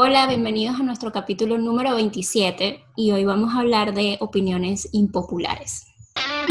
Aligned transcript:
Hola, 0.00 0.28
bienvenidos 0.28 0.78
a 0.78 0.84
nuestro 0.84 1.10
capítulo 1.10 1.58
número 1.58 1.96
27 1.96 2.84
y 2.94 3.10
hoy 3.10 3.24
vamos 3.24 3.52
a 3.52 3.58
hablar 3.58 3.94
de 3.94 4.16
opiniones 4.20 4.88
impopulares. 4.92 5.88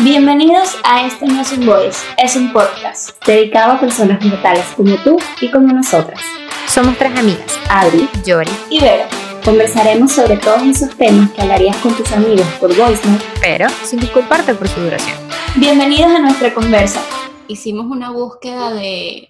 Bienvenidos 0.04 0.76
a 0.84 1.08
Este 1.08 1.28
No 1.28 1.40
es 1.40 1.54
un 1.54 1.66
Voice, 1.66 2.00
es 2.18 2.36
un 2.36 2.52
podcast 2.52 3.12
dedicado 3.26 3.72
a 3.72 3.80
personas 3.80 4.22
mortales 4.26 4.66
como 4.76 4.98
tú 4.98 5.18
y 5.40 5.50
como 5.50 5.72
nosotras. 5.72 6.20
Somos 6.68 6.98
tres 6.98 7.18
amigas, 7.18 7.58
Adri, 7.70 8.10
Yori 8.26 8.52
y 8.70 8.82
Vera. 8.82 9.08
Conversaremos 9.46 10.12
sobre 10.12 10.36
todos 10.36 10.64
esos 10.64 10.98
temas 10.98 11.32
que 11.32 11.42
hablarías 11.42 11.78
con 11.78 11.96
tus 11.96 12.12
amigos 12.12 12.46
por 12.60 12.76
voicemail, 12.76 13.22
pero 13.40 13.70
sin 13.86 14.02
disculparte 14.02 14.56
por 14.56 14.68
su 14.68 14.82
duración. 14.82 15.18
Bienvenidos 15.56 16.12
a 16.12 16.20
nuestra 16.20 16.54
conversa. 16.54 17.02
Hicimos 17.48 17.86
una 17.86 18.12
búsqueda 18.12 18.74
de 18.74 19.30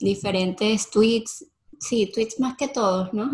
diferentes 0.00 0.90
tweets, 0.90 1.51
sí, 1.82 2.10
tweets 2.12 2.38
más 2.40 2.56
que 2.56 2.68
todos, 2.68 3.12
¿no? 3.12 3.30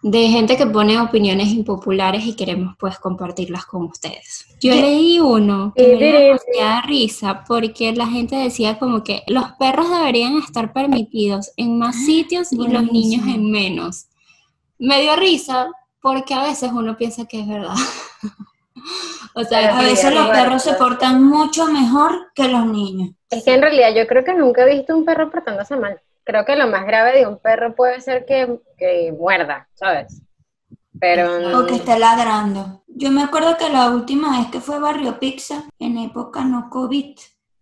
De 0.00 0.28
gente 0.28 0.56
que 0.56 0.66
pone 0.66 1.00
opiniones 1.00 1.48
impopulares 1.48 2.24
y 2.24 2.36
queremos 2.36 2.76
pues 2.78 2.98
compartirlas 3.00 3.66
con 3.66 3.84
ustedes. 3.84 4.46
Yo 4.60 4.72
leí 4.72 5.18
uno 5.18 5.72
que 5.74 5.88
me 5.88 5.96
dio 5.96 6.20
demasiada 6.20 6.82
risa 6.82 7.44
porque 7.46 7.92
la 7.92 8.06
gente 8.06 8.36
decía 8.36 8.78
como 8.78 9.02
que 9.02 9.24
los 9.26 9.52
perros 9.58 9.90
deberían 9.90 10.38
estar 10.38 10.72
permitidos 10.72 11.50
en 11.56 11.78
más 11.78 11.96
sitios 11.96 12.52
y 12.52 12.68
los 12.68 12.92
niños 12.92 13.26
en 13.26 13.50
menos. 13.50 14.06
Me 14.78 15.02
dio 15.02 15.16
risa 15.16 15.68
porque 16.00 16.34
a 16.34 16.44
veces 16.44 16.70
uno 16.72 16.96
piensa 16.96 17.26
que 17.26 17.40
es 17.40 17.48
verdad. 17.48 17.74
o 19.34 19.42
sea, 19.42 19.76
a 19.76 19.82
veces 19.82 20.14
los 20.14 20.28
perros 20.28 20.62
se 20.62 20.74
portan 20.74 21.24
mucho 21.24 21.66
mejor 21.66 22.30
que 22.36 22.46
los 22.46 22.66
niños. 22.66 23.16
Es 23.30 23.42
que 23.42 23.54
en 23.54 23.62
realidad 23.62 23.92
yo 23.96 24.06
creo 24.06 24.24
que 24.24 24.34
nunca 24.34 24.62
he 24.62 24.76
visto 24.76 24.96
un 24.96 25.04
perro 25.04 25.28
portándose 25.28 25.74
mal. 25.74 26.00
Creo 26.28 26.44
que 26.44 26.56
lo 26.56 26.66
más 26.68 26.84
grave 26.84 27.18
de 27.18 27.26
un 27.26 27.38
perro 27.38 27.74
puede 27.74 28.02
ser 28.02 28.26
que, 28.26 28.60
que 28.76 29.10
muerda, 29.18 29.66
¿sabes? 29.72 30.20
Pero... 31.00 31.58
O 31.58 31.64
que 31.64 31.76
esté 31.76 31.98
ladrando. 31.98 32.84
Yo 32.86 33.10
me 33.10 33.22
acuerdo 33.22 33.56
que 33.56 33.70
la 33.70 33.88
última 33.88 34.38
vez 34.38 34.50
que 34.50 34.60
fue 34.60 34.78
Barrio 34.78 35.18
Pizza, 35.18 35.64
en 35.78 35.96
época 35.96 36.44
no 36.44 36.68
COVID, 36.68 37.16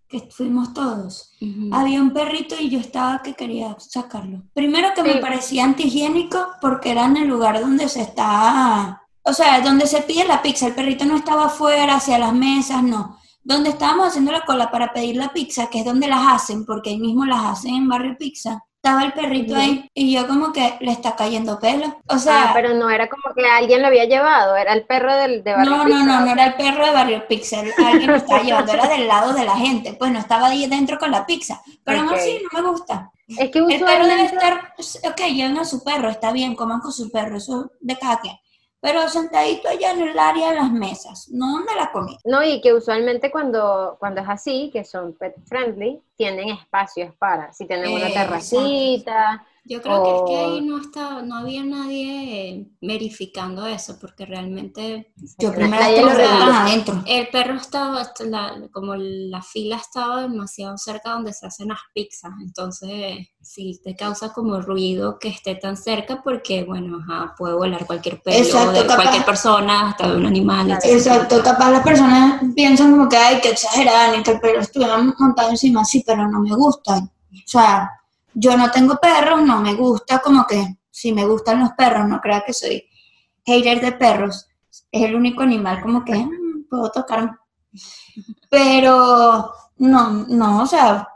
que 0.08 0.28
fuimos 0.32 0.74
todos, 0.74 1.36
había 1.70 2.02
un 2.02 2.12
perrito 2.12 2.56
y 2.58 2.68
yo 2.68 2.80
estaba 2.80 3.22
que 3.22 3.34
quería 3.34 3.76
sacarlo. 3.78 4.42
Primero 4.52 4.88
que 4.96 5.04
me 5.04 5.18
parecía 5.18 5.62
antihigiénico 5.62 6.48
porque 6.60 6.90
era 6.90 7.04
en 7.04 7.18
el 7.18 7.28
lugar 7.28 7.60
donde 7.60 7.88
se 7.88 8.02
está, 8.02 9.00
o 9.22 9.32
sea, 9.32 9.60
donde 9.60 9.86
se 9.86 10.02
pide 10.02 10.26
la 10.26 10.42
pizza. 10.42 10.66
El 10.66 10.74
perrito 10.74 11.04
no 11.04 11.14
estaba 11.14 11.46
afuera, 11.46 11.94
hacia 11.94 12.18
las 12.18 12.32
mesas, 12.32 12.82
no 12.82 13.16
donde 13.46 13.70
estábamos 13.70 14.08
haciendo 14.08 14.32
la 14.32 14.44
cola 14.44 14.72
para 14.72 14.92
pedir 14.92 15.16
la 15.16 15.28
pizza, 15.28 15.70
que 15.70 15.78
es 15.78 15.84
donde 15.84 16.08
las 16.08 16.26
hacen, 16.26 16.66
porque 16.66 16.90
ahí 16.90 16.98
mismo 16.98 17.24
las 17.24 17.44
hacen 17.44 17.76
en 17.76 17.88
Barrio 17.88 18.16
Pizza, 18.18 18.64
estaba 18.74 19.04
el 19.04 19.12
perrito 19.12 19.54
ahí 19.54 19.88
y 19.94 20.12
yo 20.12 20.26
como 20.26 20.52
que 20.52 20.76
le 20.80 20.90
está 20.90 21.14
cayendo 21.14 21.60
pelo. 21.60 21.96
O 22.08 22.18
sea, 22.18 22.50
ah, 22.50 22.50
pero 22.52 22.74
no 22.74 22.90
era 22.90 23.08
como 23.08 23.32
que 23.36 23.46
alguien 23.46 23.82
lo 23.82 23.86
había 23.86 24.04
llevado, 24.04 24.56
era 24.56 24.72
el 24.72 24.84
perro 24.84 25.14
del, 25.14 25.44
de 25.44 25.52
Barrio 25.52 25.76
no, 25.76 25.84
Pizza. 25.84 25.98
No, 25.98 26.04
no, 26.04 26.26
no, 26.26 26.32
era 26.32 26.46
el 26.46 26.54
perro 26.54 26.86
de 26.86 26.92
Barrio 26.92 27.28
Pizza, 27.28 27.60
alguien 27.60 28.10
lo 28.10 28.16
estaba 28.16 28.42
llevando, 28.42 28.72
era 28.72 28.88
del 28.88 29.06
lado 29.06 29.32
de 29.32 29.44
la 29.44 29.56
gente, 29.56 29.92
pues 29.92 30.10
no 30.10 30.18
estaba 30.18 30.48
ahí 30.48 30.66
dentro 30.66 30.98
con 30.98 31.12
la 31.12 31.24
pizza, 31.24 31.62
pero 31.84 32.02
no, 32.02 32.16
sí, 32.18 32.42
no 32.52 32.62
me 32.62 32.68
gusta. 32.70 33.12
Es 33.28 33.50
que 33.50 33.60
El 33.60 33.80
perro 33.80 34.06
debe 34.06 34.24
estar, 34.24 34.74
ok, 35.04 35.20
lleven 35.32 35.58
a 35.58 35.64
su 35.64 35.84
perro, 35.84 36.08
está 36.08 36.32
bien, 36.32 36.56
coman 36.56 36.80
con 36.80 36.92
su 36.92 37.12
perro, 37.12 37.36
eso 37.36 37.70
de 37.80 37.96
cada 37.96 38.18
quien 38.18 38.36
pero 38.86 39.08
sentadito 39.08 39.68
allá 39.68 39.90
en 39.90 40.02
el 40.02 40.16
área 40.16 40.50
de 40.50 40.54
las 40.54 40.70
mesas, 40.70 41.28
no 41.32 41.54
donde 41.54 41.74
la 41.74 41.90
comida. 41.90 42.18
No, 42.24 42.44
y 42.44 42.60
que 42.60 42.72
usualmente 42.72 43.32
cuando, 43.32 43.96
cuando 43.98 44.20
es 44.20 44.28
así, 44.28 44.70
que 44.72 44.84
son 44.84 45.12
pet 45.14 45.34
friendly, 45.48 46.00
tienen 46.14 46.50
espacios 46.50 47.12
para, 47.16 47.52
si 47.52 47.66
tienen 47.66 47.92
una 47.92 48.12
terracita, 48.12 49.44
yo 49.68 49.82
creo 49.82 50.02
que 50.02 50.10
es 50.10 50.22
que 50.26 50.36
ahí 50.36 50.60
no 50.60 50.80
estaba, 50.80 51.22
no 51.22 51.36
había 51.36 51.64
nadie 51.64 52.68
verificando 52.80 53.66
eso, 53.66 53.98
porque 54.00 54.24
realmente 54.24 55.12
yo 55.38 55.52
primero 55.52 55.82
lo 56.02 56.10
adentro. 56.10 57.02
El 57.06 57.28
perro 57.28 57.54
estaba, 57.54 58.12
como 58.72 58.94
la 58.96 59.42
fila 59.42 59.76
estaba 59.76 60.22
demasiado 60.22 60.78
cerca 60.78 61.10
donde 61.10 61.32
se 61.32 61.46
hacen 61.46 61.68
las 61.68 61.80
pizzas, 61.92 62.32
entonces 62.40 63.28
sí 63.42 63.80
te 63.82 63.96
causa 63.96 64.32
como 64.32 64.60
ruido 64.60 65.18
que 65.18 65.28
esté 65.28 65.56
tan 65.56 65.76
cerca, 65.76 66.22
porque 66.22 66.64
bueno, 66.64 66.98
puede 67.36 67.54
volar 67.54 67.86
cualquier 67.86 68.22
perro, 68.22 68.72
de 68.72 68.86
cualquier 68.86 69.24
persona, 69.24 69.90
hasta 69.90 70.08
de 70.08 70.16
un 70.16 70.26
animal. 70.26 70.78
Exacto, 70.82 71.42
capaz 71.42 71.70
las 71.70 71.82
personas 71.82 72.42
piensan 72.54 72.92
como 72.92 73.08
que 73.08 73.16
hay 73.16 73.40
que 73.40 73.50
exagerar, 73.50 74.16
ni 74.16 74.22
que 74.22 74.32
el 74.32 74.40
perro 74.40 74.60
estuviera 74.60 74.96
montado 74.96 75.50
encima, 75.50 75.84
sí, 75.84 76.04
pero 76.06 76.28
no 76.28 76.40
me 76.40 76.54
gusta. 76.54 76.98
O 76.98 77.48
sea, 77.48 77.90
yo 78.38 78.54
no 78.54 78.70
tengo 78.70 78.96
perros, 78.96 79.42
no 79.42 79.62
me 79.62 79.72
gusta, 79.74 80.18
como 80.18 80.46
que 80.46 80.76
si 80.90 81.10
me 81.10 81.26
gustan 81.26 81.60
los 81.60 81.70
perros, 81.70 82.06
no 82.06 82.20
crea 82.20 82.44
que 82.46 82.52
soy 82.52 82.84
hater 83.46 83.80
de 83.80 83.92
perros. 83.92 84.46
Es 84.92 85.02
el 85.02 85.14
único 85.14 85.42
animal 85.42 85.80
como 85.80 86.04
que 86.04 86.14
mm, 86.14 86.68
puedo 86.68 86.90
tocar. 86.90 87.30
Pero 88.50 89.52
no, 89.78 90.26
no, 90.28 90.62
o 90.62 90.66
sea, 90.66 91.08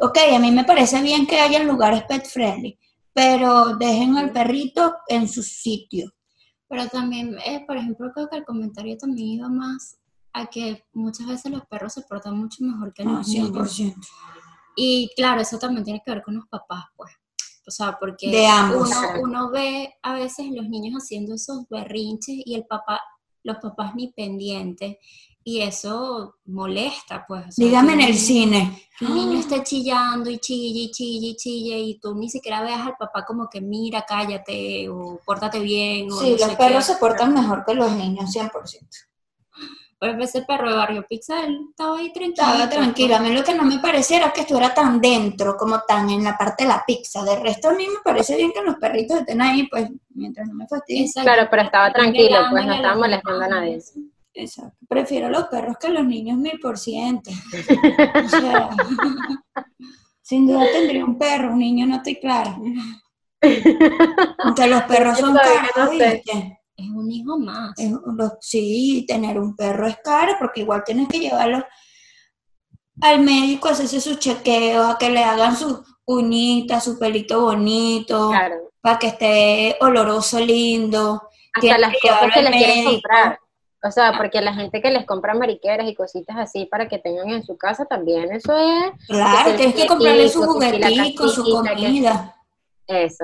ok, 0.00 0.18
a 0.34 0.38
mí 0.38 0.50
me 0.50 0.64
parece 0.64 1.00
bien 1.00 1.26
que 1.26 1.40
haya 1.40 1.62
lugares 1.62 2.04
pet 2.04 2.26
friendly, 2.26 2.78
pero 3.14 3.76
dejen 3.76 4.18
al 4.18 4.30
perrito 4.30 4.96
en 5.08 5.28
su 5.28 5.42
sitio. 5.42 6.12
Pero 6.68 6.88
también, 6.88 7.38
eh, 7.46 7.64
por 7.66 7.78
ejemplo, 7.78 8.12
creo 8.12 8.28
que 8.28 8.36
el 8.36 8.44
comentario 8.44 8.98
también 8.98 9.28
iba 9.28 9.48
más 9.48 9.96
a 10.34 10.46
que 10.46 10.84
muchas 10.92 11.26
veces 11.26 11.50
los 11.50 11.64
perros 11.66 11.94
se 11.94 12.02
portan 12.02 12.38
mucho 12.38 12.62
mejor 12.64 12.92
que 12.92 13.02
los 13.02 13.26
niños. 13.28 13.78
100%. 13.78 13.94
Y 14.76 15.10
claro, 15.16 15.40
eso 15.40 15.58
también 15.58 15.84
tiene 15.84 16.02
que 16.04 16.12
ver 16.12 16.22
con 16.22 16.36
los 16.36 16.46
papás, 16.48 16.84
pues. 16.96 17.12
O 17.66 17.70
sea, 17.70 17.96
porque 18.00 18.30
Uno, 19.20 19.50
ve 19.50 19.94
a 20.02 20.14
veces 20.14 20.46
los 20.50 20.68
niños 20.68 20.94
haciendo 21.02 21.34
esos 21.34 21.68
berrinches 21.68 22.36
y 22.44 22.54
el 22.54 22.64
papá, 22.64 23.00
los 23.44 23.58
papás 23.58 23.94
ni 23.94 24.12
pendientes. 24.12 24.96
Y 25.42 25.60
eso 25.62 26.36
molesta, 26.46 27.24
pues. 27.26 27.56
Dígame 27.56 27.94
en 27.94 28.00
el 28.02 28.14
cine. 28.14 28.88
El 29.00 29.14
niño 29.14 29.38
está 29.38 29.62
chillando 29.62 30.28
y 30.28 30.38
chille 30.38 30.80
y 30.80 30.90
chille 30.90 31.28
y 31.28 31.36
chille 31.36 31.78
y 31.78 31.98
tú 31.98 32.14
ni 32.14 32.28
siquiera 32.28 32.62
veas 32.62 32.86
al 32.86 32.96
papá 32.98 33.24
como 33.24 33.48
que 33.48 33.60
mira, 33.60 34.04
cállate 34.06 34.88
o 34.88 35.20
pórtate 35.24 35.60
bien. 35.60 36.10
sí, 36.10 36.36
los 36.38 36.56
perros 36.56 36.84
se 36.84 36.96
portan 36.96 37.32
mejor 37.32 37.64
que 37.64 37.74
los 37.74 37.92
niños, 37.92 38.34
100%. 38.34 38.50
Pues 40.00 40.16
ese 40.18 40.42
perro 40.46 40.70
de 40.70 40.76
Barrio 40.76 41.04
Pizza, 41.06 41.44
él 41.44 41.66
estaba 41.68 41.98
ahí 41.98 42.10
tranquilo. 42.10 42.46
Estaba 42.46 42.70
tranquilo. 42.70 43.16
A 43.16 43.20
mí 43.20 43.34
lo 43.34 43.44
que 43.44 43.54
no 43.54 43.64
me 43.64 43.78
parecía 43.80 44.16
era 44.16 44.32
que 44.32 44.40
estuviera 44.40 44.72
tan 44.72 44.98
dentro, 44.98 45.58
como 45.58 45.82
tan 45.86 46.08
en 46.08 46.24
la 46.24 46.38
parte 46.38 46.64
de 46.64 46.68
la 46.68 46.82
pizza. 46.86 47.22
De 47.22 47.38
resto, 47.38 47.68
a 47.68 47.74
mí 47.74 47.86
me 47.86 48.00
parece 48.02 48.34
bien 48.34 48.50
que 48.50 48.62
los 48.62 48.76
perritos 48.76 49.18
estén 49.18 49.42
ahí, 49.42 49.68
pues, 49.68 49.90
mientras 50.14 50.48
no 50.48 50.54
me 50.54 50.66
fastidien. 50.66 51.06
Claro, 51.12 51.46
pero 51.50 51.64
estaba 51.64 51.92
tranquilo, 51.92 52.38
pues 52.50 52.64
no 52.64 52.72
estaba 52.72 52.94
molestando 52.96 53.44
a 53.44 53.48
nadie. 53.48 53.78
Exacto. 54.32 54.78
Prefiero 54.88 55.28
los 55.28 55.44
perros 55.48 55.76
que 55.78 55.90
los 55.90 56.06
niños 56.06 56.38
mil 56.38 56.58
por 56.60 56.78
ciento. 56.78 57.30
sin 60.22 60.46
duda 60.46 60.64
tendría 60.72 61.04
un 61.04 61.18
perro, 61.18 61.52
un 61.52 61.58
niño 61.58 61.86
no 61.86 61.96
estoy 61.96 62.18
clara. 62.18 62.56
Aunque 64.38 64.66
los 64.66 64.82
perros 64.84 65.18
son 65.18 65.36
caros, 65.36 65.90
es 66.80 66.90
un 66.90 67.10
hijo 67.10 67.38
más. 67.38 67.74
sí, 68.40 69.04
tener 69.06 69.38
un 69.38 69.56
perro 69.56 69.86
es 69.86 69.98
caro 70.02 70.34
porque 70.38 70.60
igual 70.60 70.82
tienes 70.84 71.08
que 71.08 71.20
llevarlo 71.20 71.64
al 73.00 73.20
médico, 73.20 73.68
hacerse 73.68 74.00
su 74.00 74.16
chequeo, 74.16 74.84
a 74.84 74.98
que 74.98 75.10
le 75.10 75.24
hagan 75.24 75.56
sus 75.56 75.80
uñitas, 76.04 76.84
su 76.84 76.98
pelito 76.98 77.42
bonito, 77.42 78.30
para 78.80 78.98
que 78.98 79.06
esté 79.08 79.76
oloroso, 79.80 80.38
lindo. 80.40 81.22
Hasta 81.54 81.78
las 81.78 81.94
cosas 82.00 82.34
que 82.34 82.42
les 82.42 82.52
quieren 82.52 82.84
comprar. 82.84 83.38
O 83.82 83.90
sea, 83.90 84.12
porque 84.18 84.42
la 84.42 84.52
gente 84.52 84.82
que 84.82 84.90
les 84.90 85.06
compra 85.06 85.32
mariqueras 85.32 85.88
y 85.88 85.94
cositas 85.94 86.36
así 86.36 86.66
para 86.66 86.86
que 86.88 86.98
tengan 86.98 87.30
en 87.30 87.42
su 87.42 87.56
casa 87.56 87.86
también, 87.86 88.30
eso 88.30 88.54
es... 88.54 89.06
Claro, 89.06 89.54
tienes 89.56 89.74
que 89.74 89.86
comprarle 89.86 90.28
su 90.28 90.42
juguetico, 90.42 91.28
su 91.28 91.44
comida 91.44 92.36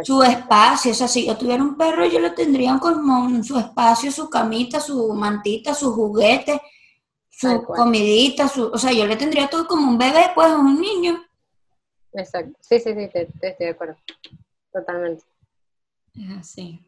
su 0.04 0.22
espacio, 0.22 0.92
o 0.92 0.94
sea, 0.94 1.08
si 1.08 1.26
yo 1.26 1.36
tuviera 1.36 1.62
un 1.62 1.76
perro, 1.76 2.06
yo 2.06 2.20
lo 2.20 2.32
tendría 2.34 2.78
con 2.78 3.42
su 3.42 3.58
espacio, 3.58 4.12
su 4.12 4.30
camita, 4.30 4.80
su 4.80 5.12
mantita, 5.12 5.74
su 5.74 5.92
juguete, 5.92 6.60
su 7.28 7.62
comidita, 7.64 8.48
su, 8.48 8.66
o 8.66 8.78
sea, 8.78 8.92
yo 8.92 9.06
le 9.06 9.16
tendría 9.16 9.48
todo 9.48 9.66
como 9.66 9.90
un 9.90 9.98
bebé, 9.98 10.30
pues, 10.34 10.52
un 10.52 10.80
niño. 10.80 11.22
Exacto, 12.12 12.58
sí, 12.60 12.80
sí, 12.80 12.94
sí, 12.94 13.10
estoy 13.12 13.54
de 13.58 13.68
acuerdo, 13.68 13.96
totalmente. 14.72 15.24
Es 16.14 16.38
así. 16.38 16.80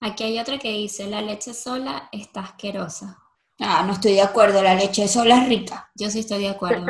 Aquí 0.00 0.24
hay 0.24 0.38
otra 0.38 0.58
que 0.58 0.72
dice, 0.72 1.06
la 1.06 1.22
leche 1.22 1.54
sola 1.54 2.08
está 2.10 2.40
asquerosa. 2.40 3.18
Ah, 3.60 3.84
no 3.86 3.92
estoy 3.92 4.14
de 4.14 4.22
acuerdo, 4.22 4.62
la 4.62 4.74
leche 4.74 5.06
sola 5.06 5.42
es 5.42 5.48
rica. 5.48 5.90
Yo 5.94 6.10
sí 6.10 6.20
estoy 6.20 6.40
de 6.40 6.48
acuerdo. 6.48 6.86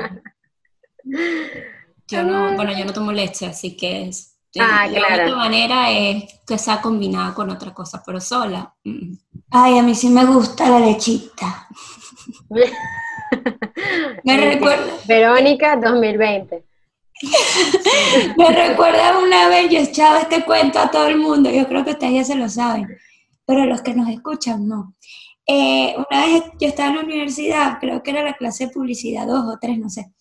yo 2.08 2.22
no, 2.22 2.54
bueno, 2.56 2.72
yo 2.72 2.84
no 2.84 2.92
tomo 2.92 3.12
leche, 3.12 3.46
así 3.46 3.76
que 3.76 4.08
es 4.08 4.33
Ah, 4.60 4.86
la 4.86 5.06
única 5.08 5.36
manera 5.36 5.90
es 5.90 6.40
que 6.46 6.58
sea 6.58 6.80
combinada 6.80 7.34
con 7.34 7.50
otra 7.50 7.74
cosa, 7.74 8.02
pero 8.04 8.20
sola. 8.20 8.72
Mm. 8.84 9.14
Ay, 9.50 9.78
a 9.78 9.82
mí 9.82 9.94
sí 9.94 10.08
me 10.08 10.24
gusta 10.24 10.70
la 10.70 10.80
lechita. 10.80 11.68
me 14.24 14.36
recuerda. 14.36 14.92
Verónica 15.06 15.76
2020. 15.76 16.64
Me 18.36 18.48
recuerda 18.50 19.18
una 19.18 19.48
vez, 19.48 19.70
yo 19.70 19.78
he 19.78 19.82
echado 19.82 20.18
este 20.18 20.44
cuento 20.44 20.78
a 20.78 20.90
todo 20.90 21.06
el 21.06 21.16
mundo, 21.16 21.50
yo 21.50 21.66
creo 21.68 21.84
que 21.84 21.92
ustedes 21.92 22.12
ya 22.12 22.24
se 22.24 22.34
lo 22.34 22.48
saben, 22.48 22.88
pero 23.46 23.66
los 23.66 23.82
que 23.82 23.94
nos 23.94 24.08
escuchan 24.08 24.66
no. 24.66 24.94
Eh, 25.46 25.94
una 25.96 26.26
vez 26.26 26.42
yo 26.58 26.68
estaba 26.68 26.88
en 26.88 26.96
la 26.96 27.02
universidad, 27.02 27.78
creo 27.78 28.02
que 28.02 28.10
era 28.10 28.22
la 28.22 28.34
clase 28.34 28.66
de 28.66 28.72
publicidad 28.72 29.26
2 29.26 29.44
o 29.54 29.58
3, 29.60 29.78
no 29.78 29.90
sé, 29.90 30.12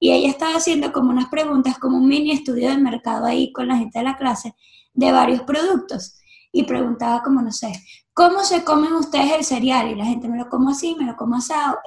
y 0.00 0.12
ella 0.12 0.28
estaba 0.28 0.56
haciendo 0.56 0.92
como 0.92 1.10
unas 1.10 1.28
preguntas, 1.28 1.78
como 1.78 1.96
un 1.96 2.08
mini 2.08 2.32
estudio 2.32 2.70
de 2.70 2.78
mercado 2.78 3.26
ahí 3.26 3.52
con 3.52 3.68
la 3.68 3.76
gente 3.76 3.98
de 3.98 4.04
la 4.04 4.16
clase, 4.16 4.54
de 4.94 5.12
varios 5.12 5.42
productos, 5.42 6.18
y 6.52 6.64
preguntaba 6.64 7.22
como, 7.22 7.42
no 7.42 7.52
sé, 7.52 7.72
¿cómo 8.14 8.42
se 8.42 8.64
comen 8.64 8.92
ustedes 8.94 9.32
el 9.32 9.44
cereal? 9.44 9.90
Y 9.90 9.94
la 9.94 10.04
gente 10.04 10.28
me 10.28 10.38
lo 10.38 10.48
como 10.48 10.70
así, 10.70 10.94
me 10.98 11.04
lo 11.04 11.16
como 11.16 11.36
asado. 11.36 11.78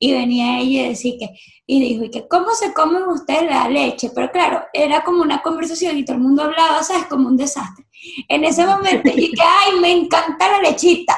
Y 0.00 0.12
venía 0.12 0.60
ella 0.60 0.86
y 0.86 0.88
decía 0.90 1.14
que, 1.18 1.28
y 1.66 1.80
dijo, 1.80 2.04
¿y 2.04 2.10
que 2.10 2.28
cómo 2.28 2.50
se 2.54 2.72
comen 2.72 3.02
ustedes 3.04 3.44
la 3.50 3.68
leche? 3.68 4.10
Pero 4.14 4.30
claro, 4.30 4.62
era 4.72 5.02
como 5.02 5.22
una 5.22 5.42
conversación 5.42 5.98
y 5.98 6.04
todo 6.04 6.16
el 6.16 6.22
mundo 6.22 6.44
hablaba, 6.44 6.82
¿sabes? 6.82 7.06
Como 7.06 7.28
un 7.28 7.36
desastre. 7.36 7.84
En 8.28 8.44
ese 8.44 8.64
momento 8.64 9.10
yo 9.10 9.16
dije, 9.16 9.42
ay, 9.42 9.80
me 9.80 9.90
encanta 9.90 10.50
la 10.50 10.70
lechita. 10.70 11.16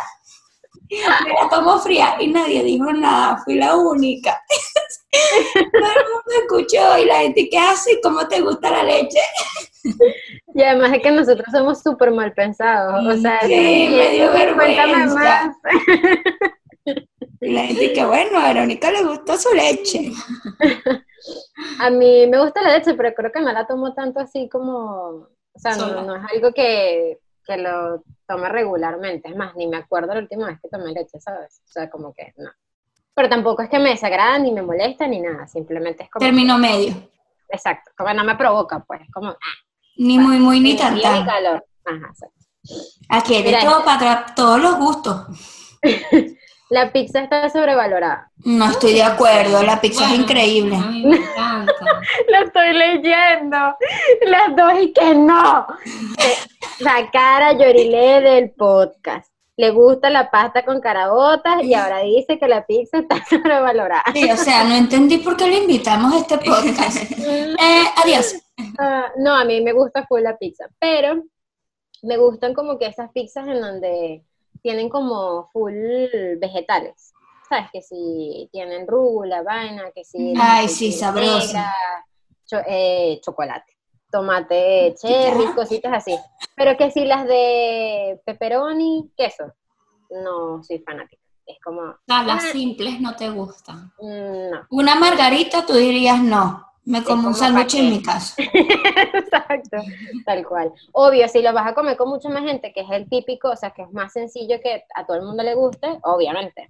Me 0.89 1.33
la 1.41 1.49
tomo 1.49 1.79
fría 1.79 2.17
y 2.21 2.29
nadie 2.29 2.65
dijo 2.65 2.93
nada, 2.93 3.41
fui 3.45 3.55
la 3.55 3.77
única. 3.77 4.41
Todo 5.13 5.91
el 5.91 6.05
mundo 6.13 6.31
escuchó 6.43 6.99
y 6.99 7.05
la 7.05 7.19
gente, 7.21 7.49
¿qué 7.51 7.59
hace? 7.59 8.01
¿Cómo 8.03 8.27
te 8.29 8.41
gusta 8.41 8.71
la 8.71 8.85
leche? 8.85 9.19
Y 10.55 10.63
además 10.63 10.93
es 10.93 11.03
que 11.03 11.11
nosotros 11.11 11.47
somos 11.51 11.83
súper 11.83 12.11
mal 12.13 12.33
pensados. 12.33 13.05
O 13.07 13.17
sea, 13.21 13.41
Sí, 13.43 13.89
me 13.91 14.11
dio 14.11 14.31
vergüenza. 14.33 14.87
más. 15.15 15.57
Y 17.41 17.53
la 17.53 17.63
gente 17.67 17.93
que, 17.93 18.05
bueno, 18.05 18.39
a 18.39 18.49
Verónica 18.53 18.91
le 18.91 19.03
gustó 19.03 19.37
su 19.39 19.55
leche. 19.55 20.13
A 21.81 21.91
mí 21.91 22.27
me 22.27 22.39
gusta 22.41 22.63
la 22.63 22.77
leche, 22.77 22.95
pero 22.95 23.15
creo 23.15 23.33
que 23.33 23.41
no 23.41 23.53
la 23.53 23.67
tomo 23.67 23.95
tanto 23.95 24.21
así 24.21 24.49
como, 24.49 25.29
o 25.53 25.59
sea, 25.59 25.75
no, 25.77 26.03
no 26.03 26.17
es 26.17 26.23
algo 26.33 26.53
que, 26.53 27.19
que 27.47 27.57
lo 27.57 28.03
tome 28.29 28.49
regularmente. 28.49 29.31
Es 29.31 29.37
más, 29.37 29.55
ni 29.57 29.67
me 29.67 29.79
acuerdo 29.79 30.15
la 30.15 30.21
última 30.21 30.47
vez 30.49 30.59
que 30.63 30.69
tomé 30.69 30.93
leche, 30.93 31.19
¿sabes? 31.21 31.63
O 31.67 31.73
sea, 31.73 31.89
como 31.91 32.13
que 32.13 32.33
no. 32.37 32.51
Pero 33.21 33.29
tampoco 33.29 33.61
es 33.61 33.69
que 33.69 33.79
me 33.79 33.91
desagrada, 33.91 34.39
ni 34.39 34.51
me 34.51 34.63
molesta, 34.63 35.07
ni 35.07 35.21
nada. 35.21 35.47
Simplemente 35.47 36.05
es 36.05 36.11
como... 36.11 36.25
Término 36.25 36.57
medio. 36.57 36.95
Exacto, 37.51 37.91
como 37.95 38.15
no 38.15 38.25
me 38.25 38.35
provoca, 38.35 38.83
pues, 38.87 39.03
como... 39.13 39.29
ah, 39.29 39.37
Ni 39.99 40.19
muy, 40.19 40.39
muy, 40.39 40.59
ni 40.59 40.73
ni 40.73 40.79
tan, 40.79 40.95
frío 40.95 41.07
ni 41.13 41.19
tan. 41.19 41.27
calor. 41.27 41.67
Ajá, 41.85 42.07
exacto. 42.09 42.41
Aquí 43.11 43.35
hay 43.35 43.43
de 43.43 43.49
Mira, 43.51 43.61
todo 43.61 43.85
para 43.85 44.01
tra- 44.27 44.35
todos 44.35 44.59
los 44.59 44.77
gustos. 44.79 45.27
La 46.71 46.91
pizza 46.93 47.21
está 47.21 47.51
sobrevalorada. 47.51 48.31
No 48.45 48.71
estoy 48.71 48.95
de 48.95 49.03
acuerdo, 49.03 49.63
la 49.63 49.79
pizza 49.83 50.07
es 50.07 50.19
increíble. 50.21 50.79
Me 50.79 51.17
encanta. 51.19 51.75
Lo 52.29 52.39
estoy 52.47 52.73
leyendo. 52.73 53.77
Las 54.23 54.57
dos 54.57 54.73
y 54.81 54.93
que 54.95 55.15
no. 55.15 55.67
Eh, 56.19 56.37
La 56.79 57.11
cara 57.11 57.53
Yorilé 57.53 58.23
del 58.23 58.51
podcast. 58.53 59.30
Le 59.61 59.71
gusta 59.73 60.09
la 60.09 60.31
pasta 60.31 60.65
con 60.65 60.81
carabotas 60.81 61.63
y 61.63 61.75
ahora 61.75 61.99
dice 62.15 62.39
que 62.39 62.49
la 62.49 62.65
pizza 62.65 62.99
está 62.99 63.23
sobrevalorada. 63.29 64.05
Sí, 64.15 64.31
o 64.31 64.37
sea, 64.37 64.65
no 64.65 64.75
entendí 64.75 65.19
por 65.19 65.37
qué 65.37 65.47
le 65.49 65.59
invitamos 65.59 66.15
a 66.15 66.19
este 66.19 66.39
podcast. 66.51 67.11
Eh, 67.13 67.85
adiós. 68.03 68.37
Ah, 68.79 69.13
no, 69.19 69.35
a 69.35 69.45
mí 69.45 69.61
me 69.61 69.73
gusta 69.73 70.07
full 70.07 70.23
la 70.23 70.39
pizza, 70.39 70.65
pero 70.79 71.23
me 72.03 72.17
gustan 72.17 72.55
como 72.55 72.79
que 72.79 72.87
esas 72.87 73.11
pizzas 73.13 73.47
en 73.49 73.61
donde 73.61 74.23
tienen 74.63 74.89
como 74.89 75.51
full 75.53 75.75
vegetales. 76.39 77.13
¿Sabes? 77.49 77.67
Que 77.73 77.83
si 77.83 78.49
tienen 78.53 78.87
rúgula, 78.87 79.43
vaina, 79.43 79.91
que 79.95 80.05
si... 80.05 80.35
Ay, 80.41 80.69
sí, 80.69 80.93
sabroso. 80.93 81.49
negra, 81.49 81.75
cho- 82.47 82.63
eh, 82.67 83.19
chocolate, 83.23 83.77
tomate 84.11 84.95
cherry, 85.01 85.45
Ya. 85.45 85.55
cositas 85.55 85.93
así. 85.93 86.17
Pero 86.57 86.77
que 86.77 86.91
si 86.91 87.05
las 87.05 87.27
de 87.27 88.21
pepperoni, 88.25 89.11
queso, 89.17 89.53
no 90.11 90.63
soy 90.63 90.79
fanática. 90.81 91.23
Es 91.47 91.59
como, 91.65 91.95
las 92.07 92.45
simples 92.51 93.01
no 93.01 93.17
te 93.17 93.29
gustan. 93.31 93.93
mm, 94.01 94.51
no. 94.51 94.67
Una 94.71 94.95
margarita, 94.95 95.65
tú 95.67 95.75
dirías 95.75 96.21
no. 96.23 96.67
Me 96.85 97.05
como 97.05 97.29
un 97.29 97.35
sándwich 97.35 97.75
en 97.75 97.91
mi 97.91 98.03
casa. 98.03 98.35
Exacto, 99.15 99.77
tal 100.25 100.47
cual. 100.47 100.73
Obvio, 100.93 101.29
si 101.29 101.43
lo 101.43 101.53
vas 101.53 101.67
a 101.67 101.75
comer 101.75 101.97
con 101.97 102.09
mucha 102.09 102.29
más 102.31 102.43
gente, 102.43 102.73
que 102.73 102.81
es 102.81 102.91
el 102.91 103.09
típico, 103.09 103.51
o 103.51 103.57
sea, 103.57 103.71
que 103.71 103.83
es 103.83 103.93
más 103.93 104.13
sencillo 104.13 104.61
que 104.63 104.85
a 104.95 105.07
todo 105.07 105.17
el 105.19 105.23
mundo 105.25 105.43
le 105.43 105.55
guste, 105.55 105.99
obviamente. 106.03 106.69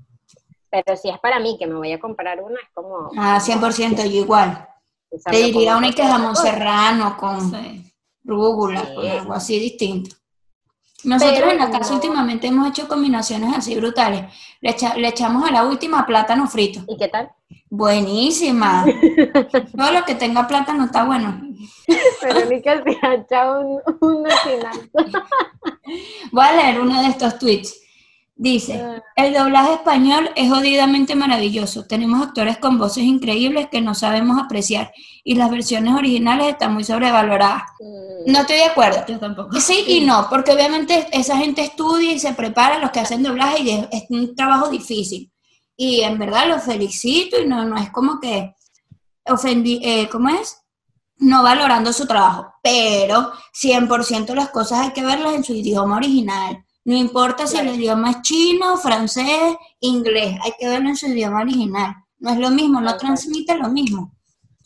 Pero 0.71 0.97
si 0.97 1.09
es 1.09 1.19
para 1.21 1.39
mí 1.41 1.57
que 1.59 1.67
me 1.67 1.75
voy 1.75 1.93
a 1.93 2.01
comprar 2.01 2.43
una, 2.43 2.57
es 2.61 2.69
como... 2.75 3.11
Ah, 3.17 3.39
100% 3.41 4.05
yo 4.11 4.21
igual. 4.21 4.69
Te 5.31 5.37
diría 5.45 5.77
una 5.77 5.93
que 5.93 6.03
jamón 6.03 6.37
serrano 6.37 7.17
con 7.17 7.51
Sí. 7.51 7.93
rúgula, 8.25 8.85
Sí. 8.87 8.95
con 8.95 9.07
algo 9.09 9.33
así 9.35 9.59
distinto. 9.59 10.15
Nosotros 11.03 11.39
Pero 11.39 11.51
en 11.53 11.59
la 11.59 11.71
casa 11.71 11.91
no. 11.91 11.97
últimamente 11.97 12.47
hemos 12.47 12.69
hecho 12.69 12.87
combinaciones 12.87 13.57
así 13.57 13.75
brutales. 13.75 14.25
Le, 14.61 14.71
echa- 14.71 14.95
le 14.97 15.09
echamos 15.09 15.49
a 15.49 15.51
la 15.51 15.65
última 15.65 16.05
plátano 16.07 16.47
frito. 16.47 16.81
¿Y 16.87 16.97
qué 16.99 17.09
tal? 17.09 17.31
Buenísima. 17.71 18.85
Todo 19.77 19.93
lo 19.93 20.05
que 20.05 20.15
tenga 20.15 20.47
plátano 20.47 20.85
está 20.85 21.05
bueno. 21.05 21.41
Verónica 22.23 22.83
se 22.85 22.99
ha 23.07 23.15
echado 23.15 23.61
un, 23.61 23.81
una 24.01 24.37
final. 24.37 24.91
Voy 26.33 26.45
a 26.45 26.53
leer 26.53 26.81
uno 26.81 27.01
de 27.03 27.09
estos 27.09 27.39
tweets. 27.39 27.81
Dice, 28.43 29.03
el 29.17 29.35
doblaje 29.35 29.75
español 29.75 30.31
es 30.35 30.49
jodidamente 30.49 31.15
maravilloso. 31.15 31.85
Tenemos 31.85 32.27
actores 32.27 32.57
con 32.57 32.79
voces 32.79 33.05
increíbles 33.05 33.69
que 33.71 33.83
no 33.83 33.95
sabemos 33.95 34.43
apreciar 34.43 34.95
y 35.23 35.35
las 35.35 35.51
versiones 35.51 35.93
originales 35.95 36.47
están 36.47 36.73
muy 36.73 36.83
sobrevaloradas. 36.83 37.65
No 38.25 38.41
estoy 38.41 38.57
de 38.57 38.65
acuerdo. 38.65 39.05
Yo 39.07 39.19
tampoco. 39.19 39.61
Sí 39.61 39.85
y 39.87 40.01
no, 40.01 40.27
porque 40.31 40.53
obviamente 40.53 41.07
esa 41.13 41.37
gente 41.37 41.61
estudia 41.61 42.13
y 42.13 42.19
se 42.19 42.33
prepara, 42.33 42.79
los 42.79 42.91
que 42.93 43.01
hacen 43.01 43.23
doblaje, 43.23 43.61
y 43.63 43.71
es, 43.73 43.89
es 43.93 44.05
un 44.09 44.35
trabajo 44.35 44.71
difícil. 44.71 45.31
Y 45.77 46.01
en 46.01 46.19
verdad 46.19 46.49
los 46.49 46.63
felicito 46.63 47.39
y 47.39 47.47
no, 47.47 47.67
no 47.67 47.77
es 47.77 47.91
como 47.91 48.21
que 48.21 48.55
ofendí, 49.27 49.83
eh, 49.85 50.09
¿cómo 50.11 50.31
es? 50.31 50.57
No 51.19 51.43
valorando 51.43 51.93
su 51.93 52.07
trabajo, 52.07 52.55
pero 52.63 53.33
100% 53.53 54.35
las 54.35 54.49
cosas 54.49 54.81
hay 54.81 54.93
que 54.93 55.05
verlas 55.05 55.35
en 55.35 55.45
su 55.45 55.53
idioma 55.53 55.97
original. 55.97 56.65
No 56.85 56.97
importa 56.97 57.47
si 57.47 57.59
el 57.59 57.69
idioma 57.75 58.11
es 58.11 58.23
chino, 58.23 58.77
francés, 58.77 59.57
inglés, 59.81 60.39
hay 60.43 60.53
que 60.59 60.69
verlo 60.69 60.89
en 60.89 60.97
su 60.97 61.07
idioma 61.07 61.41
original. 61.43 61.95
No 62.19 62.31
es 62.31 62.39
lo 62.39 62.51
mismo, 62.51 62.81
no 62.81 62.97
transmite 62.97 63.57
lo 63.57 63.69
mismo. 63.69 64.13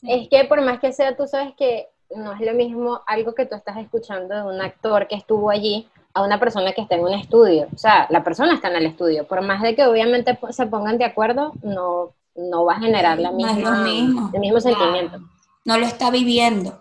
Es 0.03 0.29
que 0.29 0.45
por 0.45 0.61
más 0.63 0.81
que 0.81 0.93
sea, 0.93 1.17
tú 1.17 1.27
sabes 1.27 1.55
que 1.57 1.89
no 2.15 2.33
es 2.33 2.41
lo 2.41 2.53
mismo 2.55 3.01
algo 3.07 3.35
que 3.35 3.47
tú 3.47 3.55
estás 3.57 3.77
escuchando 3.79 4.35
de 4.35 4.43
un 4.43 4.61
actor 4.61 5.09
que 5.09 5.17
estuvo 5.17 5.51
allí 5.51 5.89
a 6.13 6.23
una 6.23 6.39
persona 6.39 6.73
que 6.73 6.83
está 6.83 6.95
en 6.95 7.03
un 7.05 7.13
estudio. 7.15 7.67
O 7.75 7.79
sea, 7.79 8.07
la 8.11 8.23
persona 8.23 8.55
está 8.55 8.69
en 8.69 8.77
el 8.77 8.87
estudio. 8.87 9.27
Por 9.27 9.43
más 9.43 9.63
de 9.63 9.75
que 9.75 9.87
obviamente 9.87 10.39
se 10.51 10.67
pongan 10.67 10.99
de 10.99 11.05
acuerdo, 11.05 11.53
no, 11.63 12.13
no 12.37 12.65
va 12.65 12.75
a 12.75 12.81
generar 12.81 13.19
la 13.19 13.31
No 13.31 13.37
misma, 13.37 13.79
lo 13.79 13.85
mismo. 13.85 14.31
el 14.33 14.41
mismo 14.41 14.61
sentimiento. 14.61 15.19
No 15.65 15.79
lo 15.79 15.87
está 15.87 16.11
viviendo. 16.11 16.81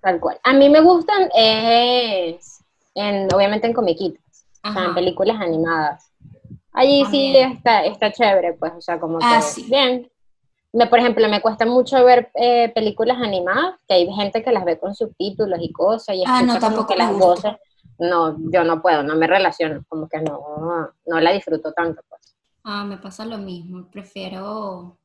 Tal 0.00 0.20
cual. 0.20 0.38
A 0.44 0.52
mí 0.54 0.70
me 0.70 0.80
gustan, 0.80 1.28
es, 1.34 2.60
en, 2.94 3.28
obviamente 3.34 3.66
en 3.66 3.74
comiquitas, 4.62 4.70
o 4.70 4.72
sea, 4.72 4.82
en 4.82 4.86
Ajá. 4.86 4.94
películas 4.94 5.40
animadas. 5.40 6.12
Allí 6.72 7.04
sí 7.06 7.32
También. 7.32 7.52
está, 7.52 7.84
está 7.86 8.12
chévere, 8.12 8.52
pues, 8.54 8.72
o 8.76 8.80
sea, 8.80 9.00
como 9.00 9.18
que, 9.18 9.24
Ah, 9.26 9.40
sí. 9.40 9.66
bien. 9.68 10.10
Me, 10.72 10.86
por 10.86 10.98
ejemplo, 10.98 11.26
me 11.28 11.40
cuesta 11.40 11.64
mucho 11.64 12.04
ver 12.04 12.30
eh, 12.34 12.68
películas 12.74 13.16
animadas, 13.20 13.76
que 13.88 13.94
hay 13.94 14.12
gente 14.12 14.42
que 14.44 14.52
las 14.52 14.64
ve 14.64 14.78
con 14.78 14.94
subtítulos 14.94 15.58
y 15.62 15.72
cosas, 15.72 16.14
y 16.14 16.24
Ah, 16.26 16.42
no, 16.42 16.58
tampoco 16.58 16.88
que 16.88 16.96
las 16.96 17.16
voces, 17.16 17.52
no, 17.98 18.36
yo 18.52 18.62
no 18.64 18.80
puedo, 18.82 19.02
no 19.02 19.16
me 19.16 19.26
relaciono, 19.26 19.82
como 19.88 20.08
que 20.08 20.20
no, 20.20 20.90
no 21.06 21.20
la 21.20 21.32
disfruto 21.32 21.72
tanto, 21.72 22.02
pues. 22.08 22.36
Ah, 22.64 22.84
me 22.84 22.98
pasa 22.98 23.24
lo 23.24 23.38
mismo. 23.38 23.88
Prefiero 23.90 24.98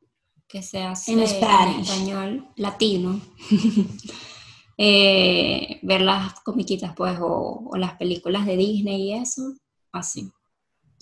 que 0.50 0.62
se 0.62 0.84
hace 0.84 1.14
En 1.14 1.22
español 1.22 2.48
latino. 2.58 3.22
Eh, 4.78 5.80
ver 5.84 6.02
las 6.02 6.40
comiquitas, 6.42 6.94
pues, 6.96 7.18
o, 7.20 7.70
o 7.72 7.78
las 7.78 7.96
películas 7.96 8.46
de 8.46 8.58
Disney 8.58 9.10
y 9.10 9.14
eso, 9.14 9.54
así. 9.92 10.32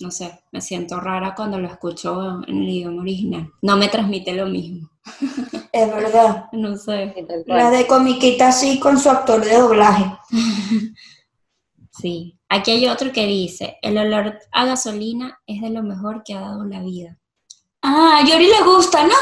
No 0.00 0.10
sé, 0.10 0.42
me 0.50 0.60
siento 0.60 0.98
rara 0.98 1.34
cuando 1.34 1.58
lo 1.58 1.68
escucho 1.68 2.42
en 2.48 2.58
el 2.58 2.68
idioma 2.68 3.02
original. 3.02 3.52
No 3.62 3.76
me 3.76 3.88
transmite 3.88 4.32
lo 4.34 4.46
mismo. 4.46 4.90
Es 5.72 5.88
verdad. 5.88 6.46
No 6.52 6.76
sé. 6.76 7.14
La 7.46 7.70
de 7.70 7.86
comiquita 7.86 8.52
sí 8.52 8.78
con 8.78 8.98
su 8.98 9.08
actor 9.08 9.44
de 9.44 9.58
doblaje. 9.58 10.04
Sí. 11.94 12.38
Aquí 12.48 12.70
hay 12.70 12.88
otro 12.88 13.12
que 13.12 13.26
dice, 13.26 13.76
el 13.82 13.98
olor 13.98 14.38
a 14.50 14.64
gasolina 14.64 15.38
es 15.46 15.60
de 15.60 15.68
lo 15.68 15.82
mejor 15.82 16.22
que 16.24 16.32
ha 16.32 16.40
dado 16.40 16.64
la 16.64 16.80
vida. 16.80 17.18
Ah, 17.82 18.18
a 18.18 18.26
Yori 18.26 18.46
le 18.46 18.62
gusta, 18.64 19.06
¿no? 19.06 19.14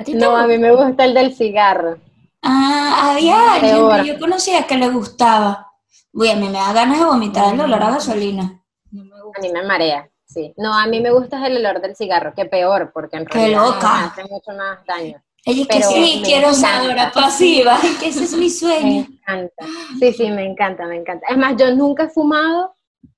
¿A 0.00 0.04
ti 0.04 0.12
te 0.12 0.18
No, 0.18 0.36
a 0.36 0.48
mí 0.48 0.58
me 0.58 0.74
gusta 0.74 1.04
el 1.04 1.14
del 1.14 1.32
cigarro. 1.32 1.98
Ah, 2.42 3.12
había 3.12 3.54
alguien 3.54 3.88
que 4.02 4.06
yo 4.08 4.18
conocía 4.18 4.66
que 4.66 4.76
le 4.76 4.88
gustaba. 4.88 5.68
Uy, 6.12 6.28
a 6.30 6.36
mí 6.36 6.46
me 6.48 6.58
da 6.58 6.72
ganas 6.72 6.98
de 6.98 7.04
vomitar 7.04 7.54
el 7.54 7.60
olor 7.60 7.82
a 7.82 7.90
gasolina. 7.92 8.62
No 8.90 9.04
me 9.04 9.14
A 9.16 9.22
gusta. 9.22 9.40
mí 9.42 9.52
me 9.52 9.62
marea, 9.62 10.10
sí. 10.26 10.52
No, 10.56 10.74
a 10.76 10.86
mí 10.86 11.00
me 11.00 11.10
gusta 11.10 11.46
el 11.46 11.56
olor 11.56 11.80
del 11.80 11.96
cigarro, 11.96 12.34
que 12.34 12.44
peor, 12.44 12.90
porque 12.92 13.16
en 13.16 13.26
Qué 13.26 13.38
realidad 13.38 13.64
loca. 13.66 13.98
me 13.98 14.04
hace 14.06 14.24
mucho 14.24 14.52
más 14.52 14.84
daño. 14.86 15.22
Ella 15.44 15.62
es 15.62 15.68
que 15.68 15.82
sí, 15.82 16.22
quiero 16.24 16.50
usadora 16.50 17.10
pasiva, 17.12 17.76
que 18.00 18.08
ese 18.08 18.24
es 18.24 18.32
mi 18.36 18.48
sueño. 18.50 19.06
Me 19.26 19.34
encanta. 19.34 19.64
Sí, 19.98 20.12
sí, 20.12 20.30
me 20.30 20.44
encanta, 20.44 20.86
me 20.86 20.96
encanta. 20.96 21.26
Es 21.28 21.36
más, 21.36 21.56
yo 21.56 21.74
nunca 21.74 22.04
he 22.04 22.08
fumado 22.10 22.74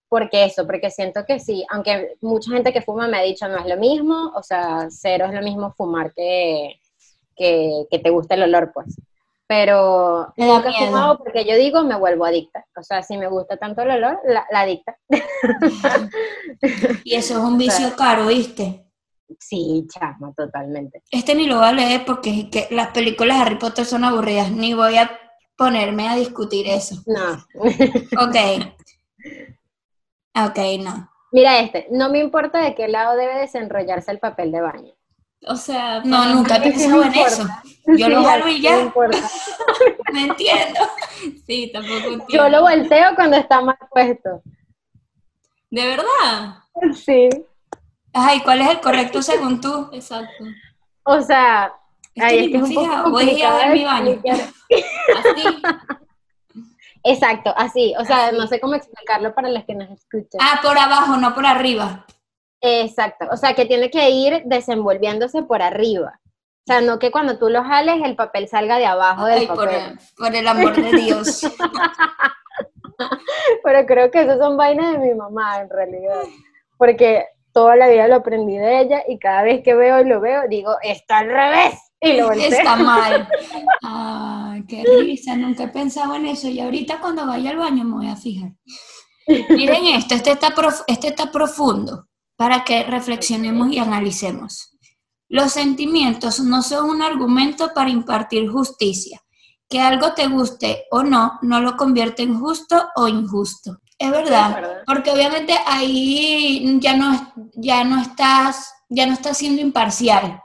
porque 0.09 0.45
eso, 0.45 0.65
porque 0.67 0.91
siento 0.91 1.25
que 1.27 1.39
sí, 1.41 1.67
aunque 1.71 2.15
mucha 2.23 2.53
gente 2.53 2.73
que 2.73 2.81
fuma 2.83 3.09
me 3.09 3.19
ha 3.19 3.23
dicho 3.23 3.49
no 3.49 3.59
es 3.59 3.67
lo 3.67 3.77
mismo, 3.77 4.33
o 4.37 4.43
sea, 4.43 4.87
cero 4.91 5.27
es 5.27 5.35
lo 5.35 5.43
mismo 5.43 5.73
fumar 5.73 6.13
que, 6.15 6.81
que, 7.37 7.87
te 7.91 8.11
gusta 8.11 8.35
el 8.37 8.45
olor, 8.45 8.71
pues. 8.73 8.87
Pero 9.47 10.33
nunca 10.37 10.71
he 10.71 10.87
fumado 10.87 11.19
porque 11.19 11.45
yo 11.45 11.57
digo 11.57 11.83
me 11.85 11.97
vuelvo 11.97 12.25
adicta. 12.25 12.65
O 12.77 12.83
sea, 12.83 13.03
si 13.03 13.19
me 13.19 13.29
gusta 13.29 13.57
tanto 13.57 13.83
el 13.83 13.91
olor, 13.91 14.21
la, 14.25 14.47
adicta. 14.53 14.97
y 17.05 17.15
eso 17.15 17.35
es 17.35 17.41
un 17.41 17.59
vicio 17.59 17.95
caro, 17.97 18.27
¿viste? 18.27 18.85
Sí, 19.39 19.87
chama, 19.89 20.33
totalmente. 20.35 21.03
Este 21.11 21.35
ni 21.35 21.47
lo 21.47 21.57
voy 21.57 21.67
a 21.67 21.73
leer 21.73 22.05
porque 22.05 22.49
que 22.51 22.69
las 22.71 22.89
películas 22.89 23.39
de 23.39 23.43
Harry 23.43 23.57
Potter 23.57 23.85
son 23.85 24.05
aburridas, 24.05 24.51
ni 24.51 24.75
voy 24.75 24.97
a 24.97 25.11
ponerme 25.57 26.09
a 26.09 26.17
discutir 26.17 26.67
eso. 26.69 26.97
No. 27.07 27.33
ok. 28.23 28.37
Ok, 30.37 30.59
no. 30.81 31.11
Mira 31.33 31.59
este, 31.59 31.89
no 31.91 32.11
me 32.11 32.21
importa 32.21 32.61
de 32.61 32.75
qué 32.75 32.89
lado 32.89 33.17
debe 33.17 33.35
desenrollarse 33.41 34.11
el 34.11 34.21
papel 34.21 34.53
de 34.53 34.61
baño. 34.61 34.94
O 35.47 35.57
sea, 35.57 36.01
no, 36.05 36.35
nunca 36.35 36.57
he 36.57 36.61
pensado 36.63 37.03
en 37.03 37.15
eso. 37.15 37.47
Yo 37.87 38.09
lo 38.09 38.25
jalo 38.25 38.49
y 38.49 38.61
ya. 38.61 38.93
me 40.13 40.23
entiendo. 40.23 40.81
Sí, 41.47 41.71
tampoco 41.73 41.97
entiendo. 41.97 42.27
Yo 42.29 42.49
lo 42.49 42.63
volteo 42.63 43.15
cuando 43.15 43.37
está 43.37 43.61
mal 43.61 43.77
puesto. 43.91 44.43
¿De 45.71 45.87
verdad? 45.87 46.59
Sí. 46.95 47.29
Ay, 48.13 48.41
¿cuál 48.41 48.63
es 48.63 48.71
el 48.71 48.81
correcto 48.81 49.21
según 49.21 49.61
tú? 49.61 49.91
Exacto. 49.93 50.45
O 51.03 51.21
sea, 51.21 51.75
es 52.15 52.49
que 52.49 52.57
es 52.57 52.63
un 52.63 52.75
poco 52.75 53.11
voy 53.11 53.43
a 53.43 53.55
ver 53.57 53.73
mi 53.73 53.85
baño. 53.85 54.23
Así. 55.19 55.63
Exacto, 57.03 57.53
así. 57.57 57.95
O 57.99 58.05
sea, 58.05 58.33
no 58.33 58.47
sé 58.47 58.61
cómo 58.61 58.75
explicarlo 58.75 59.35
para 59.35 59.49
las 59.51 59.65
que 59.65 59.75
nos 59.75 59.91
escuchan. 59.91 60.41
Ah, 60.41 60.61
por 60.63 60.79
abajo, 60.79 61.17
no 61.19 61.35
por 61.35 61.45
arriba. 61.45 62.07
Exacto. 62.65 63.27
O 63.31 63.37
sea, 63.37 63.55
que 63.55 63.67
tiene 63.67 63.91
que 63.91 64.09
ir 64.09 64.43
desenvolviéndose 64.47 65.43
por 65.43 65.61
arriba. 65.61 66.19
O 66.67 66.67
sea, 66.67 66.81
no 66.81 66.99
que 66.99 67.11
cuando 67.11 67.39
tú 67.39 67.51
lo 67.51 67.63
jales 67.63 68.01
el 68.03 68.17
papel 68.17 68.49
salga 68.49 68.79
de 68.79 68.87
abajo 68.87 69.27
del 69.27 69.47
papel. 69.47 69.99
Por 70.17 70.35
el, 70.35 70.49
amor 70.49 70.75
de 70.75 70.99
Dios. 70.99 71.43
Pero 73.65 73.87
creo 73.87 74.11
que 74.11 74.23
esas 74.23 74.39
son 74.39 74.57
vainas 74.57 74.93
de 74.93 74.99
mi 74.99 75.15
mamá, 75.15 75.61
en 75.61 75.69
realidad. 75.69 76.23
Porque 76.79 77.27
toda 77.53 77.77
la 77.77 77.89
vida 77.89 78.09
lo 78.09 78.15
aprendí 78.15 78.57
de 78.57 78.81
ella 78.81 79.03
y 79.07 79.19
cada 79.19 79.43
vez 79.43 79.63
que 79.63 79.75
veo 79.75 80.01
y 80.01 80.09
lo 80.09 80.21
veo, 80.21 80.49
digo, 80.49 80.75
está 80.83 81.19
al 81.19 81.29
revés. 81.29 81.75
Y 82.01 82.15
lo 82.15 82.33
Está 82.33 82.77
mal. 82.77 83.29
Ay, 83.83 84.65
qué 84.67 84.85
risa, 85.01 85.37
nunca 85.37 85.65
he 85.65 85.69
pensado 85.69 86.15
en 86.15 86.25
eso. 86.25 86.49
Y 86.49 86.61
ahorita 86.61 86.99
cuando 86.99 87.27
vaya 87.27 87.51
al 87.51 87.59
baño 87.59 87.85
me 87.85 87.97
voy 87.97 88.09
a 88.09 88.17
fijar. 88.17 88.53
Miren 89.51 89.85
esto, 89.89 90.15
este 90.15 90.31
está, 90.31 90.55
este 90.87 91.09
está 91.09 91.31
profundo 91.31 92.07
para 92.37 92.65
que 92.65 92.83
reflexionemos 92.85 93.71
y 93.71 93.79
analicemos. 93.79 94.77
Los 95.29 95.53
sentimientos 95.53 96.41
no 96.41 96.63
son 96.63 96.91
un 96.91 97.03
argumento 97.03 97.73
para 97.75 97.91
impartir 97.91 98.49
justicia. 98.51 99.21
Que 99.69 99.81
algo 99.81 100.13
te 100.13 100.27
guste 100.27 100.85
o 100.91 101.03
no, 101.03 101.39
no 101.43 101.61
lo 101.61 101.77
convierte 101.77 102.23
en 102.23 102.39
justo 102.39 102.89
o 102.97 103.09
injusto. 103.09 103.81
Es 103.99 104.11
verdad, 104.11 104.83
porque 104.87 105.11
obviamente 105.11 105.55
ahí 105.67 106.79
ya 106.81 106.97
no, 106.97 107.33
ya 107.55 107.85
no 107.85 108.01
estás, 108.01 108.73
ya 108.89 109.07
no 109.07 109.15
estás 109.15 109.39
siendo 109.39 109.63
imparcial, 109.63 110.41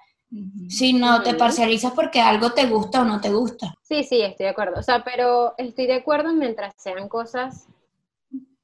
sino 0.69 1.21
te 1.23 1.33
parcializas 1.33 1.91
porque 1.93 2.21
algo 2.21 2.51
te 2.51 2.67
gusta 2.67 3.01
o 3.01 3.05
no 3.05 3.19
te 3.19 3.29
gusta. 3.29 3.73
Sí, 3.81 4.03
sí, 4.03 4.21
estoy 4.21 4.45
de 4.45 4.51
acuerdo. 4.51 4.79
O 4.79 4.83
sea, 4.83 5.03
pero 5.03 5.55
estoy 5.57 5.87
de 5.87 5.95
acuerdo 5.95 6.31
mientras 6.33 6.73
sean 6.77 7.09
cosas 7.09 7.67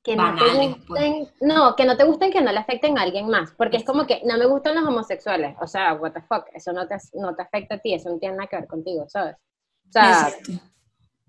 que 0.06 0.16
no 0.16 0.36
te 0.36 0.46
pues. 0.46 0.78
gusten, 0.78 1.28
no, 1.42 1.76
que 1.76 1.84
no 1.84 1.98
te 1.98 2.04
gusten, 2.04 2.32
que 2.32 2.40
no 2.40 2.52
le 2.52 2.60
afecten 2.60 2.96
a 2.98 3.02
alguien 3.02 3.28
más, 3.28 3.52
porque 3.58 3.78
es 3.78 3.84
como 3.84 4.06
que 4.06 4.22
no 4.24 4.38
me 4.38 4.46
gustan 4.46 4.76
los 4.76 4.86
homosexuales, 4.86 5.56
o 5.60 5.66
sea, 5.66 5.96
what 5.96 6.12
the 6.12 6.22
fuck, 6.22 6.46
eso 6.54 6.72
no 6.72 6.88
te, 6.88 6.96
no 7.14 7.36
te 7.36 7.42
afecta 7.42 7.76
a 7.76 7.78
ti, 7.80 7.96
eso 7.96 8.12
no 8.12 8.20
tiene 8.20 8.36
nada 8.36 8.48
que 8.48 8.56
ver 8.56 8.68
contigo, 8.68 9.10
¿sabes? 9.10 9.36
O 9.88 9.92
sea, 9.92 10.32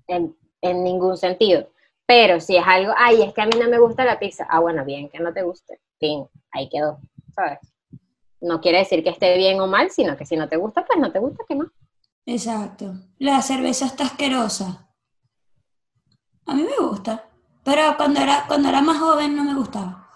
en, 0.08 0.36
en, 0.60 0.84
ningún 0.84 1.16
sentido. 1.16 1.70
Pero 2.04 2.38
si 2.38 2.56
es 2.56 2.64
algo, 2.66 2.92
ay, 2.96 3.22
es 3.22 3.32
que 3.32 3.40
a 3.40 3.46
mí 3.46 3.58
no 3.58 3.68
me 3.68 3.78
gusta 3.78 4.04
la 4.04 4.18
pizza, 4.18 4.46
ah, 4.50 4.60
bueno, 4.60 4.84
bien, 4.84 5.08
que 5.08 5.20
no 5.20 5.32
te 5.32 5.42
guste, 5.42 5.80
fin, 5.98 6.28
ahí 6.52 6.68
quedó, 6.68 6.98
¿sabes? 7.34 7.60
No 8.42 8.60
quiere 8.60 8.78
decir 8.78 9.02
que 9.02 9.10
esté 9.10 9.38
bien 9.38 9.58
o 9.58 9.66
mal, 9.66 9.90
sino 9.90 10.18
que 10.18 10.26
si 10.26 10.36
no 10.36 10.50
te 10.50 10.58
gusta, 10.58 10.84
pues 10.84 10.98
no 10.98 11.10
te 11.10 11.18
gusta, 11.18 11.44
que 11.48 11.54
no. 11.54 11.72
Exacto. 12.26 12.92
La 13.18 13.40
cerveza 13.40 13.86
está 13.86 14.04
asquerosa. 14.04 14.86
A 16.44 16.54
mí 16.54 16.62
me 16.62 16.86
gusta. 16.86 17.25
Pero 17.66 17.96
cuando 17.96 18.20
era, 18.20 18.44
cuando 18.46 18.68
era 18.68 18.80
más 18.80 18.96
joven 18.98 19.34
no 19.34 19.42
me 19.42 19.52
gustaba. 19.54 20.08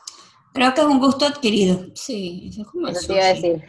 Creo 0.52 0.73
que 0.73 0.83
es 0.83 0.87
un 0.87 1.00
gusto 1.00 1.26
adquirido. 1.26 1.85
Sí, 1.95 2.47
eso 2.49 2.62
es 2.62 2.69
como 2.69 2.87
Eso 2.87 3.09
te 3.09 3.12
iba 3.14 3.25
a 3.25 3.35
decir. 3.35 3.64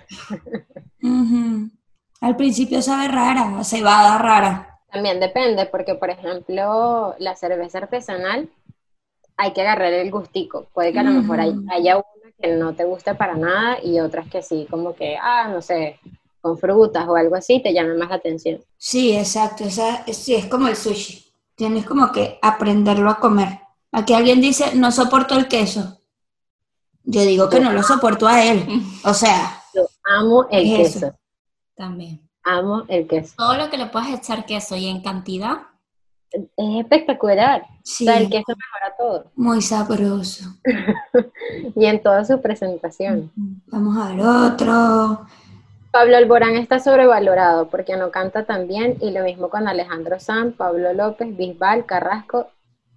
Al 2.22 2.36
principio 2.36 2.80
sabe 2.84 3.08
rara, 3.08 3.64
cebada 3.64 4.20
rara. 4.20 4.80
También 4.92 5.20
depende, 5.20 5.66
porque 5.66 5.96
por 5.96 6.12
ejemplo, 6.12 7.16
la 7.18 7.36
cerveza 7.36 7.80
artesanal 7.80 8.50
hay 9.36 9.52
que 9.54 9.62
agarrar 9.62 9.94
el 9.94 10.12
gustico. 10.12 10.68
Puede 10.76 10.94
que 10.94 11.00
a 11.00 11.04
lo 11.04 11.20
mejor 11.20 11.40
haya 11.40 11.98
una 11.98 12.32
que 12.40 12.56
no 12.56 12.76
te 12.76 12.84
guste 12.84 13.16
para 13.16 13.34
nada 13.34 13.80
y 13.84 14.00
otras 14.00 14.30
que 14.30 14.44
sí, 14.44 14.68
como 14.70 14.94
que, 14.94 15.18
ah, 15.20 15.48
no 15.48 15.64
sé, 15.64 16.00
con 16.40 16.60
frutas 16.60 17.08
o 17.10 17.16
algo 17.16 17.36
así, 17.36 17.64
te 17.64 17.74
llama 17.74 17.96
más 17.96 18.10
la 18.10 18.16
atención. 18.18 18.64
Sí, 18.78 19.18
exacto. 19.18 19.64
Esa, 19.64 20.06
sí, 20.06 20.36
es 20.36 20.46
como 20.46 20.68
el 20.68 20.76
sushi. 20.76 21.34
Tienes 21.56 21.84
como 21.88 22.12
que 22.12 22.38
aprenderlo 22.44 23.10
a 23.10 23.20
comer. 23.20 23.60
Aquí 23.92 24.14
alguien 24.14 24.40
dice, 24.40 24.76
no 24.76 24.92
soporto 24.92 25.38
el 25.38 25.48
queso. 25.48 26.02
Yo 27.04 27.22
digo 27.22 27.50
que 27.50 27.60
no 27.60 27.74
lo 27.74 27.84
soporto 27.84 28.28
a 28.28 28.44
él. 28.44 28.66
O 29.04 29.14
sea. 29.14 29.64
Yo 29.74 29.88
amo 30.04 30.48
el 30.52 30.78
queso. 30.78 31.14
También. 31.76 32.22
Amo 32.44 32.84
el 32.88 33.08
queso. 33.08 33.34
Todo 33.38 33.56
lo 33.56 33.70
que 33.70 33.78
le 33.78 33.88
puedas 33.88 34.10
echar 34.10 34.46
queso 34.46 34.76
y 34.76 34.88
en 34.88 35.02
cantidad. 35.02 35.58
Es 36.32 36.80
espectacular. 36.80 37.66
Sí. 37.84 38.08
O 38.08 38.12
sea, 38.12 38.20
el 38.20 38.30
queso 38.30 38.54
mejora 38.56 38.96
todo. 38.98 39.32
Muy 39.36 39.62
sabroso. 39.62 40.46
y 41.76 41.86
en 41.86 42.02
toda 42.02 42.24
su 42.24 42.42
presentación. 42.42 43.32
Vamos 43.68 43.98
a 43.98 44.10
ver 44.10 44.22
otro. 44.22 45.28
Pablo 45.92 46.16
Alborán 46.16 46.56
está 46.56 46.80
sobrevalorado 46.80 47.68
porque 47.68 47.98
no 47.98 48.12
canta 48.12 48.46
tan 48.46 48.68
bien 48.68 48.98
y 49.02 49.12
lo 49.12 49.24
mismo 49.24 49.50
con 49.50 49.68
Alejandro 49.68 50.20
Sanz, 50.22 50.56
Pablo 50.56 50.94
López, 50.94 51.36
Bisbal, 51.36 51.86
Carrasco 51.86 52.48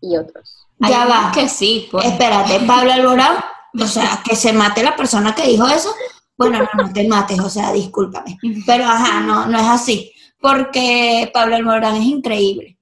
y 0.04 0.16
otros. 0.16 0.66
Ya 0.78 1.06
va. 1.06 1.32
Que 1.32 1.49
sí, 1.49 1.88
pues. 1.90 2.04
Espérate, 2.06 2.61
Pablo 2.61 2.92
Alborán, 2.92 3.37
o 3.80 3.87
sea, 3.87 4.23
que 4.25 4.37
se 4.37 4.52
mate 4.52 4.82
la 4.82 4.96
persona 4.96 5.34
que 5.34 5.46
dijo 5.46 5.66
eso. 5.66 5.94
Bueno, 6.37 6.58
no, 6.58 6.84
no 6.84 6.92
te 6.92 7.06
mates, 7.06 7.38
o 7.40 7.49
sea, 7.49 7.73
discúlpame. 7.73 8.38
Pero 8.66 8.84
ajá, 8.84 9.20
no, 9.20 9.46
no 9.46 9.58
es 9.58 9.66
así. 9.66 10.12
Porque 10.40 11.30
Pablo 11.32 11.56
Alborán 11.56 11.96
es 11.96 12.04
increíble. 12.04 12.78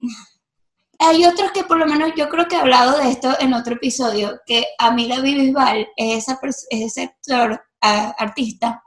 Hay 0.99 1.25
otros 1.25 1.51
que 1.53 1.65
por 1.65 1.79
lo 1.79 1.87
menos 1.87 2.13
yo 2.17 2.29
creo 2.29 2.47
que 2.47 2.55
he 2.55 2.61
hablado 2.61 2.99
de 2.99 3.11
esto 3.11 3.35
en 3.41 3.55
otro 3.55 3.75
episodio, 3.75 4.41
que 4.47 4.67
Amiga 4.79 5.21
Bisbal 5.21 5.89
es, 5.97 6.29
esa 6.29 6.39
es 6.43 6.67
ese 6.71 7.03
actor, 7.05 7.61
artista, 7.81 8.83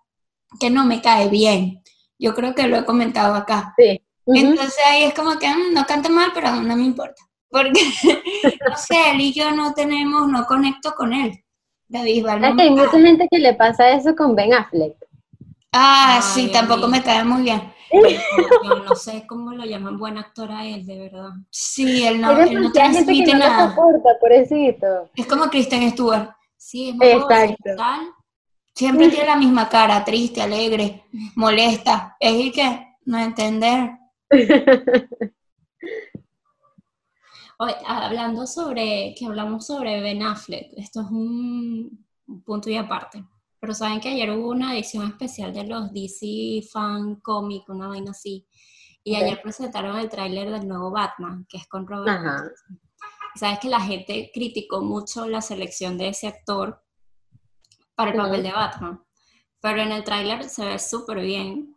que 0.60 0.70
no 0.70 0.86
me 0.86 1.01
cae 1.01 1.27
bien. 1.27 1.84
Yo 2.18 2.34
creo 2.34 2.56
que 2.56 2.68
lo 2.68 2.77
he 2.77 2.86
comentado 2.86 3.36
acá. 3.36 3.74
Sí. 3.77 4.01
Entonces 4.27 4.80
ahí 4.88 5.04
es 5.04 5.13
como 5.13 5.38
que 5.38 5.48
mm, 5.48 5.74
no 5.74 5.86
canta 5.86 6.10
mal, 6.10 6.32
pero 6.34 6.51
no 6.56 6.75
me 6.75 6.84
importa. 6.84 7.22
Porque, 7.56 7.72
no 8.70 8.76
sé, 8.76 9.12
él 9.12 9.22
y 9.22 9.32
yo 9.32 9.50
no 9.52 9.74
tenemos, 9.74 10.28
no 10.28 10.46
conecto 10.46 10.94
con 10.94 11.14
él. 11.14 11.42
David 11.88 12.28
hay 12.28 12.70
mucha 12.70 13.00
gente 13.00 13.30
que 13.32 13.40
le 13.40 13.54
pasa 13.54 13.92
eso 13.92 14.14
con 14.14 14.36
Ben 14.36 14.54
Affleck. 14.54 14.98
Ah, 15.72 16.20
sí, 16.22 16.50
tampoco 16.52 16.90
me 16.90 17.02
cae 17.02 17.24
muy 17.24 17.44
bien. 17.44 17.62
Yo 18.62 18.84
no 18.84 18.94
sé 18.96 19.26
cómo 19.26 19.54
lo 19.54 19.64
llaman 19.64 19.98
buen 19.98 20.18
actor 20.18 20.52
a 20.52 20.66
él, 20.66 20.86
de 20.86 21.00
verdad. 21.00 21.30
Sí, 21.50 22.06
él 22.06 22.20
no, 22.20 22.38
él 22.42 22.62
no 22.62 22.72
transmite 22.74 23.32
no 23.32 23.40
nada. 23.40 23.70
Soporta, 23.70 24.10
pobrecito. 24.20 25.10
Es 25.16 25.26
como 25.26 25.50
Kristen 25.50 25.90
Stewart. 25.92 26.32
Sí, 26.58 26.90
es 26.90 26.96
muy 26.96 27.08
Exacto. 27.08 27.70
Siempre 28.74 29.08
tiene 29.08 29.28
la 29.28 29.38
misma 29.38 29.70
cara, 29.70 30.04
triste, 30.04 30.42
alegre, 30.42 31.06
molesta. 31.36 32.18
Es 32.20 32.34
el 32.34 32.52
que 32.52 32.98
no 33.06 33.18
entender. 33.18 33.92
hablando 37.58 38.46
sobre, 38.48 39.14
que 39.18 39.26
hablamos 39.26 39.68
sobre 39.68 40.02
Ben 40.02 40.24
Affleck, 40.24 40.72
esto 40.78 41.02
es 41.02 41.08
un, 41.08 42.06
punto 42.44 42.70
y 42.70 42.78
aparte. 42.78 43.24
Pero 43.60 43.74
saben 43.74 44.00
que 44.00 44.10
ayer 44.10 44.30
hubo 44.32 44.50
una 44.50 44.74
edición 44.74 45.08
especial 45.08 45.54
de 45.54 45.66
los 45.66 45.92
DC 45.94 46.68
Fan 46.72 47.16
Comic, 47.22 47.68
una 47.70 47.88
vaina 47.88 48.12
así. 48.12 48.46
Y 49.04 49.16
ayer 49.16 49.40
presentaron 49.42 49.98
el 49.98 50.10
tráiler 50.10 50.52
del 50.52 50.68
nuevo 50.68 50.92
Batman, 50.92 51.46
que 51.48 51.58
es 51.58 51.68
con 51.68 51.88
Robert. 51.88 52.52
Y 53.36 53.40
sabes 53.40 53.60
que 53.60 53.70
la 53.70 53.80
gente 53.80 54.32
criticó 54.34 54.82
mucho 54.82 55.28
la 55.28 55.42
selección 55.42 55.98
de 55.98 56.10
ese 56.10 56.28
actor 56.28 56.82
para 57.96 58.12
el 58.12 58.18
papel 58.18 58.44
de 58.44 58.52
Batman. 58.52 59.04
Pero 59.62 59.82
en 59.82 59.92
el 59.92 60.04
tráiler 60.04 60.44
se 60.46 60.66
ve 60.66 60.80
súper 60.80 61.22
bien. 61.22 61.76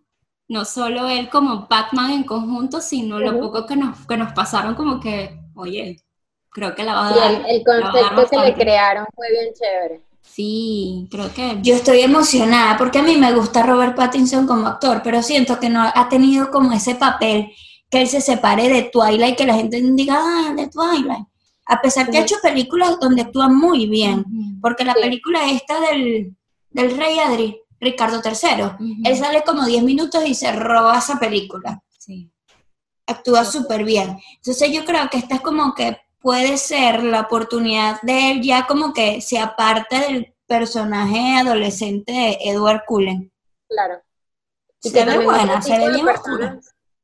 no 0.49 0.65
solo 0.65 1.09
él 1.09 1.29
como 1.29 1.67
Batman 1.69 2.11
en 2.11 2.25
conjunto, 2.25 2.81
sino 2.81 3.19
lo 3.19 3.39
poco 3.39 3.67
que 3.67 3.77
nos, 3.77 4.07
que 4.07 4.17
nos 4.17 4.33
pasaron 4.33 4.75
como 4.75 4.99
que, 4.99 5.39
oye, 5.59 6.01
creo 6.51 6.75
que 6.75 6.85
la 6.85 6.95
va 6.95 7.09
a 7.09 7.17
dar. 7.17 7.33
el, 7.33 7.47
el 7.47 7.65
concepto 7.65 8.29
que 8.31 8.39
le 8.39 8.55
crearon 8.55 9.07
fue 9.15 9.31
bien 9.31 9.53
chévere. 9.55 10.01
Sí, 10.23 11.09
creo 11.11 11.33
que... 11.33 11.59
Yo 11.63 11.75
estoy 11.75 12.01
emocionada 12.01 12.77
porque 12.77 12.99
a 12.99 13.03
mí 13.03 13.17
me 13.17 13.33
gusta 13.33 13.63
Robert 13.63 13.97
Pattinson 13.97 14.47
como 14.47 14.67
actor, 14.67 15.01
pero 15.03 15.23
siento 15.23 15.59
que 15.59 15.69
no 15.69 15.83
ha 15.83 16.09
tenido 16.09 16.51
como 16.51 16.73
ese 16.73 16.95
papel 16.95 17.51
que 17.91 18.03
él 18.03 18.09
se 18.09 18.21
separe 18.21 18.69
de 18.69 18.83
Twilight, 18.83 19.37
que 19.37 19.47
la 19.47 19.55
gente 19.55 19.81
diga, 19.83 20.19
ah, 20.19 20.55
de 20.55 20.69
Twilight. 20.69 21.27
A 21.67 21.81
pesar 21.81 22.11
que 22.11 22.19
ha 22.19 22.23
hecho 22.23 22.37
películas 22.43 22.99
donde 23.01 23.23
actúa 23.23 23.49
muy 23.49 23.87
bien, 23.87 24.25
porque 24.61 24.85
la 24.85 24.95
película 24.95 25.51
esta 25.51 25.81
del, 25.81 26.35
del 26.71 26.97
rey 26.97 27.19
Adri, 27.19 27.61
Ricardo 27.81 28.23
III, 28.25 29.05
él 29.05 29.17
sale 29.17 29.43
como 29.45 29.67
10 29.67 29.83
minutos 29.83 30.25
y 30.27 30.35
se 30.35 30.53
roba 30.53 30.99
esa 30.99 31.19
película. 31.19 31.83
Actúa 33.09 33.45
súper 33.45 33.85
bien. 33.85 34.19
Entonces 34.37 34.71
yo 34.71 34.85
creo 34.85 35.09
que 35.11 35.19
esta 35.19 35.37
es 35.37 35.41
como 35.41 35.75
que 35.75 35.99
puede 36.21 36.57
ser 36.59 37.03
la 37.03 37.23
oportunidad 37.23 38.01
de 38.03 38.31
él 38.31 38.43
ya 38.43 38.67
como 38.67 38.93
que 38.93 39.21
se 39.21 39.39
aparte 39.39 39.99
del 39.99 40.35
personaje 40.47 41.37
adolescente 41.37 42.13
de 42.13 42.39
Edward 42.45 42.85
Cullen. 42.87 43.33
Claro. 43.69 44.01
se 44.81 45.05
ve 45.05 45.19
buena, 45.19 45.61
se 45.63 45.79
ve 45.79 45.91
bien 45.91 46.07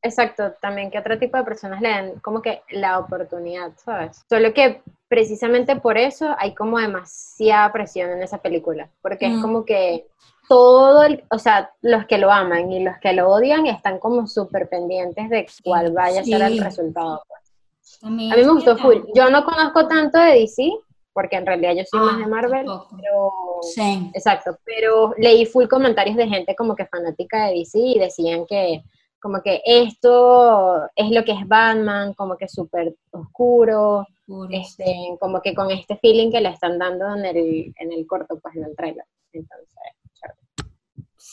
Exacto, 0.05 0.53
también 0.61 0.91
que 0.91 0.99
otro 0.99 1.19
tipo 1.19 1.39
de 1.39 1.45
personas 1.45 1.81
le 1.81 1.89
dan 1.89 2.21
como 2.21 2.43
que 2.43 2.63
la 2.69 2.99
oportunidad, 2.99 3.73
¿sabes? 3.83 4.23
Solo 4.29 4.53
que 4.53 4.83
precisamente 5.09 5.77
por 5.77 5.97
eso 5.97 6.37
hay 6.39 6.55
como 6.55 6.79
demasiada 6.79 7.73
presión 7.73 8.11
en 8.11 8.23
esa 8.23 8.37
película, 8.37 8.91
porque 9.01 9.27
es 9.27 9.41
como 9.41 9.65
que 9.65 10.07
todo, 10.49 11.03
el, 11.05 11.25
o 11.31 11.39
sea, 11.39 11.71
los 11.83 12.07
que 12.07 12.19
lo 12.19 12.31
aman 12.31 12.71
y 12.71 12.83
los 12.83 12.97
que 12.99 13.13
lo 13.13 13.29
odian 13.29 13.67
están 13.67 13.99
como 13.99 14.27
súper 14.27 14.69
pendientes 14.69 15.29
de 15.31 15.47
cuál 15.63 15.93
vaya 15.93 16.21
a 16.21 16.25
ser 16.25 16.43
el 16.43 16.59
resultado. 16.59 17.23
Pues. 17.29 17.99
A 18.05 18.11
mí 18.11 18.31
me 18.31 18.49
gustó 18.49 18.77
full. 18.77 18.99
Yo 19.15 19.31
no 19.31 19.45
conozco 19.45 19.87
tanto 19.89 20.19
de 20.19 20.41
DC, 20.41 20.71
porque 21.13 21.37
en 21.37 21.47
realidad 21.47 21.75
yo 21.77 21.85
soy 21.85 22.01
más 22.01 22.19
de 22.19 22.25
ah, 22.25 22.29
Marvel, 22.29 22.67
pero... 22.97 23.33
Sí. 23.63 24.11
Exacto, 24.15 24.59
pero 24.65 25.15
leí 25.17 25.47
full 25.47 25.67
comentarios 25.67 26.17
de 26.17 26.29
gente 26.29 26.55
como 26.57 26.75
que 26.75 26.87
fanática 26.87 27.47
de 27.47 27.55
DC 27.55 27.79
y 27.79 27.99
decían 27.99 28.45
que 28.47 28.83
como 29.25 29.41
que 29.41 29.63
esto 29.65 30.87
es 30.95 31.11
lo 31.11 31.25
que 31.25 31.33
es 31.33 31.49
Batman, 31.49 32.13
como 32.13 32.37
que 32.37 32.47
súper 32.47 32.95
oscuro, 33.11 34.07
este, 34.51 35.17
como 35.19 35.41
que 35.41 35.55
con 35.55 35.71
este 35.71 35.97
feeling 35.97 36.31
que 36.31 36.43
le 36.43 36.51
están 36.51 36.79
dando 36.79 37.15
en 37.15 37.25
el, 37.25 37.75
en 37.79 37.93
el 37.93 38.07
corto, 38.07 38.39
pues 38.39 38.55
en 38.57 38.65
el 38.65 38.77
trailer. 38.77 39.07
Entonces, 39.33 39.79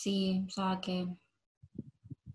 Sí, 0.01 0.43
o 0.47 0.49
sea 0.49 0.79
que 0.81 1.07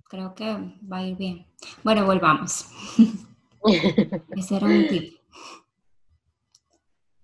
creo 0.08 0.32
que 0.36 0.44
va 0.90 0.98
a 0.98 1.02
ir 1.02 1.16
bien. 1.16 1.48
Bueno, 1.82 2.06
volvamos. 2.06 2.66
Ese 4.36 4.56
era 4.56 4.66
un 4.66 4.86
tip. 4.86 5.16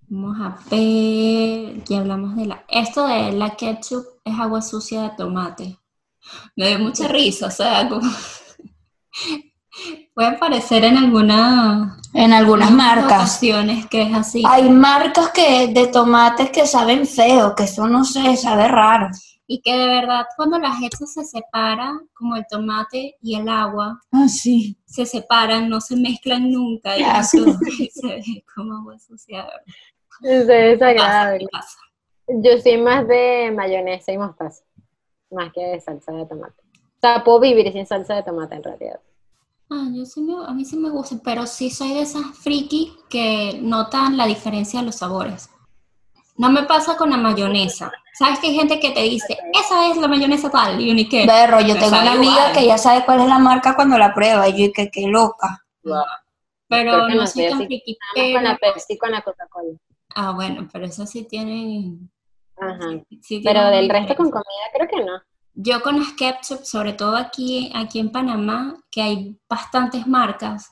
Vamos 0.08 0.36
a 0.40 0.58
ver, 0.68 1.84
ya 1.84 2.00
hablamos 2.00 2.34
de 2.34 2.46
la... 2.46 2.64
Esto 2.66 3.06
de 3.06 3.30
la 3.30 3.50
ketchup 3.54 4.04
es 4.24 4.36
agua 4.36 4.60
sucia 4.62 5.02
de 5.02 5.10
tomate 5.10 5.78
me 6.56 6.68
dio 6.68 6.80
mucha 6.80 7.06
risa, 7.06 7.46
o 7.46 7.50
sea, 7.50 7.88
como... 7.88 8.10
puede 10.14 10.28
aparecer 10.28 10.84
en 10.84 10.96
alguna 10.96 11.98
en 12.14 12.32
algunas 12.32 12.70
marcas 12.72 13.38
que 13.38 14.02
es 14.02 14.12
así 14.12 14.42
hay 14.46 14.68
marcas 14.68 15.30
que 15.30 15.68
de 15.68 15.86
tomates 15.86 16.50
que 16.50 16.66
saben 16.66 17.06
feo 17.06 17.54
que 17.54 17.62
eso 17.64 17.88
no 17.88 18.04
sé 18.04 18.36
sabe 18.36 18.68
raro 18.68 19.08
y 19.52 19.60
que 19.60 19.76
de 19.76 19.86
verdad 19.86 20.26
cuando 20.36 20.58
las 20.58 20.82
hechas 20.82 21.12
se 21.12 21.24
separan 21.24 22.08
como 22.14 22.36
el 22.36 22.46
tomate 22.48 23.16
y 23.20 23.36
el 23.36 23.48
agua 23.48 24.00
ah, 24.12 24.28
sí. 24.28 24.78
se 24.86 25.04
separan 25.06 25.68
no 25.68 25.80
se 25.80 25.96
mezclan 25.96 26.50
nunca 26.50 26.96
y 26.96 27.02
eso 27.02 27.44
se 27.92 28.06
ve 28.06 28.44
como 28.54 28.74
agua 28.74 28.98
sucia 28.98 29.46
es 30.22 30.46
desagradable 30.46 31.46
yo 32.28 32.58
soy 32.62 32.78
más 32.78 33.06
de 33.08 33.52
mayonesa 33.54 34.12
y 34.12 34.18
mostaza 34.18 34.62
más 35.32 35.52
que 35.52 35.60
de 35.60 35.80
salsa 35.80 36.12
de 36.12 36.26
tomate. 36.26 36.62
O 36.62 37.00
sea, 37.00 37.24
puedo 37.24 37.40
vivir 37.40 37.72
sin 37.72 37.86
salsa 37.86 38.14
de 38.14 38.22
tomate 38.22 38.54
en 38.56 38.62
realidad. 38.62 39.00
Ah, 39.70 39.88
yo 39.92 40.04
sí 40.04 40.20
me, 40.20 40.34
a 40.46 40.52
mí 40.52 40.64
sí 40.64 40.76
me 40.76 40.90
gusta, 40.90 41.16
pero 41.24 41.46
sí 41.46 41.70
soy 41.70 41.94
de 41.94 42.02
esas 42.02 42.38
friki 42.38 42.92
que 43.08 43.58
notan 43.62 44.16
la 44.16 44.26
diferencia 44.26 44.80
de 44.80 44.86
los 44.86 44.96
sabores. 44.96 45.48
No 46.36 46.50
me 46.50 46.62
pasa 46.64 46.96
con 46.96 47.10
la 47.10 47.16
mayonesa. 47.16 47.92
¿Sabes 48.14 48.38
que 48.38 48.48
hay 48.48 48.54
gente 48.54 48.80
que 48.80 48.90
te 48.90 49.02
dice, 49.02 49.38
esa 49.52 49.90
es 49.90 49.96
la 49.96 50.08
mayonesa 50.08 50.50
tal? 50.50 50.80
Y 50.80 50.90
uno 50.90 51.08
que... 51.08 51.26
Berro, 51.26 51.60
yo 51.60 51.74
tengo 51.74 52.00
una 52.00 52.12
amiga 52.12 52.52
que 52.52 52.66
ya 52.66 52.78
sabe 52.78 53.04
cuál 53.04 53.20
es 53.20 53.28
la 53.28 53.38
marca 53.38 53.74
cuando 53.74 53.98
la 53.98 54.14
prueba. 54.14 54.48
Y 54.48 54.66
yo 54.66 54.72
que 54.72 54.90
qué 54.90 55.06
loca. 55.06 55.64
Pero 56.68 57.08
no, 57.08 57.26
soy 57.26 57.48
tan 57.48 57.66
friki. 57.66 57.98
Con 58.32 58.44
la 58.44 58.56
Pepsi, 58.56 58.96
con 58.96 59.12
la 59.12 59.22
Coca-Cola. 59.22 59.76
Ah, 60.14 60.32
bueno, 60.32 60.68
pero 60.72 60.86
eso 60.86 61.06
sí 61.06 61.24
tiene 61.24 61.96
pero 63.44 63.70
del 63.70 63.88
resto 63.88 64.14
con 64.14 64.30
comida 64.30 64.64
creo 64.72 64.88
que 64.88 65.04
no. 65.04 65.20
Yo 65.54 65.82
con 65.82 65.98
las 65.98 66.12
ketchup, 66.12 66.64
sobre 66.64 66.94
todo 66.94 67.16
aquí, 67.16 67.70
aquí 67.74 67.98
en 67.98 68.10
Panamá, 68.10 68.74
que 68.90 69.02
hay 69.02 69.38
bastantes 69.48 70.06
marcas. 70.06 70.70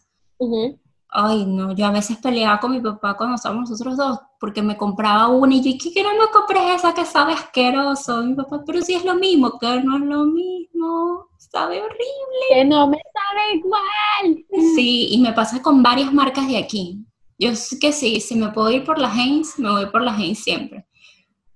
Ay, 1.12 1.44
no, 1.44 1.72
yo 1.72 1.86
a 1.86 1.90
veces 1.90 2.18
peleaba 2.18 2.60
con 2.60 2.70
mi 2.70 2.80
papá 2.80 3.16
cuando 3.16 3.34
estábamos 3.34 3.68
nosotros 3.68 3.96
dos, 3.96 4.18
porque 4.38 4.62
me 4.62 4.76
compraba 4.76 5.26
una 5.28 5.54
y 5.54 5.62
yo, 5.62 5.78
¿qué 5.82 5.92
que 5.92 6.02
no 6.04 6.10
me 6.10 6.30
compres 6.32 6.62
esa 6.76 6.94
que 6.94 7.04
sabe 7.04 7.32
asqueroso? 7.32 8.22
Mi 8.22 8.34
papá, 8.34 8.62
pero 8.64 8.80
si 8.80 8.94
es 8.94 9.04
lo 9.04 9.14
mismo, 9.16 9.58
que 9.58 9.80
no 9.82 9.96
es 9.96 10.02
lo 10.02 10.24
mismo, 10.24 11.26
sabe 11.36 11.82
horrible. 11.82 12.46
Que 12.50 12.64
no 12.64 12.86
me 12.86 12.98
sabe 13.12 13.56
igual. 13.56 14.44
Sí, 14.76 15.08
y 15.10 15.18
me 15.18 15.32
pasa 15.32 15.60
con 15.60 15.82
varias 15.82 16.12
marcas 16.12 16.46
de 16.46 16.58
aquí. 16.58 17.04
Yo 17.38 17.56
sé 17.56 17.78
que 17.78 17.92
sí, 17.92 18.20
si 18.20 18.36
me 18.36 18.50
puedo 18.50 18.70
ir 18.70 18.84
por 18.84 18.98
la 18.98 19.12
Heinz, 19.12 19.58
me 19.58 19.70
voy 19.70 19.86
por 19.86 20.02
la 20.02 20.16
Heinz 20.16 20.44
siempre. 20.44 20.86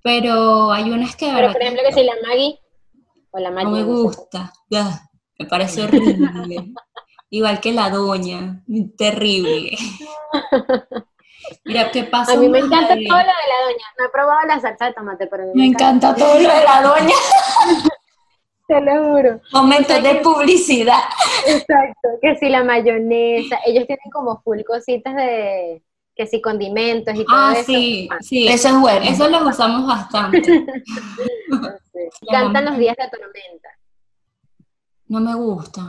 Pero 0.03 0.73
hay 0.73 0.91
unas 0.91 1.15
que... 1.15 1.31
Pero 1.33 1.53
por 1.53 1.63
ejemplo 1.63 1.83
que 1.87 1.95
si 1.95 2.03
la 2.03 2.15
Maggie 2.27 2.59
o 3.31 3.39
la 3.39 3.51
Maggie. 3.51 3.71
No 3.71 3.77
me 3.77 3.85
gusta, 3.85 4.53
me 5.39 5.47
parece 5.47 5.83
horrible. 5.85 6.73
Igual 7.35 7.59
que 7.59 7.73
la 7.73 7.91
doña, 7.91 8.63
terrible. 8.97 9.77
Mira, 11.65 11.91
¿qué 11.91 12.05
pasa? 12.05 12.35
A 12.35 12.37
mí 12.37 12.49
me 12.49 12.61
encanta 12.61 12.95
todo 12.95 12.95
lo 12.95 13.01
de 13.01 13.25
la 13.25 13.65
doña. 13.67 13.87
No 13.99 14.05
he 14.05 14.09
probado 14.11 14.47
la 14.47 14.61
salsa 14.61 14.85
de 14.85 14.93
tomate, 14.93 15.27
pero 15.27 15.51
me, 15.53 15.67
encanta. 15.67 16.15
todo 16.15 16.35
lo 16.35 16.49
de 16.49 16.65
la 16.65 16.81
doña. 16.81 17.15
Te 18.69 18.81
lo 18.81 19.03
juro. 19.03 19.41
Momentos 19.53 20.01
de 20.01 20.15
publicidad. 20.23 21.01
Exacto, 21.45 22.09
que 22.23 22.37
si 22.37 22.49
la 22.49 22.63
mayonesa, 22.63 23.59
ellos 23.67 23.85
tienen 23.89 24.11
como 24.13 24.41
full 24.43 24.61
cositas 24.65 25.17
de, 25.17 25.83
que 26.15 26.29
si 26.29 26.41
condimentos 26.41 27.17
y 27.17 27.25
todo 27.25 27.37
ah, 27.37 27.55
eso. 27.57 27.65
Sí, 27.65 28.09
sí, 28.21 28.47
eso 28.47 28.69
es 28.69 28.79
bueno. 28.79 29.07
Eso 29.07 29.29
lo 29.29 29.49
usamos 29.49 29.89
bastante. 29.89 30.41
Cantan 32.31 32.65
los 32.65 32.79
días 32.79 32.95
de 32.97 33.09
tormenta. 33.09 33.71
No 35.09 35.19
me 35.19 35.35
gusta. 35.35 35.83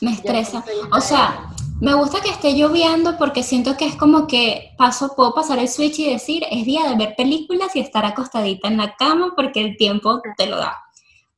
Me 0.00 0.12
estresa. 0.12 0.64
O 0.92 1.00
sea, 1.00 1.50
me 1.80 1.94
gusta 1.94 2.20
que 2.20 2.30
esté 2.30 2.54
lloviendo 2.54 3.16
porque 3.18 3.42
siento 3.42 3.76
que 3.76 3.86
es 3.86 3.96
como 3.96 4.26
que 4.26 4.74
paso, 4.78 5.14
puedo 5.16 5.34
pasar 5.34 5.58
el 5.58 5.68
switch 5.68 5.98
y 6.00 6.10
decir, 6.10 6.44
es 6.50 6.64
día 6.64 6.88
de 6.88 6.96
ver 6.96 7.14
películas 7.16 7.74
y 7.74 7.80
estar 7.80 8.04
acostadita 8.04 8.68
en 8.68 8.78
la 8.78 8.94
cama 8.96 9.32
porque 9.36 9.60
el 9.60 9.76
tiempo 9.76 10.20
te 10.36 10.46
lo 10.46 10.56
da. 10.58 10.76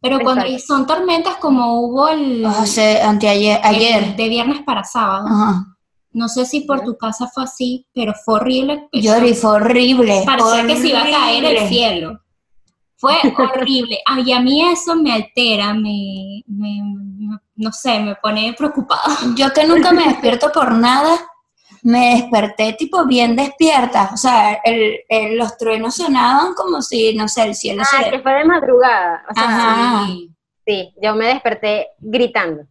Pero 0.00 0.20
cuando 0.20 0.44
son 0.60 0.86
tormentas 0.86 1.36
como 1.38 1.80
hubo 1.80 2.08
el... 2.08 2.44
O 2.46 2.66
sea, 2.66 3.08
anteayer, 3.08 3.60
ayer. 3.64 4.14
de 4.14 4.28
viernes 4.28 4.62
para 4.64 4.84
sábado. 4.84 5.26
Ajá 5.28 5.78
no 6.18 6.28
sé 6.28 6.46
si 6.46 6.62
por 6.62 6.82
tu 6.82 6.96
casa 6.96 7.28
fue 7.32 7.44
así, 7.44 7.86
pero 7.94 8.12
fue 8.24 8.34
horrible. 8.34 8.88
Yori, 8.92 9.34
fue 9.34 9.50
horrible. 9.52 10.22
Parecía 10.26 10.66
que 10.66 10.76
se 10.76 10.88
iba 10.88 11.02
a 11.02 11.10
caer 11.10 11.44
el 11.44 11.68
cielo. 11.68 12.20
Fue 12.98 13.14
horrible. 13.38 13.98
y 14.24 14.32
a 14.32 14.40
mí 14.40 14.62
eso 14.70 14.96
me 14.96 15.12
altera, 15.12 15.72
me, 15.72 16.42
no 17.54 17.72
sé, 17.72 18.00
me 18.00 18.16
pone 18.16 18.54
preocupada. 18.58 19.16
Yo 19.36 19.52
que 19.52 19.64
nunca 19.64 19.92
me 19.92 20.04
despierto 20.04 20.50
por 20.52 20.72
nada, 20.72 21.16
me 21.82 22.16
desperté 22.16 22.72
tipo 22.72 23.06
bien 23.06 23.36
despierta. 23.36 24.10
O 24.12 24.16
sea, 24.16 24.60
los 25.32 25.56
truenos 25.56 25.94
sonaban 25.94 26.54
como 26.54 26.82
si, 26.82 27.14
no 27.14 27.28
sé, 27.28 27.44
el 27.44 27.54
cielo 27.54 27.82
ah, 27.84 28.02
se... 28.04 28.10
que 28.10 28.18
fue 28.18 28.32
de 28.32 28.44
madrugada. 28.44 29.24
Ajá. 29.28 30.06
sí, 30.66 30.92
yo 31.00 31.14
me 31.14 31.26
desperté 31.26 31.90
gritando. 32.00 32.64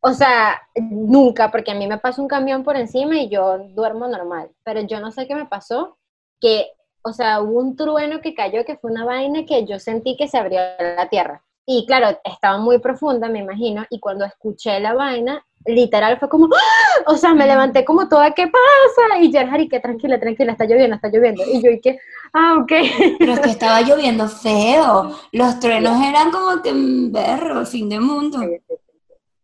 O 0.00 0.12
sea, 0.14 0.60
nunca, 0.74 1.52
porque 1.52 1.70
a 1.70 1.76
mí 1.76 1.86
me 1.86 1.98
pasó 1.98 2.22
un 2.22 2.28
camión 2.28 2.64
por 2.64 2.76
encima 2.76 3.20
y 3.20 3.28
yo 3.28 3.58
duermo 3.68 4.08
normal, 4.08 4.50
pero 4.64 4.80
yo 4.80 4.98
no 4.98 5.12
sé 5.12 5.28
qué 5.28 5.36
me 5.36 5.46
pasó, 5.46 5.96
que, 6.40 6.66
o 7.02 7.12
sea, 7.12 7.40
hubo 7.40 7.58
un 7.58 7.76
trueno 7.76 8.20
que 8.20 8.34
cayó, 8.34 8.64
que 8.64 8.76
fue 8.76 8.90
una 8.90 9.04
vaina 9.04 9.44
que 9.44 9.64
yo 9.66 9.78
sentí 9.78 10.16
que 10.16 10.28
se 10.28 10.38
abrió 10.38 10.60
la 10.78 11.08
tierra. 11.08 11.42
Y 11.64 11.86
claro, 11.86 12.18
estaba 12.24 12.58
muy 12.58 12.78
profunda, 12.78 13.28
me 13.28 13.38
imagino, 13.38 13.84
y 13.88 14.00
cuando 14.00 14.24
escuché 14.24 14.80
la 14.80 14.94
vaina, 14.94 15.44
literal 15.64 16.18
fue 16.18 16.28
como, 16.28 16.46
¡Ah! 16.46 17.02
o 17.06 17.16
sea, 17.16 17.34
me 17.34 17.46
levanté 17.46 17.84
como 17.84 18.08
toda, 18.08 18.32
¿qué 18.32 18.46
pasa? 18.46 19.20
Y 19.20 19.30
Gerhard, 19.30 19.60
y 19.60 19.68
que 19.68 19.78
tranquila, 19.78 20.18
tranquila, 20.18 20.52
está 20.52 20.64
lloviendo, 20.64 20.96
está 20.96 21.08
lloviendo. 21.08 21.44
Y 21.46 21.62
yo, 21.62 21.70
y 21.70 21.80
que, 21.80 21.98
ah, 22.32 22.56
ok. 22.60 22.72
Pero 23.18 23.32
es 23.32 23.40
que 23.40 23.50
estaba 23.50 23.80
lloviendo 23.82 24.28
feo, 24.28 25.16
los 25.30 25.60
truenos 25.60 26.04
eran 26.04 26.30
como 26.32 26.60
que 26.62 26.72
un 26.72 27.12
berro, 27.12 27.64
fin 27.64 27.88
de 27.88 28.00
mundo. 28.00 28.40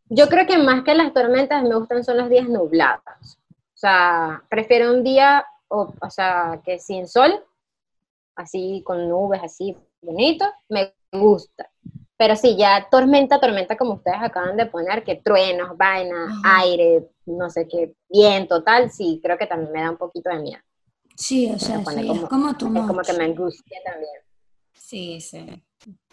Yo 0.09 0.29
creo 0.29 0.47
que 0.47 0.59
más 0.59 0.83
que 0.83 0.95
las 0.95 1.13
tormentas 1.13 1.63
me 1.63 1.77
gustan 1.77 2.03
son 2.03 2.17
los 2.17 2.31
días 2.31 2.49
nublados. 2.49 3.39
O 3.53 3.81
sea, 3.81 4.43
prefiero 4.49 4.93
un 4.93 5.05
día, 5.05 5.45
o, 5.69 5.93
o 6.01 6.11
sea, 6.11 6.61
que 6.65 6.81
sin 6.81 7.07
sol, 7.07 7.45
así 8.39 8.83
con 8.85 9.09
nubes, 9.09 9.41
así 9.43 9.77
bonito, 10.01 10.45
me 10.69 10.95
gusta. 11.13 11.71
Pero 12.17 12.35
sí, 12.35 12.57
ya 12.57 12.89
tormenta, 12.91 13.39
tormenta, 13.39 13.77
como 13.77 13.95
ustedes 13.95 14.19
acaban 14.21 14.57
de 14.57 14.67
poner, 14.67 15.05
que 15.05 15.17
truenos, 15.17 15.77
vainas, 15.77 16.35
aire, 16.45 17.09
no 17.27 17.49
sé 17.49 17.69
qué, 17.69 17.95
viento, 18.09 18.63
tal, 18.65 18.91
sí, 18.91 19.21
creo 19.23 19.39
que 19.39 19.47
también 19.47 19.73
me 19.73 19.83
da 19.83 19.91
un 19.91 19.97
poquito 19.97 20.31
de 20.31 20.39
miedo. 20.41 20.63
Sí, 21.15 21.51
o 21.53 21.59
sea, 21.59 21.85
sí, 21.85 22.11
es 22.11 22.29
como 22.29 22.57
tu 22.57 22.67
Es 22.67 22.87
como 22.87 23.03
que 23.03 23.13
me 23.13 23.25
angustia 23.25 23.79
también. 23.85 24.13
Sí, 24.73 25.21
sí, 25.21 25.63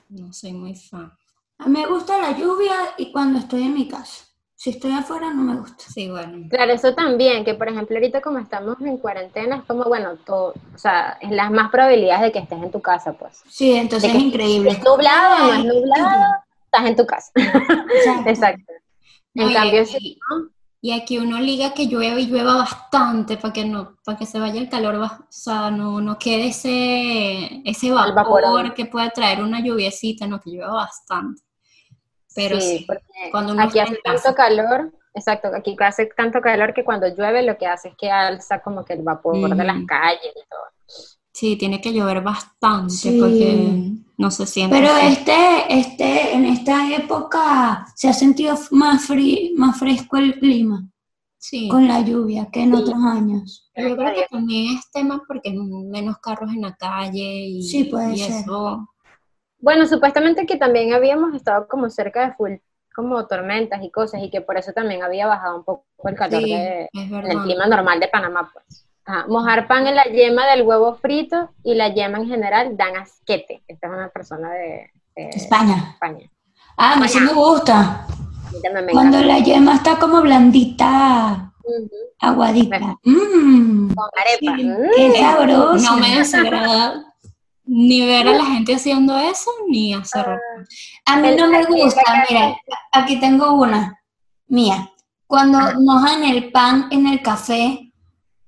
no 0.10 0.34
soy 0.34 0.54
muy 0.54 0.76
fan. 0.76 1.12
A 1.58 1.68
mí 1.68 1.80
me 1.80 1.88
gusta 1.88 2.20
la 2.20 2.38
lluvia 2.38 2.76
y 2.98 3.12
cuando 3.12 3.40
estoy 3.40 3.64
en 3.64 3.74
mi 3.74 3.88
casa. 3.88 4.26
Si 4.65 4.71
estoy 4.71 4.93
afuera 4.93 5.32
no 5.32 5.43
me 5.43 5.58
gusta. 5.58 5.84
Sí, 5.93 6.10
bueno. 6.10 6.47
Claro, 6.49 6.73
eso 6.73 6.95
también, 6.95 7.45
que 7.45 7.54
por 7.54 7.69
ejemplo 7.69 7.97
ahorita 7.97 8.19
como 8.19 8.39
estamos 8.39 8.82
en 8.82 8.97
cuarentena, 8.97 9.58
es 9.58 9.63
como, 9.65 9.84
bueno, 9.84 10.15
todo, 10.25 10.56
o 10.73 10.78
sea, 10.80 11.19
es 11.21 11.30
las 11.30 11.51
más 11.51 11.69
probabilidades 11.69 12.23
de 12.23 12.32
que 12.32 12.39
estés 12.39 12.63
en 12.63 12.71
tu 12.71 12.82
casa, 12.82 13.13
pues. 13.13 13.43
Sí, 13.47 13.75
entonces 13.75 14.12
es 14.12 14.19
increíble. 14.19 14.71
Es 14.71 14.84
nublado, 14.84 15.45
no 15.45 15.54
es 15.54 15.65
nublado, 15.65 16.36
estás 16.63 16.84
en 16.84 16.95
tu 16.95 17.06
casa. 17.06 17.32
Exacto. 18.25 18.73
En 19.36 19.54
cambio, 19.54 19.86
sí, 19.86 20.17
Y 20.82 20.93
aquí 20.93 21.19
uno 21.19 21.39
liga 21.39 21.75
que 21.75 21.86
llueve 21.86 22.21
y 22.21 22.25
llueva 22.25 22.56
bastante 22.56 23.38
para 23.38 23.54
que 23.54 23.65
no, 23.65 23.97
para 24.04 24.17
que 24.17 24.25
se 24.25 24.39
vaya 24.39 24.60
el 24.60 24.67
calor, 24.67 24.95
o 24.95 25.28
sea, 25.30 25.69
no, 25.69 26.01
no 26.01 26.17
quede 26.17 26.47
ese, 26.47 27.62
ese 27.65 27.91
vapor 27.91 28.73
que 28.73 28.88
puede 28.88 29.12
traer 29.12 29.43
una 29.43 29.60
lluviecita, 29.60 30.25
no, 30.25 30.41
que 30.41 30.49
llueva 30.49 30.73
bastante. 30.73 31.45
Pero 32.36 32.60
sí, 32.60 32.86
cuando 33.32 33.60
aquí 33.60 33.80
hace 33.80 33.98
tanto 34.04 34.36
calor, 34.36 34.91
exacto, 35.13 35.48
aquí 35.56 35.76
hace 35.80 36.08
tanto 36.08 36.41
calor 36.41 36.74
que 36.74 36.84
cuando 36.84 37.08
llueve 37.08 37.41
lo 37.43 37.58
que 37.58 37.65
hace 37.65 37.89
es 37.89 37.95
que 37.95 38.12
alza 38.12 38.60
como 38.60 38.84
que 38.84 38.93
el 38.93 39.04
vapor 39.04 39.56
de 39.56 39.63
las 39.63 39.86
calles 39.86 40.34
y 40.36 40.50
todo. 40.50 41.10
Sí, 41.32 41.56
tiene 41.56 41.82
que 41.82 41.93
llover 41.93 42.21
bastante 42.21 43.17
porque 43.19 43.91
no 44.17 44.32
se 44.32 44.45
siente. 44.45 44.76
Pero 44.76 44.95
este, 44.98 45.34
este, 45.69 46.34
en 46.34 46.45
esta 46.45 46.93
época 46.93 47.88
se 47.95 48.10
ha 48.10 48.13
sentido 48.13 48.58
más, 48.71 49.10
más 49.56 49.80
fresco 49.80 50.17
el 50.17 50.39
clima. 50.39 50.89
Sí. 51.38 51.67
Con 51.69 51.88
la 51.88 52.02
lluvia 52.02 52.50
que 52.52 52.63
en 52.63 52.74
otros 52.74 52.98
años. 53.04 53.69
Yo 53.76 53.95
creo 53.95 54.13
que 54.15 54.26
también 54.32 54.78
es 54.78 54.89
tema 54.91 55.21
porque 55.28 55.50
hay 55.50 55.58
menos 55.58 56.17
carros 56.17 56.52
en 56.52 56.62
la 56.62 56.76
calle 56.76 57.48
y, 57.48 57.63
sí, 57.63 57.84
puede 57.84 58.17
ser. 58.17 58.32
eso 58.32 58.88
bueno, 59.65 59.88
supuestamente 59.88 60.45
que 60.45 60.58
también 60.58 60.93
habíamos 60.93 61.34
estado 61.34 61.67
como 61.67 61.89
cerca 61.89 62.28
de 62.28 62.34
full, 62.36 62.51
como 62.95 63.25
tormentas 63.25 63.82
y 63.82 63.89
cosas, 63.89 64.21
y 64.21 64.30
que 64.30 64.39
por 64.39 64.60
eso 64.60 64.73
también 64.73 65.01
había 65.01 65.25
bajado 65.25 65.58
un 65.58 65.63
poco 65.63 65.86
el 66.04 66.13
calor 66.13 66.39
del 66.39 67.41
clima 67.41 67.65
normal 67.65 67.99
de 67.99 68.08
Panamá, 68.08 68.51
pues. 68.54 68.86
Mojar 69.28 69.67
pan 69.67 69.88
en 69.88 69.95
la 69.95 70.04
yema 70.04 70.45
del 70.45 70.62
huevo 70.62 70.97
frito 70.97 71.49
y 71.63 71.73
la 71.73 71.91
yema 71.91 72.19
en 72.19 72.28
general 72.28 72.78
dan 72.78 72.95
asquete. 72.95 73.63
Esta 73.67 73.88
es 73.88 73.93
una 73.93 74.10
persona 74.10 74.51
de, 74.51 74.91
España. 75.15 75.93
España. 75.93 76.30
Ah, 76.78 76.97
mí 77.01 77.08
sí 77.08 77.19
me 77.19 77.34
gusta. 77.34 78.06
Cuando 78.91 79.19
la 79.23 79.39
yema 79.39 79.75
está 79.75 79.97
como 79.97 80.21
blandita, 80.21 81.54
aguadita. 82.19 82.99
Mm. 83.04 83.95
Con 83.95 84.10
arepa. 84.15 84.58
Qué 84.95 85.10
mm. 85.10 85.15
sabroso. 85.15 85.91
No 85.91 85.97
me 85.97 86.17
desagrada 86.19 87.14
ni 87.65 88.06
ver 88.06 88.28
a 88.28 88.34
la 88.34 88.45
gente 88.45 88.75
haciendo 88.75 89.17
eso, 89.17 89.51
ni 89.67 89.93
hacerlo. 89.93 90.38
A 91.06 91.17
mí 91.17 91.36
no 91.36 91.47
me 91.47 91.65
gusta, 91.65 92.01
mira, 92.30 92.56
aquí 92.91 93.19
tengo 93.19 93.54
una 93.54 93.99
mía. 94.47 94.91
Cuando 95.28 95.60
mojan 95.82 96.23
el 96.23 96.51
pan 96.51 96.88
en 96.91 97.08
el 97.08 97.21
café 97.21 97.91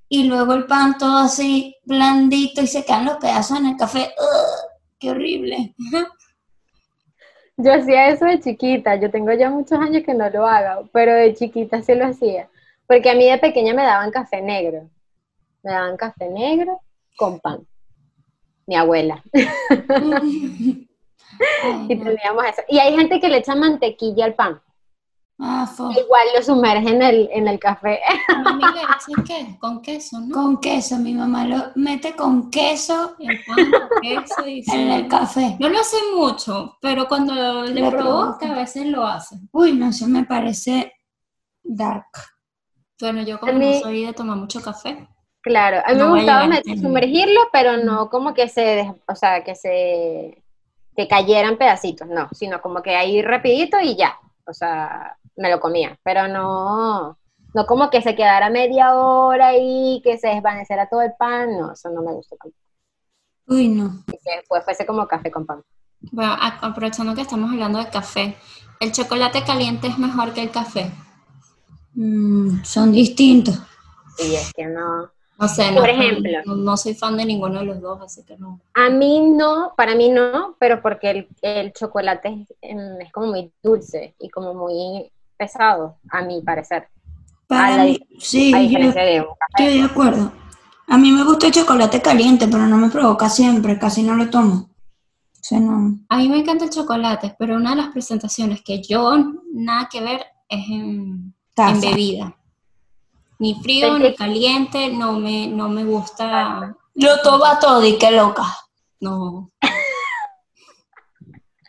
y 0.08 0.23
luego 0.23 0.53
el 0.53 0.65
pan 0.65 0.97
todo 0.97 1.17
así 1.17 1.75
blandito 1.84 2.62
y 2.62 2.67
se 2.67 2.86
quedan 2.86 3.06
los 3.06 3.17
pedazos 3.17 3.60
en 3.60 3.65
el 3.67 3.77
café, 3.77 4.13
¡qué 4.99 5.10
horrible! 5.10 5.75
Yo 7.58 7.73
hacía 7.73 8.10
eso 8.10 8.25
de 8.25 8.39
chiquita, 8.39 8.95
yo 8.97 9.10
tengo 9.10 9.34
ya 9.34 9.49
muchos 9.49 9.80
años 9.80 10.03
que 10.06 10.13
no 10.13 10.30
lo 10.30 10.45
hago, 10.45 10.88
pero 10.93 11.13
de 11.13 11.34
chiquita 11.34 11.82
sí 11.82 11.95
lo 11.95 12.06
hacía, 12.06 12.47
porque 12.86 13.10
a 13.10 13.15
mí 13.15 13.27
de 13.27 13.39
pequeña 13.39 13.73
me 13.73 13.84
daban 13.84 14.12
café 14.12 14.41
negro, 14.41 14.88
me 15.63 15.71
daban 15.71 15.97
café 15.97 16.30
negro 16.30 16.82
con 17.15 17.39
pan 17.39 17.65
mi 18.67 18.75
abuela. 18.75 19.23
y 19.34 20.88
teníamos 21.88 22.45
eso. 22.45 22.62
Y 22.67 22.80
hay 22.80 22.95
gente 22.95 23.19
que 23.19 23.30
le 23.30 23.38
echa 23.38 23.56
mantequilla 23.56 24.25
al 24.25 24.36
pan. 24.36 24.62
Ah, 25.39 25.71
Igual 25.77 26.27
lo 26.36 26.41
sumerge 26.41 26.89
en 26.89 27.01
el, 27.01 27.30
en 27.32 27.47
el 27.47 27.60
café. 27.60 27.99
qué? 29.27 29.56
Con 29.60 29.84
queso, 29.84 30.19
¿no? 30.19 30.34
Con 30.34 30.60
queso, 30.60 30.97
mi 30.97 31.13
mamá 31.13 31.45
lo 31.45 31.71
mete 31.75 32.15
con 32.15 32.49
queso, 32.49 33.15
el 33.19 33.39
pan 33.45 33.71
con 33.71 34.01
queso 34.01 34.47
y 34.47 34.63
en 34.71 34.91
el 34.91 35.08
café. 35.08 35.56
No 35.60 35.69
lo 35.69 35.80
hace 35.80 35.97
mucho, 36.15 36.77
pero 36.82 37.08
cuando 37.08 37.62
le, 37.65 37.88
provoca, 37.91 38.51
a 38.51 38.56
veces 38.56 38.88
lo 38.88 39.06
hace. 39.06 39.38
Uy, 39.51 39.73
no 39.73 39.93
sé, 39.93 40.08
me 40.08 40.23
parece 40.25 40.91
dark. 41.63 42.08
Bueno, 42.99 43.21
yo 43.21 43.39
como 43.39 43.53
no 43.53 43.73
soy 43.80 44.06
de 44.06 44.13
tomar 44.13 44.38
mucho 44.38 44.60
café, 44.60 45.08
Claro, 45.41 45.82
a 45.86 45.93
mí 45.93 45.97
me 45.97 46.10
gustaba 46.10 46.50
sumergirlo, 46.82 47.41
pero 47.54 47.78
no 47.78 48.10
como 48.10 48.34
que 48.34 48.50
se, 48.50 48.93
o 49.08 49.15
sea, 49.15 49.43
que 49.43 49.56
se, 49.56 50.43
que 50.95 51.08
cayeran 51.08 51.58
pedacitos, 51.58 52.08
no, 52.08 52.28
sino 52.34 52.62
como 52.62 52.82
que 52.82 52.95
ahí 52.95 53.21
rapidito 53.21 53.80
y 53.80 53.95
ya, 53.95 54.19
o 54.45 54.54
sea, 54.54 55.15
me 55.38 55.50
lo 55.50 55.60
comía, 55.60 55.97
pero 56.04 56.28
no, 56.28 57.17
no 57.54 57.65
como 57.65 57.89
que 57.89 58.02
se 58.02 58.15
quedara 58.15 58.50
media 58.50 58.95
hora 58.95 59.54
y 59.56 60.02
que 60.04 60.17
se 60.17 60.28
desvaneciera 60.28 60.89
todo 60.89 61.02
el 61.02 61.13
pan, 61.17 61.58
no, 61.58 61.71
eso 61.71 61.89
no 61.89 62.02
me 62.02 62.12
tanto. 62.12 62.58
Uy, 63.47 63.69
no. 63.69 64.04
Y 64.08 64.12
que 64.12 64.38
después 64.38 64.63
fuese 64.65 64.86
como 64.86 65.08
café 65.08 65.32
con 65.32 65.45
pan. 65.45 65.63
Bueno, 66.12 66.36
aprovechando 66.39 67.15
que 67.15 67.21
estamos 67.21 67.52
hablando 67.52 67.80
de 67.80 67.89
café, 67.89 68.36
¿el 68.80 68.91
chocolate 68.91 69.43
caliente 69.43 69.88
es 69.88 69.97
mejor 69.97 70.34
que 70.34 70.43
el 70.43 70.52
café? 70.52 70.91
Mm, 71.93 72.63
son 72.63 72.91
distintos. 72.91 73.60
Y 74.19 74.36
es 74.36 74.52
que 74.54 74.65
no. 74.65 75.12
No 75.39 75.47
sé, 75.47 75.71
por 75.73 75.88
ejemplo. 75.88 76.56
No, 76.56 76.78
soy 76.78 76.95
fan 76.95 77.15
de 77.17 77.26
ninguno 77.26 77.60
de 77.60 77.65
los 77.65 77.82
dos, 77.82 78.02
así 78.02 78.23
que 78.23 78.38
no. 78.38 78.60
A 78.73 78.89
mí 78.89 79.19
no, 79.19 79.73
para 79.78 79.93
mí 79.95 80.10
no, 80.10 80.56
pero 80.60 80.82
porque 80.82 81.28
el, 81.41 81.73
chocolate 81.73 82.45
em, 82.62 83.02
es, 83.02 83.12
como 83.12 83.28
muy 83.28 83.52
dulce 83.62 84.15
y 84.19 84.30
como 84.30 84.54
muy 84.54 85.12
pesado, 85.38 85.97
a 86.10 86.21
mi 86.23 86.41
parecer. 86.41 86.88
Para 87.45 87.84
mí, 87.84 88.00
sí, 88.19 88.52
yo, 88.52 88.80
estoy 88.80 89.78
de 89.80 89.84
acuerdo. 89.84 90.32
A 90.88 90.97
mí 90.97 91.12
me 91.12 91.23
gusta 91.23 91.47
el 91.47 91.54
chocolate 91.54 92.02
caliente, 92.02 92.47
pero 92.47 92.65
no 92.65 92.78
me 92.78 92.89
provoca 92.89 93.30
siempre, 93.30 93.78
casi 93.78 94.04
no 94.04 94.15
lo 94.15 94.30
tomo. 94.30 94.69
A 96.10 96.17
mí 96.17 96.30
me 96.30 96.39
encanta 96.39 96.65
el 96.65 96.71
chocolate, 96.71 97.36
pero 97.39 97.56
una 97.56 97.71
de 97.71 97.78
las 97.78 97.88
presentaciones 97.89 98.62
que 98.62 98.82
yo 98.82 99.15
nada 99.54 99.88
que 99.89 100.02
ver 100.02 100.26
es 100.50 100.67
en, 100.69 101.34
en 101.56 101.82
bebida. 101.82 102.37
Ni 103.39 103.56
frío 103.62 103.97
ni 104.00 104.15
caliente, 104.15 104.89
no 104.89 105.13
me, 105.13 105.47
no 105.47 105.69
me 105.69 105.84
gusta. 105.84 106.76
Lo 106.95 107.21
toma 107.21 107.60
todo 107.60 107.86
y 107.86 107.97
qué 107.97 108.12
loca. 108.12 108.45
No. 109.00 109.52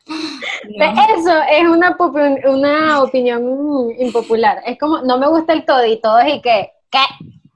Eso 0.06 1.32
es 1.50 1.68
una, 1.68 1.96
una 2.46 3.02
opinión 3.02 3.90
impopular. 3.98 4.62
Es 4.64 4.78
como, 4.78 5.02
no 5.02 5.18
me 5.18 5.28
gusta 5.28 5.52
el 5.52 5.64
toddy, 5.64 5.92
y 5.92 6.00
todo 6.00 6.26
y 6.26 6.40
que, 6.40 6.70
¿qué? 6.90 7.04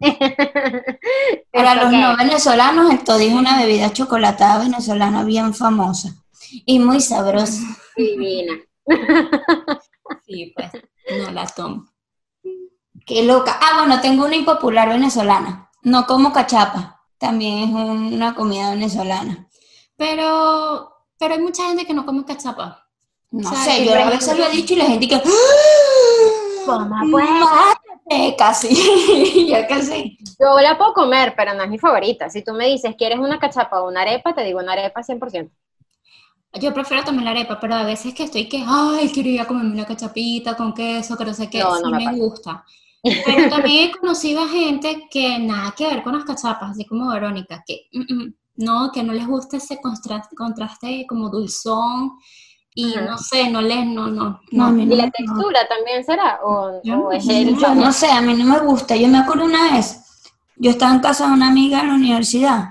Para 1.52 1.76
los 1.76 1.92
no 1.92 2.16
venezolanos, 2.16 2.90
el 2.92 3.04
toddy 3.04 3.28
es 3.28 3.34
una 3.34 3.58
bebida 3.58 3.92
chocolatada 3.92 4.58
venezolana 4.58 5.24
bien 5.24 5.54
famosa 5.54 6.14
y 6.66 6.78
muy 6.78 7.00
sabrosa. 7.00 7.62
Divina. 7.96 8.54
Sí, 10.26 10.52
pues, 10.54 10.70
no 11.24 11.30
la 11.30 11.46
tomo. 11.46 11.91
Qué 13.06 13.22
loca. 13.22 13.58
Ah, 13.60 13.78
bueno, 13.78 14.00
tengo 14.00 14.24
una 14.24 14.36
impopular 14.36 14.88
venezolana. 14.88 15.70
No 15.82 16.06
como 16.06 16.32
cachapa. 16.32 17.00
También 17.18 17.68
es 17.68 17.74
una 17.74 18.34
comida 18.34 18.70
venezolana. 18.70 19.48
Pero, 19.96 20.92
pero 21.18 21.34
hay 21.34 21.40
mucha 21.40 21.66
gente 21.68 21.84
que 21.84 21.94
no 21.94 22.04
come 22.04 22.24
cachapa. 22.24 22.86
No 23.30 23.48
sé, 23.54 23.84
yo 23.84 23.94
a 23.94 24.10
veces 24.10 24.36
lo 24.36 24.44
he 24.44 24.50
dicho 24.50 24.74
y 24.74 24.76
la 24.76 24.86
gente 24.86 25.08
que... 25.08 25.22
Mamá, 26.66 27.02
pues. 27.10 28.36
casi, 28.36 29.46
ya 29.48 29.66
casi. 29.66 30.18
Yo 30.38 30.60
la 30.60 30.76
puedo 30.76 30.92
comer, 30.92 31.34
pero 31.36 31.54
no 31.54 31.62
es 31.62 31.70
mi 31.70 31.78
favorita. 31.78 32.28
Si 32.28 32.42
tú 32.42 32.52
me 32.52 32.66
dices, 32.66 32.94
¿quieres 32.96 33.18
una 33.18 33.38
cachapa 33.38 33.80
o 33.80 33.88
una 33.88 34.02
arepa? 34.02 34.34
Te 34.34 34.44
digo 34.44 34.60
una 34.60 34.72
arepa 34.72 35.00
100%. 35.00 35.50
Yo 36.60 36.74
prefiero 36.74 37.02
tomar 37.04 37.24
la 37.24 37.30
arepa, 37.30 37.58
pero 37.58 37.74
a 37.74 37.84
veces 37.84 38.12
que 38.12 38.24
estoy 38.24 38.48
que, 38.48 38.62
ay, 38.66 39.10
quiero 39.12 39.30
ir 39.30 39.40
a 39.40 39.46
comerme 39.46 39.72
una 39.72 39.86
cachapita 39.86 40.54
con 40.54 40.74
queso, 40.74 41.16
que 41.16 41.24
no 41.24 41.32
sé 41.32 41.48
qué, 41.48 41.60
no, 41.60 41.76
sí 41.76 41.90
me, 41.90 42.16
gusta. 42.16 42.64
Pero 43.02 43.50
también 43.50 43.88
he 43.88 43.92
conocido 43.92 44.42
a 44.42 44.48
gente 44.48 45.08
que 45.10 45.38
nada 45.38 45.74
que 45.76 45.86
ver 45.86 46.02
con 46.02 46.14
las 46.14 46.24
cachapas, 46.24 46.70
así 46.70 46.84
como 46.84 47.10
Verónica, 47.10 47.62
que 47.66 47.88
mm, 47.92 48.14
mm, 48.14 48.34
no, 48.56 48.92
que 48.92 49.02
no 49.02 49.12
les 49.12 49.26
gusta 49.26 49.56
ese 49.56 49.80
contraste, 49.80 51.06
como 51.08 51.28
dulzón 51.28 52.12
y 52.74 52.94
no 52.94 53.18
sé, 53.18 53.50
no 53.50 53.60
les, 53.60 53.84
no, 53.86 54.06
no. 54.06 54.40
no, 54.50 54.78
¿Y 54.78 54.86
la 54.86 55.10
textura 55.10 55.66
también 55.68 56.04
será? 56.04 56.40
¿O, 56.44 56.80
es 57.12 57.28
el... 57.28 57.56
no 57.56 57.92
sé, 57.92 58.10
a 58.10 58.22
mí 58.22 58.34
no 58.34 58.44
me 58.44 58.60
gusta. 58.60 58.96
Yo 58.96 59.08
me 59.08 59.18
acuerdo 59.18 59.44
una 59.44 59.72
vez, 59.72 60.00
yo 60.56 60.70
estaba 60.70 60.92
en 60.92 61.00
casa 61.00 61.26
de 61.26 61.32
una 61.32 61.48
amiga 61.48 61.80
en 61.80 61.88
la 61.88 61.94
universidad. 61.94 62.70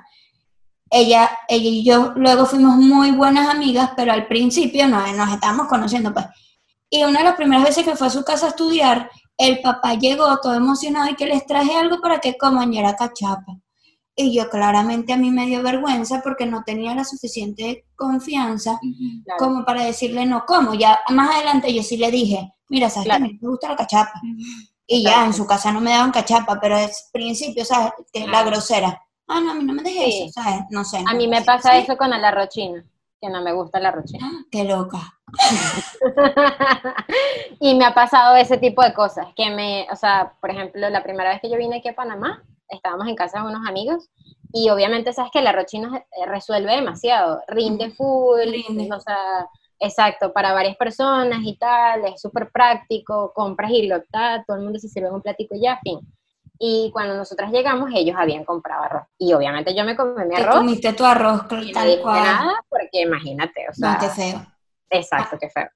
Ella, 0.90 1.30
ella 1.48 1.70
y 1.70 1.84
yo 1.84 2.14
luego 2.16 2.46
fuimos 2.46 2.78
muy 2.78 3.12
buenas 3.12 3.48
amigas, 3.48 3.92
pero 3.96 4.12
al 4.12 4.28
principio 4.28 4.88
no, 4.88 5.06
nos 5.14 5.30
estábamos 5.30 5.68
conociendo, 5.68 6.14
pues. 6.14 6.26
Y 6.90 7.04
una 7.04 7.20
de 7.20 7.26
las 7.26 7.36
primeras 7.36 7.64
veces 7.64 7.86
que 7.86 7.96
fue 7.96 8.08
a 8.08 8.10
su 8.10 8.24
casa 8.26 8.48
a 8.48 8.50
estudiar, 8.50 9.10
el 9.42 9.60
papá 9.60 9.96
llegó 9.96 10.38
todo 10.40 10.54
emocionado 10.54 11.10
y 11.10 11.16
que 11.16 11.26
les 11.26 11.46
traje 11.48 11.76
algo 11.76 12.00
para 12.00 12.20
que 12.20 12.38
coman 12.38 12.72
y 12.72 12.78
era 12.78 12.96
cachapa. 12.96 13.58
Y 14.16 14.36
yo 14.36 14.48
claramente 14.50 15.14
a 15.14 15.18
mí 15.18 15.32
me 15.32 15.48
dio 15.48 15.64
vergüenza 15.64 16.22
porque 16.24 16.46
no 16.46 16.64
tenía 16.64 16.94
la 16.94 17.04
suficiente 17.04 17.88
confianza 17.96 18.80
como 19.40 19.66
para 19.66 19.84
decirle 19.84 20.28
no 20.28 20.46
como. 20.46 20.76
Ya 20.76 21.00
más 21.10 21.36
adelante 21.36 21.74
yo 21.74 21.82
sí 21.82 21.98
le 21.98 22.12
dije, 22.12 22.54
mira, 22.70 22.90
¿sabes 22.92 23.10
que 23.10 23.16
a 23.16 23.20
mí 23.20 23.40
me 23.42 23.50
gusta 23.50 23.70
la 23.70 23.76
cachapa? 23.76 24.22
Y 24.86 25.04
ya 25.04 25.26
en 25.26 25.34
su 25.34 25.48
casa 25.48 25.72
no 25.72 25.82
me 25.82 25.90
daban 25.90 26.12
cachapa, 26.12 26.60
pero 26.60 26.78
es 26.78 27.10
principio, 27.12 27.66
¿sabes? 27.66 27.94
Que 28.14 28.28
la 28.28 28.44
grosera. 28.44 29.02
Ah, 29.28 29.40
no, 29.42 29.52
a 29.52 29.54
mí 29.56 29.64
no 29.64 29.74
me 29.74 29.82
dejes 29.82 30.16
eso, 30.16 30.42
¿sabes? 30.42 30.66
No 30.70 30.84
sé. 30.84 31.04
a 31.04 31.14
mí 31.16 31.28
me 31.28 31.42
pasa 31.42 31.78
eso 31.78 31.98
con 31.98 32.14
el 32.14 32.24
arroz 32.24 32.50
chino, 32.50 32.84
que 33.20 33.30
no 33.30 33.42
me 33.42 33.54
gusta 33.54 33.80
el 33.80 33.88
arroz 33.88 34.06
chino. 34.06 34.28
Ah, 34.30 34.44
qué 34.52 34.66
loca. 34.66 35.20
y 37.60 37.76
me 37.76 37.86
ha 37.86 37.94
pasado 37.94 38.36
ese 38.36 38.58
tipo 38.58 38.84
de 38.84 38.94
cosas, 38.94 39.28
que 39.36 39.50
me, 39.50 39.88
o 39.92 39.96
sea, 39.96 40.34
por 40.40 40.52
ejemplo, 40.52 40.90
la 40.90 41.04
primera 41.04 41.30
vez 41.30 41.42
que 41.42 41.50
yo 41.50 41.58
vine 41.58 41.78
aquí 41.78 41.90
a 41.90 41.96
Panamá, 41.96 42.44
estábamos 42.70 43.08
en 43.08 43.16
casa 43.16 43.40
de 43.40 43.48
unos 43.48 43.68
amigos 43.68 44.10
y 44.54 44.70
obviamente 44.70 45.14
sabes 45.14 45.32
que 45.32 45.40
el 45.40 45.48
arroz 45.48 45.66
chino 45.66 45.96
eh, 45.96 46.26
resuelve 46.26 46.76
demasiado, 46.76 47.42
rinde 47.48 47.92
full, 47.92 48.50
o 48.92 49.00
sea, 49.00 49.48
exacto, 49.80 50.34
para 50.34 50.54
varias 50.54 50.78
personas 50.78 51.40
y 51.44 51.58
tal, 51.58 52.06
es 52.06 52.22
súper 52.22 52.52
práctico, 52.52 53.34
compras 53.34 53.72
y 53.72 53.88
lo 53.88 53.98
está, 53.98 54.44
todo 54.46 54.58
el 54.58 54.64
mundo 54.64 54.80
se 54.80 54.90
sirve 54.90 55.08
en 55.08 55.16
un 55.16 55.22
platico 55.22 55.56
y 55.56 55.62
ya, 55.62 55.80
fin. 55.84 56.00
Y 56.64 56.92
cuando 56.94 57.18
nosotras 57.18 57.52
llegamos, 57.52 57.90
ellos 57.92 58.16
habían 58.16 58.46
comprado 58.46 58.84
arroz. 58.84 59.04
Y 59.18 59.34
obviamente 59.34 59.74
yo 59.74 59.84
me 59.84 59.96
comí 59.96 60.24
mi 60.26 60.36
arroz. 60.36 60.54
Te 60.54 60.60
comiste 60.60 60.94
tu 60.94 61.04
arroz, 61.04 61.42
y 61.64 61.72
tal 61.72 61.98
no 61.98 62.04
cual. 62.04 62.24
nada, 62.24 62.54
porque 62.70 63.02
imagínate, 63.02 63.68
o 63.68 63.74
sea. 63.74 63.94
No, 63.94 64.00
qué 64.00 64.10
feo. 64.10 64.46
Exacto, 64.92 65.38
qué 65.40 65.50
feo. 65.50 65.70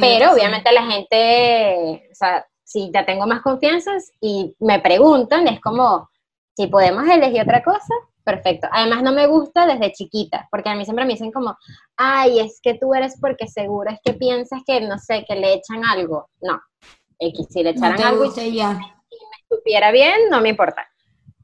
Pero 0.00 0.32
obviamente 0.32 0.72
la 0.72 0.86
gente, 0.86 2.08
o 2.10 2.14
sea, 2.14 2.44
si 2.62 2.90
ya 2.92 3.04
tengo 3.04 3.26
más 3.26 3.42
confianza 3.42 3.92
y 4.20 4.56
me 4.58 4.80
preguntan, 4.80 5.46
es 5.46 5.60
como, 5.60 6.08
si 6.56 6.66
podemos 6.68 7.06
elegir 7.06 7.42
otra 7.42 7.62
cosa, 7.62 7.94
perfecto. 8.24 8.66
Además 8.72 9.02
no 9.02 9.12
me 9.12 9.26
gusta 9.26 9.66
desde 9.66 9.92
chiquita, 9.92 10.48
porque 10.50 10.70
a 10.70 10.74
mí 10.74 10.84
siempre 10.84 11.04
me 11.04 11.12
dicen 11.12 11.30
como, 11.30 11.56
ay, 11.96 12.40
es 12.40 12.60
que 12.62 12.74
tú 12.74 12.94
eres 12.94 13.18
porque 13.20 13.46
seguro 13.46 13.90
es 13.90 13.98
que 14.02 14.14
piensas 14.14 14.62
que, 14.66 14.80
no 14.80 14.98
sé, 14.98 15.24
que 15.28 15.36
le 15.36 15.52
echan 15.52 15.84
algo. 15.84 16.30
No, 16.40 16.60
X, 17.18 17.46
si 17.50 17.62
le 17.62 17.70
echaran 17.70 18.02
algo 18.02 18.24
y, 18.24 18.54
ya. 18.54 18.72
me 18.72 18.86
supiera 19.48 19.90
bien, 19.92 20.30
no 20.30 20.40
me 20.40 20.48
importa. 20.48 20.88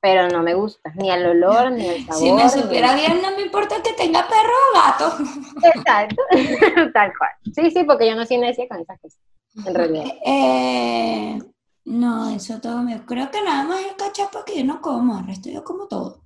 Pero 0.00 0.28
no 0.28 0.42
me 0.42 0.54
gusta, 0.54 0.92
ni 0.96 1.10
el 1.10 1.26
olor, 1.26 1.72
ni 1.72 1.86
el 1.86 2.06
sabor. 2.06 2.20
Si 2.20 2.32
me 2.32 2.48
supiera 2.48 2.94
bien, 2.94 3.20
no 3.20 3.32
me 3.36 3.42
importa 3.42 3.76
que 3.82 3.92
tenga 3.92 4.26
perro 4.26 4.52
o 4.70 4.74
gato. 4.74 5.16
Exacto, 5.74 6.22
tal 6.94 7.12
cual. 7.16 7.30
Sí, 7.54 7.70
sí, 7.70 7.84
porque 7.84 8.08
yo 8.08 8.14
no 8.14 8.24
soy 8.24 8.38
necia 8.38 8.66
con 8.66 8.80
esas 8.80 8.98
cosas, 8.98 9.20
en 9.66 9.74
realidad. 9.74 10.06
Eh, 10.24 11.38
no, 11.84 12.30
eso 12.30 12.60
todo 12.60 12.82
me... 12.82 13.04
Creo 13.04 13.30
que 13.30 13.42
nada 13.42 13.64
más 13.64 13.80
el 13.80 13.96
cachapa 13.96 14.44
que 14.44 14.58
yo 14.58 14.64
no 14.64 14.80
como, 14.80 15.18
el 15.18 15.26
resto 15.26 15.50
yo 15.50 15.64
como 15.64 15.86
todo. 15.86 16.22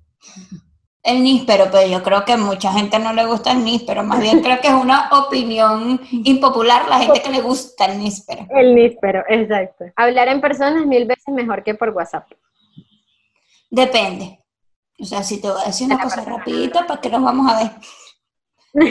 El 1.03 1.21
níspero, 1.21 1.65
pero 1.71 1.87
yo 1.87 2.01
creo 2.01 2.25
que 2.25 2.35
mucha 2.35 2.71
gente 2.71 2.97
no 2.97 3.13
le 3.13 3.25
gusta 3.25 3.51
el 3.51 3.63
níspero, 3.63 4.03
más 4.03 4.19
bien 4.19 4.41
creo 4.41 4.59
que 4.59 4.69
es 4.69 4.73
una 4.73 5.09
opinión 5.11 6.01
impopular 6.11 6.89
la 6.89 6.99
gente 6.99 7.21
que 7.21 7.29
le 7.29 7.41
gusta 7.41 7.85
el 7.85 7.99
níspero. 7.99 8.47
El 8.49 8.73
níspero, 8.73 9.23
exacto. 9.29 9.85
Hablar 9.95 10.29
en 10.29 10.41
persona 10.41 10.79
es 10.79 10.87
mil 10.87 11.05
veces 11.05 11.27
mejor 11.27 11.63
que 11.63 11.75
por 11.75 11.89
WhatsApp. 11.91 12.25
Depende. 13.75 14.39
O 14.97 15.03
sea, 15.03 15.21
si 15.21 15.41
te 15.41 15.49
voy 15.49 15.61
a 15.61 15.65
decir 15.65 15.85
una 15.87 16.01
cosa 16.01 16.23
rapidita, 16.23 16.87
¿para 16.87 17.01
que 17.01 17.09
nos 17.09 17.21
vamos 17.21 17.51
a 17.51 17.57
ver? 17.57 17.71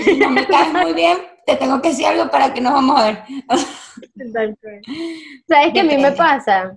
Si 0.05 0.19
no 0.19 0.29
me 0.29 0.47
caes 0.47 0.75
muy 0.75 0.93
bien, 0.93 1.17
te 1.47 1.57
tengo 1.57 1.81
que 1.81 1.89
decir 1.89 2.05
algo 2.05 2.31
para 2.31 2.53
que 2.53 2.61
nos 2.61 2.75
vamos 2.75 3.01
a 3.01 3.05
ver. 3.07 3.25
¿Sabes 5.49 5.73
qué 5.73 5.81
a 5.81 5.85
mí 5.85 5.97
me 5.97 6.13
pasa? 6.13 6.77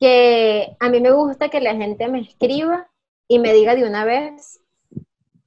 Que 0.00 0.76
a 0.80 0.88
mí 0.88 1.00
me 1.00 1.12
gusta 1.12 1.48
que 1.50 1.60
la 1.60 1.76
gente 1.76 2.08
me 2.08 2.22
escriba 2.22 2.90
y 3.28 3.38
me 3.38 3.52
diga 3.52 3.76
de 3.76 3.84
una 3.84 4.04
vez 4.04 4.60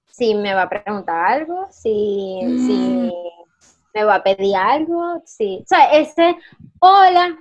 si 0.07 0.35
me 0.35 0.53
va 0.53 0.63
a 0.63 0.69
preguntar 0.69 1.25
algo, 1.33 1.67
si, 1.69 2.39
si 2.41 2.73
mm. 2.73 3.11
me 3.93 4.03
va 4.05 4.15
a 4.15 4.23
pedir 4.23 4.55
algo, 4.55 5.21
si, 5.25 5.59
o 5.63 5.67
sea, 5.67 5.91
ese, 5.91 6.37
hola, 6.79 7.37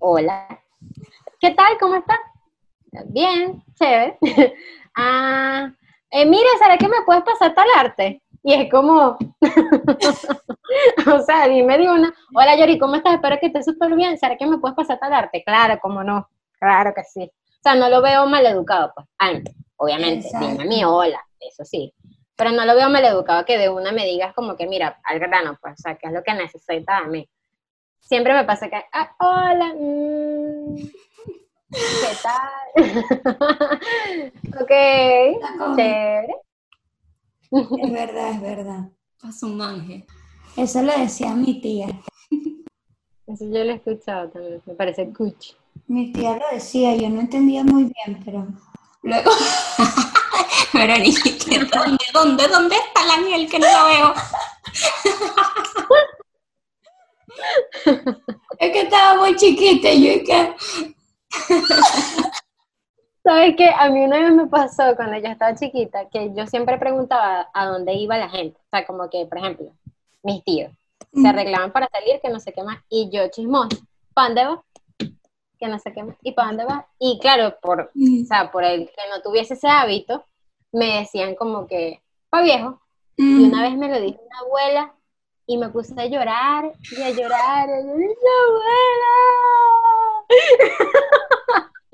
hola, 0.00 0.60
¿qué 1.38 1.52
tal? 1.52 1.78
¿Cómo 1.78 1.94
estás? 1.94 2.18
Bien, 3.06 3.62
chévere. 3.74 4.18
ah, 4.96 5.72
eh, 6.10 6.26
mira, 6.26 6.48
¿será 6.58 6.76
que 6.76 6.88
me 6.88 7.02
puedes 7.06 7.22
pasar 7.22 7.54
tal 7.54 7.68
arte? 7.76 8.22
Y 8.42 8.54
es 8.54 8.70
como, 8.70 9.18
o 11.12 11.22
sea, 11.22 11.46
dime 11.46 11.76
de 11.76 11.90
una, 11.90 12.12
hola 12.34 12.56
Yori, 12.56 12.78
¿cómo 12.78 12.96
estás? 12.96 13.14
Espero 13.14 13.38
que 13.38 13.46
estés 13.46 13.66
súper 13.66 13.94
bien, 13.94 14.16
¿será 14.16 14.36
que 14.36 14.46
me 14.46 14.58
puedes 14.58 14.74
pasar 14.74 14.98
tal 14.98 15.12
arte? 15.12 15.42
Claro, 15.44 15.78
cómo 15.80 16.02
no, 16.02 16.26
claro 16.58 16.94
que 16.94 17.04
sí. 17.04 17.22
O 17.24 17.62
sea, 17.62 17.74
no 17.74 17.90
lo 17.90 18.00
veo 18.00 18.26
mal 18.26 18.46
educado, 18.46 18.92
pues, 18.94 19.06
obviamente, 19.76 20.28
dime 20.40 20.62
a 20.62 20.66
mí 20.66 20.82
hola, 20.84 21.22
eso 21.38 21.64
sí. 21.66 21.92
Pero 22.34 22.52
no 22.52 22.64
lo 22.64 22.74
veo 22.74 22.88
mal 22.88 23.04
educado 23.04 23.44
que 23.44 23.58
de 23.58 23.68
una 23.68 23.92
me 23.92 24.06
digas 24.06 24.32
como 24.34 24.56
que, 24.56 24.66
mira, 24.66 24.98
al 25.04 25.18
grano, 25.18 25.58
pues, 25.60 25.74
o 25.74 25.82
sea, 25.82 25.96
¿qué 25.96 26.06
es 26.06 26.12
lo 26.14 26.22
que 26.22 26.32
necesita 26.32 27.02
de 27.02 27.08
mí? 27.08 27.28
Siempre 28.00 28.32
me 28.32 28.44
pasa 28.44 28.70
que, 28.70 28.82
ah, 28.90 29.14
hola, 29.20 29.74
mmm, 29.78 30.76
¿qué 31.70 32.16
tal? 32.22 32.50
ok, 34.62 34.72
chévere. 35.76 36.34
Es 37.50 37.92
verdad, 37.92 38.30
es 38.30 38.40
verdad. 38.40 38.88
Es 39.28 39.42
un 39.42 39.60
ángel. 39.60 40.04
Eso 40.56 40.82
lo 40.82 40.96
decía 40.96 41.34
mi 41.34 41.60
tía. 41.60 41.88
Eso 43.26 43.44
yo 43.44 43.64
lo 43.64 43.72
he 43.72 43.74
escuchado 43.74 44.28
también, 44.30 44.62
me 44.66 44.74
parece 44.74 45.12
cuchi. 45.12 45.54
Mi 45.86 46.12
tía 46.12 46.36
lo 46.36 46.44
decía, 46.52 46.96
yo 46.96 47.08
no 47.08 47.20
entendía 47.20 47.62
muy 47.64 47.84
bien, 47.84 48.22
pero 48.24 48.46
luego... 49.02 49.30
Verónica, 50.72 51.30
¿dónde, 51.74 52.04
dónde, 52.12 52.48
dónde 52.48 52.76
está 52.76 53.04
el 53.04 53.10
ángel 53.10 53.50
que 53.50 53.58
no 53.58 53.66
lo 53.66 53.86
veo? 53.86 54.14
es 58.58 58.72
que 58.72 58.80
estaba 58.82 59.18
muy 59.18 59.34
chiquita 59.36 59.90
y 59.90 60.04
yo 60.04 60.10
es 60.12 60.22
que... 60.24 60.54
¿Sabes 63.22 63.54
qué? 63.56 63.68
A 63.68 63.90
mí 63.90 64.00
una 64.00 64.18
vez 64.18 64.32
me 64.32 64.46
pasó 64.46 64.96
cuando 64.96 65.18
yo 65.18 65.28
estaba 65.28 65.54
chiquita 65.54 66.08
que 66.08 66.32
yo 66.34 66.46
siempre 66.46 66.78
preguntaba 66.78 67.48
a 67.52 67.66
dónde 67.66 67.94
iba 67.94 68.16
la 68.16 68.30
gente. 68.30 68.58
O 68.58 68.68
sea, 68.70 68.86
como 68.86 69.10
que, 69.10 69.26
por 69.26 69.38
ejemplo, 69.38 69.72
mis 70.22 70.42
tíos 70.44 70.72
se 71.12 71.28
arreglaban 71.28 71.72
para 71.72 71.88
salir, 71.88 72.20
que 72.20 72.30
no 72.30 72.40
sé 72.40 72.52
qué 72.52 72.62
más, 72.62 72.78
y 72.88 73.10
yo 73.10 73.28
chismoso, 73.28 73.78
¿para 74.14 74.28
dónde 74.28 74.44
vas? 74.44 74.60
Que 75.58 75.68
no 75.68 75.78
sé 75.78 75.92
qué 75.92 76.02
más, 76.04 76.16
¿y 76.22 76.32
para 76.32 76.48
dónde 76.48 76.64
vas? 76.64 76.84
Y 76.98 77.18
claro, 77.20 77.56
por, 77.60 77.80
o 77.80 78.24
sea, 78.26 78.50
por 78.50 78.64
el 78.64 78.86
que 78.86 79.08
no 79.10 79.20
tuviese 79.22 79.54
ese 79.54 79.68
hábito, 79.68 80.24
me 80.72 81.00
decían 81.00 81.34
como 81.34 81.66
que, 81.66 82.00
pa 82.30 82.42
viejo. 82.42 82.80
Y 83.16 83.44
una 83.44 83.62
vez 83.62 83.76
me 83.76 83.88
lo 83.88 84.00
dijo 84.00 84.18
una 84.24 84.38
abuela 84.38 84.94
y 85.46 85.58
me 85.58 85.68
puse 85.68 85.92
a 86.00 86.06
llorar 86.06 86.72
y 86.90 87.02
a 87.02 87.10
llorar. 87.10 87.68
Y 87.68 87.86
yo 87.86 87.96
dije, 87.96 88.14
abuela. 88.46 89.16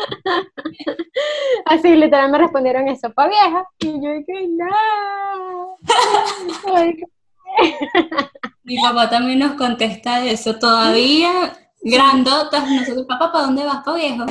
Así 1.66 1.95
literal 1.95 2.31
me 2.31 2.38
respondieron 2.38 2.88
eso, 2.88 3.12
pa 3.12 3.29
vieja. 3.29 3.64
Y 3.81 3.92
yo 4.03 4.12
dije, 4.12 4.49
no. 4.49 5.77
Mi 8.64 8.77
papá 8.83 9.09
también 9.09 9.38
nos 9.38 9.53
contesta 9.55 10.25
eso 10.25 10.59
todavía. 10.59 11.57
Grandotas, 11.83 12.69
nosotros, 12.71 13.07
papá, 13.07 13.31
¿para 13.33 13.45
dónde 13.45 13.64
vas, 13.64 13.85
pa 13.85 13.95
viejo? 13.95 14.25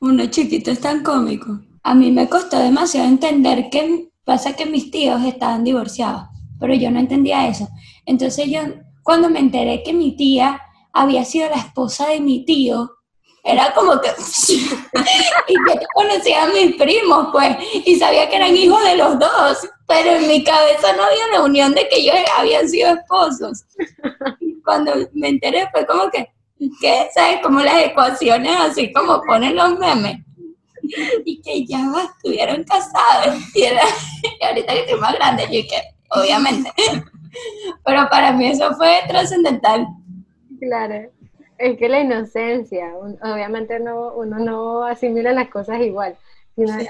Uno 0.00 0.26
chiquito 0.26 0.70
es 0.70 0.80
tan 0.80 1.02
cómico. 1.02 1.60
A 1.82 1.94
mí 1.94 2.10
me 2.10 2.28
costó 2.28 2.58
demasiado 2.58 3.06
entender 3.06 3.68
que 3.70 4.08
pasa 4.24 4.56
que 4.56 4.64
mis 4.66 4.90
tíos 4.90 5.22
estaban 5.22 5.64
divorciados, 5.64 6.24
pero 6.58 6.74
yo 6.74 6.90
no 6.90 6.98
entendía 6.98 7.46
eso. 7.46 7.68
Entonces 8.06 8.50
yo, 8.50 8.60
cuando 9.02 9.28
me 9.28 9.38
enteré 9.38 9.82
que 9.82 9.92
mi 9.92 10.16
tía 10.16 10.60
había 10.92 11.24
sido 11.24 11.50
la 11.50 11.56
esposa 11.56 12.08
de 12.08 12.20
mi 12.20 12.44
tío, 12.46 12.92
era 13.44 13.74
como 13.74 14.00
que, 14.00 14.08
y 15.48 15.54
yo 15.54 15.80
conocía 15.94 16.44
a 16.44 16.48
mis 16.48 16.76
primos, 16.76 17.28
pues, 17.30 17.56
y 17.84 17.96
sabía 17.96 18.28
que 18.28 18.36
eran 18.36 18.56
hijos 18.56 18.82
de 18.82 18.96
los 18.96 19.18
dos, 19.18 19.68
pero 19.86 20.12
en 20.12 20.26
mi 20.26 20.42
cabeza 20.42 20.94
no 20.96 21.04
había 21.04 21.26
la 21.32 21.42
unión 21.42 21.74
de 21.74 21.86
que 21.88 21.96
ellos 21.96 22.16
habían 22.38 22.66
sido 22.66 22.94
esposos. 22.94 23.66
Y 24.40 24.62
cuando 24.62 24.92
me 25.12 25.28
enteré 25.28 25.68
fue 25.72 25.86
como 25.86 26.10
que, 26.10 26.26
¿qué? 26.80 27.08
¿Sabes? 27.14 27.40
Como 27.42 27.60
las 27.60 27.84
ecuaciones 27.84 28.56
así 28.58 28.90
como 28.92 29.20
ponen 29.22 29.56
los 29.56 29.78
memes. 29.78 30.20
Y 31.24 31.40
que 31.42 31.66
ya 31.66 31.84
estuvieron 32.16 32.64
casados. 32.64 33.36
Y, 33.54 33.64
ahorita 34.42 34.72
que 34.72 34.80
estoy 34.80 35.00
más 35.00 35.14
grande, 35.14 35.44
yo 35.44 35.68
que, 35.68 35.82
obviamente. 36.10 36.72
Pero 37.84 38.08
para 38.08 38.32
mí 38.32 38.46
eso 38.46 38.74
fue 38.76 39.00
trascendental. 39.06 39.86
Claro. 40.60 41.10
Es 41.58 41.78
que 41.78 41.88
la 41.88 42.00
inocencia, 42.00 42.94
obviamente 42.96 43.78
no, 43.80 44.14
uno 44.14 44.38
no 44.38 44.84
asimila 44.84 45.32
las 45.32 45.48
cosas 45.48 45.80
igual. 45.80 46.16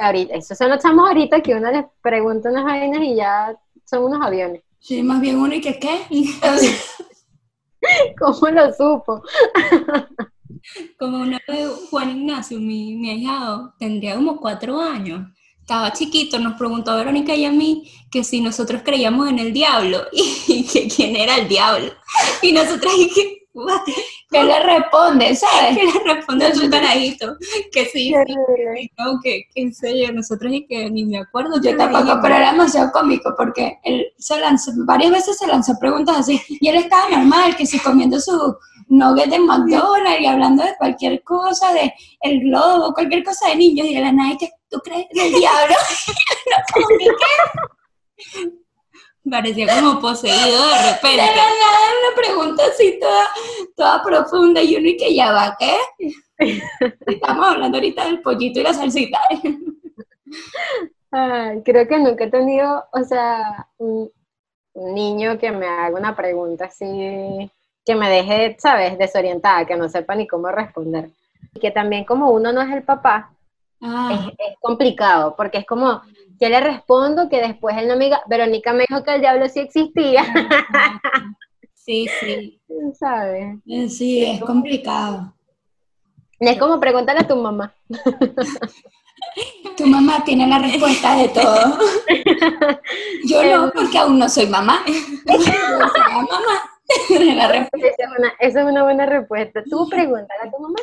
ahorita, 0.01 0.35
eso 0.35 0.55
se 0.55 0.69
lo 0.69 0.75
echamos 0.75 1.09
ahorita 1.09 1.43
que 1.43 1.55
uno 1.55 1.71
les 1.71 1.85
pregunta 2.03 2.51
unas 2.51 2.65
vainas 2.65 3.03
y 3.03 3.17
ya 3.17 3.57
son 3.85 4.05
unos 4.05 4.27
aviones. 4.27 4.63
Sí, 4.79 5.03
más 5.03 5.21
bien 5.21 5.39
uno 5.39 5.55
y 5.55 5.61
que 5.61 5.79
qué. 5.79 6.01
¿Cómo 8.19 8.49
lo 8.49 8.73
supo? 8.73 9.23
como 10.99 11.19
una 11.19 11.41
vez 11.47 11.69
Juan 11.91 12.11
Ignacio, 12.11 12.59
mi, 12.59 12.97
mi 12.97 13.11
ahijado, 13.11 13.75
tendría 13.79 14.15
como 14.15 14.37
cuatro 14.37 14.81
años. 14.81 15.29
Estaba 15.61 15.93
chiquito, 15.93 16.39
nos 16.39 16.59
preguntó 16.59 16.91
a 16.91 16.97
Verónica 16.97 17.35
y 17.35 17.47
a 17.47 17.51
mí 17.51 17.91
que 18.11 18.23
si 18.23 18.43
nosotros 18.43 18.83
creíamos 18.85 19.31
en 19.31 19.39
el 19.39 19.53
diablo 19.53 20.03
y, 20.13 20.65
que 20.65 20.89
quién 20.89 21.17
era 21.17 21.37
el 21.37 21.49
diablo. 21.49 21.93
Y 22.43 22.53
nosotros 22.53 22.93
dije, 22.97 23.44
¿Qué 24.31 24.43
le 24.43 24.61
responde, 24.61 25.35
sabes? 25.37 25.79
¿Qué 25.79 25.85
le 25.85 26.15
responde 26.15 26.55
su 26.55 26.69
carajito? 26.69 27.37
Que 27.73 27.85
sí, 27.87 28.13
que, 29.23 29.45
que, 29.55 29.73
sé 29.73 30.01
yo, 30.01 30.13
nosotros 30.13 30.53
y 30.53 30.67
que 30.67 30.91
ni 30.91 31.05
me 31.05 31.19
acuerdo. 31.19 31.61
Yo 31.63 31.77
tampoco, 31.77 32.19
pero 32.21 32.35
era 32.35 32.51
demasiado 32.51 32.91
cómico 32.93 33.33
porque 33.37 33.79
él 33.85 34.07
se 34.19 34.41
lanzó, 34.41 34.73
varias 34.87 35.13
veces 35.13 35.39
se 35.39 35.47
lanzó 35.47 35.79
preguntas 35.79 36.19
así, 36.19 36.41
y 36.49 36.69
él 36.69 36.77
estaba 36.77 37.09
normal, 37.11 37.55
que 37.57 37.67
si 37.67 37.79
comiendo 37.79 38.19
su 38.21 38.57
nugget 38.89 39.31
de 39.31 39.39
McDonald's 39.39 40.21
y 40.21 40.27
hablando 40.27 40.65
de 40.65 40.77
cualquier 40.77 41.23
cosa, 41.23 41.73
de 41.73 41.95
el 42.21 42.41
globo, 42.41 42.93
cualquier 42.93 43.23
cosa 43.23 43.49
de 43.51 43.57
niños, 43.57 43.87
y 43.87 43.95
de 43.95 44.01
la 44.01 44.13
nada, 44.13 44.37
que 44.37 44.51
¿tú 44.69 44.81
crees 44.81 45.07
en 45.11 45.21
el 45.21 45.33
diablo? 45.33 45.75
no, 46.51 46.87
¿qué? 48.33 48.64
Parecía 49.31 49.67
como 49.81 50.01
poseído 50.01 50.69
de 50.69 50.93
repente. 50.93 51.23
De 51.23 51.35
nada 51.35 51.85
una 52.01 52.17
pregunta 52.17 52.63
así 52.67 52.99
toda, 53.01 53.27
toda 53.75 54.03
profunda 54.03 54.63
y 54.63 54.77
uno 54.77 54.89
y 54.89 54.97
que 54.97 55.15
ya 55.15 55.33
va, 55.33 55.57
¿qué? 55.59 55.77
Estamos 57.07 57.47
hablando 57.47 57.79
ahorita 57.79 58.05
del 58.05 58.21
pollito 58.21 58.61
y 58.61 58.63
la 58.63 58.75
salsita. 58.75 59.19
Ay, 61.11 61.63
creo 61.65 61.87
que 61.87 61.99
nunca 61.99 62.25
he 62.25 62.31
tenido, 62.31 62.85
o 62.93 63.05
sea, 63.05 63.69
un, 63.79 64.11
niño 64.75 65.39
que 65.39 65.53
me 65.53 65.67
haga 65.67 65.97
una 65.97 66.17
pregunta 66.17 66.65
así, 66.65 67.49
que 67.85 67.95
me 67.95 68.11
deje, 68.11 68.57
¿sabes?, 68.59 68.99
desorientada, 68.99 69.65
que 69.65 69.77
no 69.77 69.89
sepa 69.89 70.17
ni 70.17 70.27
cómo 70.27 70.49
responder. 70.49 71.11
Y 71.55 71.61
que 71.61 71.71
también 71.71 72.05
como 72.05 72.31
uno 72.31 72.53
no 72.53 72.61
es 72.61 72.73
el 72.73 72.83
papá, 72.83 73.34
ah. 73.85 74.31
es, 74.39 74.57
complicado, 74.61 75.35
porque 75.37 75.59
es 75.59 75.67
como, 75.67 76.03
yo 76.41 76.49
le 76.49 76.61
respondo 76.61 77.29
que 77.29 77.41
después 77.41 77.77
él 77.77 77.89
no 77.89 77.97
me 77.97 78.07
diga, 78.07 78.23
Verónica 78.27 78.73
me 78.73 78.85
dijo 78.89 79.05
que 79.05 79.15
el 79.15 79.21
diablo 79.21 79.49
sí 79.49 79.61
existía. 79.61 80.25
Sí, 81.85 82.07
sí. 82.19 82.63
¿Sabes? 82.99 83.59
Eh, 83.67 83.91
sí, 83.91 84.25
es 84.25 84.41
complicado. 84.41 85.35
Es 86.41 86.59
como 86.59 86.81
pregúntale 86.81 87.21
a 87.21 87.29
tu 87.29 87.37
mamá. 87.37 87.75
Tu 89.77 89.87
mamá 89.87 90.25
tiene 90.25 90.47
la 90.47 90.59
respuesta 90.59 91.17
de 91.17 91.29
todo. 91.29 91.79
Yo 93.29 93.43
no, 93.45 93.71
porque 93.73 93.99
aún 93.99 94.19
no 94.19 94.29
soy 94.29 94.47
mamá. 94.47 94.83
mamá. 95.27 96.63
Esa 97.09 97.25
es, 97.87 98.09
una, 98.19 98.29
esa 98.39 98.61
es 98.61 98.67
una 98.67 98.83
buena 98.83 99.07
respuesta. 99.07 99.63
Tú 99.69 99.89
pregúntale 99.89 100.43
a 100.43 100.51
tu 100.51 100.59
mamá. 100.63 100.79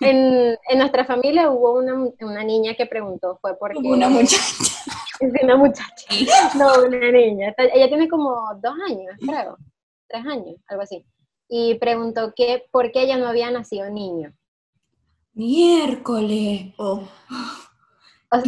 En, 0.00 0.56
en, 0.68 0.78
nuestra 0.78 1.04
familia 1.04 1.50
hubo 1.50 1.74
una, 1.74 1.94
una, 2.20 2.44
niña 2.44 2.74
que 2.74 2.86
preguntó, 2.86 3.38
fue 3.40 3.56
porque... 3.58 3.78
Una 3.78 4.08
muchacha. 4.08 4.42
una 5.42 5.56
muchacha. 5.56 6.06
No, 6.56 6.84
una 6.86 7.10
niña. 7.10 7.54
Ella 7.56 7.88
tiene 7.88 8.08
como 8.08 8.30
dos 8.62 8.74
años, 8.88 9.14
creo. 9.20 9.56
Tres 10.08 10.26
años, 10.26 10.56
algo 10.68 10.82
así. 10.82 11.04
Y 11.48 11.74
preguntó 11.74 12.32
que 12.34 12.64
por 12.70 12.90
qué 12.92 13.02
ella 13.02 13.16
no 13.16 13.28
había 13.28 13.50
nacido 13.50 13.88
niño. 13.90 14.32
Miércoles. 15.34 16.72
Oh. 16.78 17.02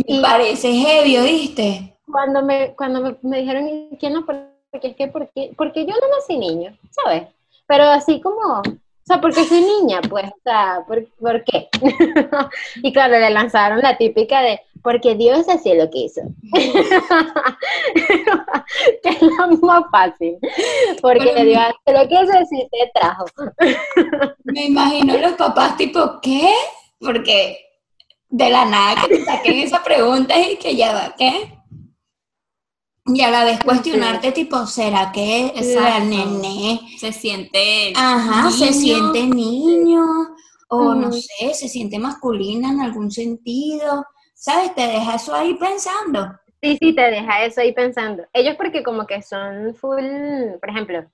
me 0.09 0.21
parece 0.21 0.73
heavy, 0.73 1.19
¿oíste? 1.19 1.99
Cuando 2.11 2.43
me, 2.43 2.75
cuando 2.75 3.01
me, 3.01 3.19
me 3.23 3.41
dijeron, 3.41 3.91
¿quién 4.01 4.15
no? 4.15 4.25
Porque 4.25 4.89
es 4.89 4.97
que, 4.97 5.09
porque, 5.09 5.53
porque 5.57 5.85
yo 5.85 5.93
no 5.93 6.17
nací 6.17 6.39
niño, 6.39 6.77
¿sabes? 6.91 7.29
Pero 7.67 7.85
así 7.85 8.21
como, 8.21 8.63
sea, 9.09 9.21
porque 9.21 9.45
soy 9.45 9.61
niña, 9.63 10.01
pues, 10.09 10.27
o 10.27 10.41
sea, 10.45 10.85
¿por, 10.87 11.45
qué? 11.45 11.69
y 12.83 12.93
claro, 12.93 13.19
le 13.19 13.31
lanzaron 13.31 13.81
la 13.81 13.97
típica 13.97 14.43
de, 14.43 14.61
porque 14.83 15.15
Dios 15.15 15.49
así 15.49 15.75
lo 15.75 15.91
quiso. 15.91 16.21
que 19.03 19.09
es 19.09 19.23
lo 19.23 19.49
más 19.63 19.85
fácil. 19.91 20.39
Porque 21.01 21.45
Dios 21.45 21.63
hace 21.63 21.99
lo 21.99 22.09
quiso 22.09 22.39
y 22.53 22.69
te 22.69 22.91
trajo. 22.95 23.25
Me 24.45 24.67
imagino 24.67 25.17
los 25.19 25.33
papás 25.33 25.77
tipo, 25.77 26.21
¿qué? 26.23 26.53
Porque 27.01 27.59
de 28.29 28.51
la 28.51 28.65
nada 28.67 29.03
que 29.03 29.17
te 29.17 29.25
saquen 29.25 29.59
esa 29.59 29.83
pregunta 29.83 30.39
y 30.39 30.57
que 30.57 30.77
ya 30.77 30.93
va, 30.93 31.15
¿qué? 31.17 31.58
Y 33.09 33.23
a 33.23 33.31
la 33.31 33.45
vez 33.45 33.59
cuestionarte, 33.65 34.33
tipo, 34.33 34.67
¿será 34.67 35.11
que 35.13 35.53
la 35.75 36.01
nene 36.01 36.81
se 36.99 37.13
siente 37.13 37.93
Ajá, 37.97 38.51
se 38.51 38.73
siente 38.73 39.27
niño? 39.27 40.05
O 40.69 40.95
no 40.95 41.11
sé, 41.13 41.55
se 41.55 41.69
siente 41.69 41.99
masculina 41.99 42.71
en 42.71 42.81
algún 42.81 43.11
sentido. 43.11 44.05
¿Sabes? 44.35 44.75
Te 44.75 44.83
deja 44.87 45.17
eso 45.17 45.35
ahí 45.35 45.55
pensando. 45.55 46.39
Sí, 46.63 46.77
sí, 46.81 46.95
te 46.95 47.11
deja 47.11 47.45
eso 47.45 47.61
ahí 47.61 47.73
pensando. 47.73 48.25
Ellos 48.33 48.55
porque 48.57 48.83
como 48.83 49.07
que 49.07 49.23
son 49.23 49.75
full, 49.75 50.05
por 50.61 50.71
ejemplo, 50.71 51.05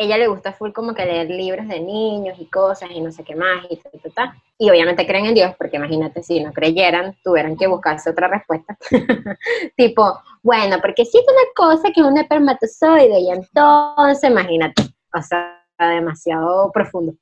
ella 0.00 0.16
le 0.16 0.28
gusta 0.28 0.54
full 0.54 0.72
como 0.72 0.94
que 0.94 1.04
leer 1.04 1.28
libros 1.28 1.68
de 1.68 1.78
niños 1.78 2.38
y 2.40 2.46
cosas 2.46 2.90
y 2.90 3.02
no 3.02 3.12
sé 3.12 3.22
qué 3.22 3.34
más 3.34 3.66
y 3.68 3.76
tal, 3.76 3.92
tal, 4.00 4.12
tal. 4.14 4.32
Y 4.56 4.70
obviamente 4.70 5.06
creen 5.06 5.26
en 5.26 5.34
Dios, 5.34 5.54
porque 5.58 5.76
imagínate, 5.76 6.22
si 6.22 6.42
no 6.42 6.54
creyeran, 6.54 7.14
tuvieran 7.22 7.54
que 7.54 7.66
buscarse 7.66 8.08
otra 8.08 8.26
respuesta. 8.26 8.78
tipo, 9.76 10.18
bueno, 10.42 10.78
porque 10.80 11.02
es 11.02 11.14
una 11.14 11.52
cosa 11.54 11.92
que 11.92 12.00
es 12.00 12.06
un 12.06 12.16
espermatozoide 12.16 13.20
y 13.20 13.30
entonces, 13.30 14.30
imagínate, 14.30 14.84
o 15.12 15.20
sea, 15.20 15.66
demasiado 15.78 16.72
profundo. 16.72 17.12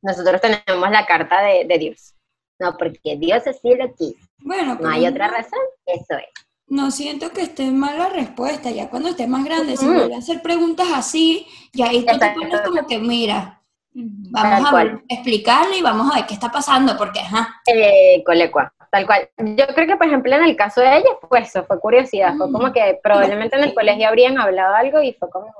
Nosotros 0.00 0.40
tenemos 0.40 0.90
la 0.92 1.06
carta 1.06 1.42
de, 1.42 1.76
Dios. 1.76 2.14
No, 2.60 2.76
porque 2.76 3.16
Dios 3.16 3.44
así 3.48 3.74
lo 3.74 3.92
quiso. 3.96 4.24
Bueno, 4.38 4.76
no 4.80 4.88
hay 4.88 5.08
otra 5.08 5.26
razón, 5.26 5.58
eso 5.86 6.14
es. 6.18 6.47
No 6.70 6.90
siento 6.90 7.30
que 7.30 7.42
esté 7.42 7.70
mal 7.70 7.98
la 7.98 8.10
respuesta, 8.10 8.70
ya 8.70 8.90
cuando 8.90 9.08
esté 9.08 9.26
más 9.26 9.44
grande, 9.44 9.76
si 9.76 9.86
vuelve 9.86 10.14
a 10.14 10.18
hacer 10.18 10.42
preguntas 10.42 10.88
así, 10.94 11.46
ya 11.72 11.88
ahí 11.88 12.04
tú 12.04 12.18
te 12.18 12.30
pones 12.30 12.60
como 12.60 12.86
que, 12.86 12.98
mira, 12.98 13.62
vamos 13.94 14.72
a 14.72 14.82
explicarle 15.08 15.78
y 15.78 15.82
vamos 15.82 16.12
a 16.12 16.16
ver 16.16 16.26
qué 16.26 16.34
está 16.34 16.50
pasando, 16.50 16.96
porque, 16.96 17.20
ajá. 17.20 17.62
Eh, 17.66 18.22
colecua, 18.24 18.72
tal 18.90 19.06
cual. 19.06 19.30
Yo 19.38 19.66
creo 19.74 19.86
que, 19.86 19.96
por 19.96 20.06
ejemplo, 20.06 20.34
en 20.34 20.44
el 20.44 20.56
caso 20.56 20.82
de 20.82 20.98
ella, 20.98 21.10
pues 21.28 21.48
eso 21.48 21.64
fue 21.64 21.80
curiosidad, 21.80 22.36
fue 22.36 22.52
como 22.52 22.70
que 22.70 22.98
probablemente 23.02 23.56
en 23.56 23.64
el 23.64 23.74
colegio 23.74 24.08
habrían 24.08 24.38
hablado 24.38 24.74
algo 24.74 25.02
y 25.02 25.14
fue 25.14 25.30
como, 25.30 25.50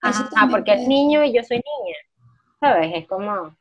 ajá, 0.00 0.48
porque 0.48 0.74
es 0.74 0.86
niño 0.86 1.24
y 1.24 1.32
yo 1.32 1.42
soy 1.42 1.56
niña, 1.56 1.96
¿sabes? 2.60 2.92
Es 2.94 3.08
como... 3.08 3.56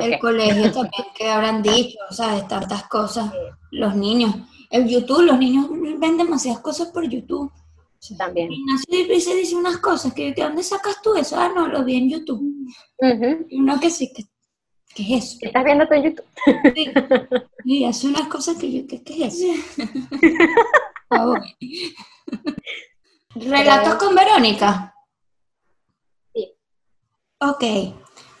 el 0.00 0.18
colegio 0.20 0.72
también, 0.72 1.06
que 1.16 1.28
habrán 1.28 1.60
dicho, 1.62 1.98
o 2.08 2.12
sea, 2.12 2.36
de 2.36 2.42
tantas 2.42 2.84
cosas, 2.84 3.32
los 3.72 3.96
niños 3.96 4.36
el 4.72 4.88
YouTube, 4.88 5.22
los 5.22 5.38
niños 5.38 5.68
ven 5.70 6.16
demasiadas 6.16 6.60
cosas 6.60 6.88
por 6.88 7.08
YouTube. 7.08 7.52
También. 8.18 8.50
Y 8.88 9.20
se 9.20 9.36
dice 9.36 9.54
unas 9.54 9.76
cosas, 9.76 10.12
que 10.12 10.32
¿de 10.32 10.42
dónde 10.42 10.64
sacas 10.64 11.00
tú 11.02 11.14
eso? 11.14 11.38
Ah, 11.38 11.52
no, 11.54 11.68
lo 11.68 11.84
vi 11.84 11.94
en 11.96 12.10
YouTube. 12.10 12.42
Y 13.48 13.60
uno 13.60 13.78
que 13.78 13.90
sí, 13.90 14.12
que, 14.12 14.24
¿qué 14.92 15.16
es 15.16 15.24
eso? 15.24 15.36
¿Qué 15.38 15.46
estás 15.46 15.64
viendo 15.64 15.86
tú 15.86 15.94
en 15.94 16.02
YouTube? 16.02 16.26
Sí. 16.74 16.90
Y 17.64 17.84
hace 17.84 18.08
unas 18.08 18.26
cosas 18.26 18.56
que 18.56 18.72
yo, 18.72 18.84
¿qué, 18.88 19.04
qué 19.04 19.26
es 19.26 19.40
eso? 19.40 19.62
¿Relatos 23.36 23.94
con 23.94 24.16
Verónica? 24.16 24.92
Sí. 26.34 26.52
Ok. 27.40 27.62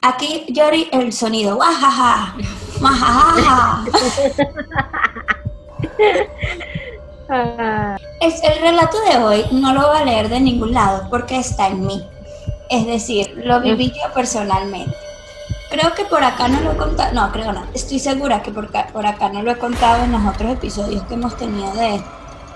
Aquí, 0.00 0.44
Yori, 0.48 0.88
el 0.90 1.12
sonido. 1.12 1.56
¡Wajaja! 1.56 2.34
Es, 8.20 8.42
el 8.42 8.60
relato 8.60 9.00
de 9.10 9.16
hoy 9.16 9.44
no 9.52 9.72
lo 9.72 9.88
voy 9.88 9.96
a 9.96 10.04
leer 10.04 10.28
de 10.28 10.38
ningún 10.38 10.74
lado 10.74 11.08
porque 11.08 11.38
está 11.38 11.68
en 11.68 11.86
mí. 11.86 12.06
Es 12.68 12.86
decir, 12.86 13.32
lo 13.44 13.60
viví 13.60 13.90
yo 13.90 14.12
personalmente. 14.12 14.94
creo 15.70 15.94
que 15.94 16.04
por 16.04 16.22
acá 16.22 16.48
no 16.48 16.60
lo 16.60 16.72
he 16.72 16.76
contado, 16.76 17.12
no, 17.14 17.32
creo 17.32 17.52
no, 17.52 17.66
estoy 17.72 17.98
segura 17.98 18.42
que 18.42 18.50
por 18.50 18.66
acá, 18.66 18.88
por 18.92 19.06
acá 19.06 19.30
no 19.30 19.42
lo 19.42 19.50
he 19.50 19.56
contado 19.56 20.04
en 20.04 20.12
los 20.12 20.34
otros 20.34 20.52
episodios 20.52 21.02
que 21.04 21.14
hemos 21.14 21.36
tenido 21.36 21.72
de 21.72 22.02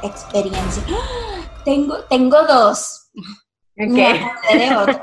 experiencia. 0.03 0.83
¡Ah! 0.91 1.37
Tengo, 1.65 1.99
tengo 2.05 2.43
dos. 2.43 3.11
Okay. 3.73 4.21
De 4.53 4.77
otro, 4.77 5.03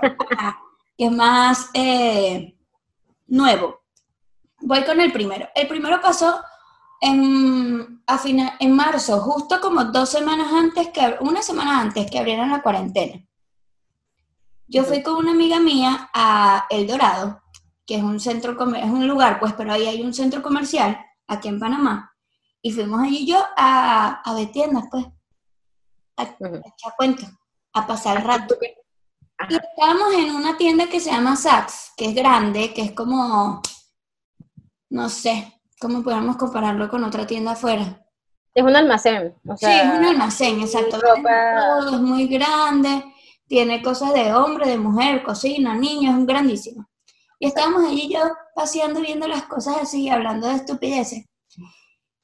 que 0.98 1.06
es 1.06 1.12
más 1.12 1.70
eh, 1.74 2.56
nuevo. 3.28 3.82
Voy 4.62 4.84
con 4.84 5.02
el 5.02 5.12
primero. 5.12 5.48
El 5.54 5.68
primero 5.68 6.00
pasó 6.00 6.42
en, 7.04 8.02
a 8.08 8.22
en 8.60 8.72
marzo, 8.72 9.20
justo 9.20 9.60
como 9.60 9.84
dos 9.84 10.10
semanas 10.10 10.48
antes, 10.54 10.88
que 10.88 11.18
una 11.20 11.42
semana 11.42 11.82
antes 11.82 12.10
que 12.10 12.18
abrieran 12.18 12.50
la 12.50 12.62
cuarentena. 12.62 13.22
Yo 14.68 14.86
fui 14.86 15.04
con 15.04 15.18
una 15.18 15.32
amiga 15.32 15.60
mía 15.60 16.10
a 16.14 16.66
El 16.70 16.88
Dorado, 16.88 17.42
que 17.86 17.98
es 17.98 18.04
un 18.04 18.22
centro, 18.22 18.54
es 18.76 18.86
un 18.86 19.06
lugar, 19.06 19.38
pues, 19.42 19.52
pero 19.52 19.74
ahí 19.74 19.86
hay 19.86 20.02
un 20.02 20.14
centro 20.14 20.42
comercial, 20.42 20.98
aquí 21.28 21.50
en 21.50 21.60
Panamá, 21.60 22.16
y 22.62 22.72
fuimos 22.72 23.02
allí 23.02 23.26
yo 23.26 23.44
a, 23.58 24.22
a 24.24 24.34
ver 24.34 24.54
tiendas, 24.54 24.86
pues, 24.90 25.06
a, 26.16 26.24
echar 26.24 26.94
cuentos, 26.96 27.30
a 27.74 27.86
pasar 27.86 28.16
el 28.16 28.24
rato. 28.24 28.56
Y 29.50 29.56
estábamos 29.56 30.14
en 30.14 30.34
una 30.34 30.56
tienda 30.56 30.88
que 30.88 31.02
se 31.02 31.12
llama 31.12 31.36
Saks, 31.36 31.92
que 31.98 32.06
es 32.06 32.16
grande, 32.16 32.74
que 32.74 32.84
es 32.84 32.92
como, 32.94 33.62
no 34.90 35.10
sé, 35.10 35.60
¿cómo 35.84 36.02
podemos 36.02 36.38
compararlo 36.38 36.90
con 36.90 37.04
otra 37.04 37.28
tienda 37.28 37.52
afuera? 37.52 38.02
Es 38.56 38.64
un 38.64 38.74
almacén. 38.74 39.36
sí, 39.58 39.66
es 39.66 39.84
un 39.84 40.06
almacén, 40.06 40.62
exacto. 40.62 40.98
es 40.98 42.00
muy 42.00 42.28
grande, 42.28 43.04
tiene 43.48 43.84
cosas 43.84 44.14
de 44.14 44.34
hombre, 44.34 44.70
de 44.70 44.78
mujer, 44.78 45.24
cocina, 45.24 45.76
niños, 45.76 46.18
es 46.18 46.26
grandísimo. 46.26 46.88
Y 47.38 47.48
estábamos 47.48 47.84
allí 47.84 48.10
yo 48.14 48.22
paseando, 48.56 49.02
viendo 49.02 49.28
las 49.28 49.44
cosas 49.44 49.76
así, 49.82 50.08
hablando 50.10 50.48
de 50.48 50.56
estupideces. 50.56 51.26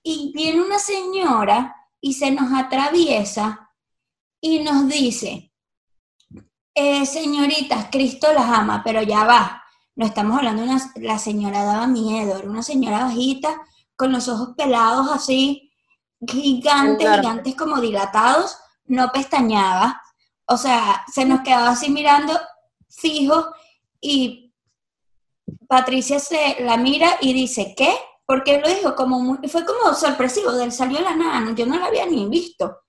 Y 0.01 0.31
viene 0.33 0.61
una 0.61 0.79
señora 0.79 1.75
y 1.99 2.13
se 2.13 2.31
nos 2.31 2.53
atraviesa 2.53 3.71
y 4.39 4.59
nos 4.59 4.87
dice, 4.87 5.51
eh, 6.73 7.05
señoritas, 7.05 7.87
Cristo 7.91 8.31
las 8.31 8.45
ama, 8.45 8.81
pero 8.85 9.01
ya 9.01 9.25
va. 9.25 9.63
No 9.99 10.05
estamos 10.05 10.37
hablando 10.37 10.61
de 10.61 10.69
una, 10.69 10.93
la 10.95 11.19
señora 11.19 11.65
daba 11.65 11.85
miedo, 11.85 12.37
era 12.37 12.49
una 12.49 12.63
señora 12.63 13.03
bajita, 13.03 13.61
con 13.97 14.13
los 14.13 14.29
ojos 14.29 14.55
pelados 14.55 15.09
así, 15.11 15.73
gigantes, 16.25 17.05
gigantes 17.05 17.53
como 17.53 17.81
dilatados, 17.81 18.55
no 18.85 19.11
pestañaba. 19.11 20.01
O 20.45 20.55
sea, 20.55 21.03
se 21.13 21.25
nos 21.25 21.41
quedaba 21.41 21.71
así 21.71 21.89
mirando 21.89 22.31
fijo 22.89 23.53
y 23.99 24.53
Patricia 25.67 26.17
se 26.21 26.61
la 26.61 26.77
mira 26.77 27.17
y 27.19 27.33
dice, 27.33 27.73
¿qué? 27.75 27.93
Porque 28.25 28.61
lo 28.61 28.69
dijo 28.69 28.95
como 28.95 29.19
muy, 29.19 29.49
fue 29.49 29.65
como 29.65 29.93
sorpresivo, 29.93 30.53
del 30.53 30.71
salió 30.71 31.01
la 31.01 31.13
nada, 31.13 31.53
yo 31.53 31.65
no 31.65 31.77
la 31.77 31.87
había 31.87 32.05
ni 32.05 32.25
visto. 32.29 32.83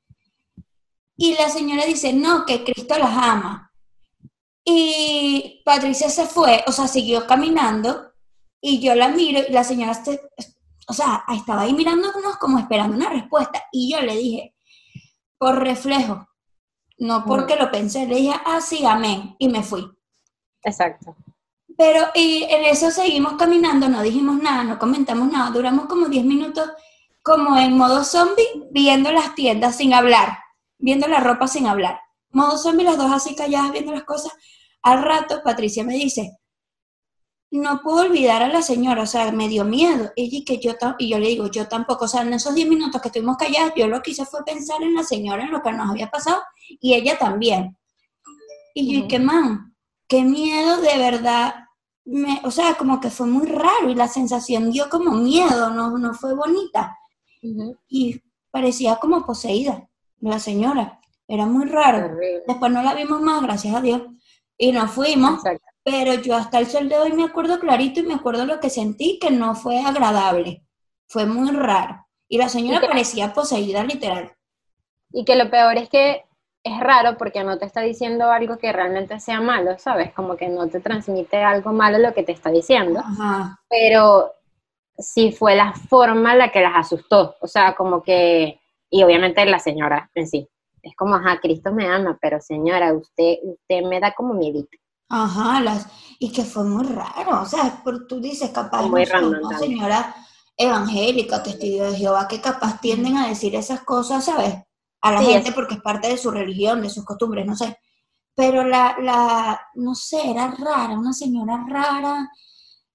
Y 1.16 1.34
la 1.34 1.48
señora 1.48 1.84
dice, 1.86 2.12
no, 2.12 2.46
que 2.46 2.62
Cristo 2.62 2.96
las 2.96 3.11
ama. 3.11 3.70
Y 4.64 5.62
Patricia 5.64 6.08
se 6.11 6.26
fue, 6.26 6.62
o 6.66 6.72
sea, 6.72 6.86
siguió 6.86 7.26
caminando 7.26 8.12
y 8.61 8.80
yo 8.80 8.94
la 8.94 9.08
miro 9.08 9.40
y 9.48 9.52
la 9.52 9.64
señora, 9.64 10.00
o 10.86 10.92
sea, 10.92 11.24
estaba 11.34 11.62
ahí 11.62 11.72
mirándonos 11.72 12.36
como 12.36 12.58
esperando 12.58 12.96
una 12.96 13.08
respuesta. 13.08 13.64
Y 13.72 13.92
yo 13.92 14.00
le 14.00 14.16
dije, 14.16 14.54
por 15.38 15.58
reflejo, 15.58 16.28
no 16.98 17.24
porque 17.24 17.56
lo 17.56 17.70
pensé, 17.70 18.06
le 18.06 18.16
dije, 18.16 18.34
ah, 18.44 18.61
sí, 18.61 18.84
amén, 18.84 19.34
y 19.38 19.48
me 19.48 19.62
fui. 19.62 19.90
Exacto. 20.62 21.16
Pero 21.76 22.08
y 22.14 22.44
en 22.44 22.66
eso 22.66 22.90
seguimos 22.90 23.34
caminando, 23.34 23.88
no 23.88 24.02
dijimos 24.02 24.42
nada, 24.42 24.64
no 24.64 24.78
comentamos 24.78 25.32
nada, 25.32 25.50
duramos 25.50 25.86
como 25.86 26.08
10 26.08 26.24
minutos 26.26 26.70
como 27.22 27.56
en 27.56 27.76
modo 27.76 28.04
zombie, 28.04 28.44
viendo 28.70 29.12
las 29.12 29.34
tiendas 29.34 29.76
sin 29.76 29.94
hablar, 29.94 30.38
viendo 30.78 31.06
la 31.06 31.20
ropa 31.20 31.48
sin 31.48 31.66
hablar. 31.66 32.00
Modo 32.31 32.57
zombie, 32.59 32.85
las 32.85 32.97
dos 32.97 33.11
así 33.11 33.35
calladas 33.35 33.72
viendo 33.72 33.93
las 33.93 34.05
cosas. 34.05 34.33
Al 34.83 35.03
rato, 35.03 35.41
Patricia 35.45 35.85
me 35.85 35.95
dice, 35.95 36.39
no 37.51 37.81
puedo 37.83 38.03
olvidar 38.03 38.43
a 38.43 38.49
la 38.49 38.62
señora, 38.62 39.03
o 39.03 39.07
sea, 39.07 39.33
me 39.33 39.49
dio 39.49 39.64
miedo. 39.64 40.12
Y, 40.14 40.45
que 40.45 40.59
yo, 40.59 40.72
y 40.99 41.09
yo 41.09 41.18
le 41.18 41.28
digo, 41.28 41.49
yo 41.49 41.66
tampoco, 41.66 42.05
o 42.05 42.09
sea, 42.09 42.22
en 42.22 42.33
esos 42.33 42.55
10 42.55 42.68
minutos 42.68 43.01
que 43.01 43.09
estuvimos 43.09 43.37
calladas, 43.37 43.72
yo 43.76 43.89
lo 43.89 44.01
que 44.03 44.12
hice 44.12 44.24
fue 44.24 44.45
pensar 44.45 44.83
en 44.83 44.95
la 44.95 45.03
señora, 45.03 45.45
en 45.45 45.51
lo 45.51 45.62
que 45.62 45.72
nos 45.72 45.91
había 45.91 46.11
pasado, 46.11 46.43
y 46.81 46.95
ella 46.95 47.18
también. 47.18 47.76
Y 48.74 49.01
yo, 49.01 49.09
qué 49.09 49.18
man, 49.18 49.74
qué 50.07 50.22
miedo 50.22 50.81
de 50.81 50.97
verdad. 50.97 51.55
Me, 52.05 52.41
o 52.45 52.51
sea, 52.51 52.74
como 52.74 53.01
que 53.01 53.11
fue 53.11 53.26
muy 53.26 53.47
raro 53.47 53.91
y 53.91 53.95
la 53.95 54.09
sensación 54.09 54.70
dio 54.70 54.89
como 54.89 55.11
miedo, 55.12 55.70
no, 55.70 55.99
no 55.99 56.14
fue 56.14 56.35
bonita. 56.35 56.97
Y 57.89 58.20
parecía 58.51 58.97
como 58.97 59.26
poseída 59.26 59.89
la 60.20 60.39
señora. 60.39 60.99
Era 61.31 61.47
muy 61.47 61.66
raro. 61.66 62.16
Después 62.45 62.72
no 62.72 62.83
la 62.83 62.93
vimos 62.93 63.20
más, 63.20 63.41
gracias 63.41 63.72
a 63.76 63.81
Dios 63.81 64.03
y 64.59 64.72
nos 64.72 64.91
fuimos. 64.91 65.41
Pero 65.85 66.14
yo 66.14 66.35
hasta 66.35 66.59
el 66.59 66.66
sol 66.66 66.89
de 66.89 66.99
hoy 66.99 67.12
me 67.12 67.22
acuerdo 67.22 67.61
clarito 67.61 68.01
y 68.01 68.03
me 68.03 68.14
acuerdo 68.14 68.45
lo 68.45 68.59
que 68.59 68.68
sentí, 68.68 69.16
que 69.20 69.31
no 69.31 69.55
fue 69.55 69.78
agradable. 69.78 70.64
Fue 71.07 71.26
muy 71.26 71.53
raro. 71.53 72.05
Y 72.28 72.37
la 72.37 72.49
señora 72.49 72.81
parecía 72.81 73.33
poseída 73.33 73.85
literal. 73.85 74.33
Y 75.12 75.24
que 75.24 75.37
lo 75.37 75.49
peor 75.51 75.78
es 75.78 75.89
que 75.89 76.24
es 76.64 76.81
raro 76.81 77.16
porque 77.16 77.45
no 77.45 77.59
te 77.59 77.64
está 77.64 77.81
diciendo 77.81 78.33
algo 78.33 78.59
que 78.59 78.72
realmente 78.72 79.20
sea 79.20 79.41
malo, 79.41 79.78
¿sabes? 79.78 80.12
Como 80.12 80.37
que 80.37 80.49
no 80.49 80.66
te 80.66 80.81
transmite 80.81 81.37
algo 81.37 81.72
malo 81.72 81.99
lo 81.99 82.12
que 82.12 82.24
te 82.24 82.33
está 82.33 82.51
diciendo. 82.51 83.05
Pero 83.68 84.33
sí 84.99 85.31
fue 85.31 85.55
la 85.55 85.74
forma 85.74 86.35
la 86.35 86.51
que 86.51 86.61
las 86.61 86.74
asustó. 86.74 87.37
O 87.41 87.47
sea, 87.47 87.76
como 87.76 88.03
que, 88.03 88.61
y 88.91 89.05
obviamente 89.05 89.45
la 89.47 89.61
señora 89.61 90.11
en 90.16 90.26
sí 90.26 90.49
es 90.83 90.97
como, 90.97 91.14
ajá, 91.14 91.41
Cristo 91.41 91.72
me 91.72 91.87
ama, 91.89 92.18
pero 92.20 92.41
señora, 92.41 92.93
usted, 92.93 93.37
usted 93.43 93.83
me 93.83 94.01
da 94.01 94.14
como 94.14 94.35
miedito. 94.35 94.76
Ajá, 95.09 95.61
las, 95.61 95.87
y 96.18 96.31
que 96.31 96.45
fue 96.45 96.64
muy 96.64 96.87
raro, 96.87 97.43
o 97.43 97.47
sea, 97.47 97.83
tú 98.09 98.20
dices 98.20 98.51
capaz, 98.51 98.83
muy 98.83 99.03
una 99.03 99.59
señora 99.59 100.14
evangélica, 100.57 101.43
testigo 101.43 101.85
de 101.91 101.97
Jehová, 101.97 102.28
que 102.28 102.41
capaz 102.41 102.81
tienden 102.81 103.16
a 103.16 103.28
decir 103.28 103.57
esas 103.57 103.81
cosas, 103.83 104.24
¿sabes? 104.24 104.55
A 105.01 105.12
la 105.12 105.22
gente 105.22 105.53
porque 105.53 105.74
es 105.74 105.81
parte 105.81 106.09
de 106.09 106.18
su 106.18 106.31
religión, 106.31 106.83
de 106.83 106.91
sus 106.91 107.05
costumbres, 107.05 107.47
no 107.47 107.57
sé. 107.57 107.78
Pero 108.37 108.62
la, 108.64 108.97
la, 109.01 109.61
no 109.74 109.95
sé, 109.95 110.31
era 110.31 110.51
rara, 110.51 110.99
una 110.99 111.12
señora 111.12 111.64
rara, 111.68 112.31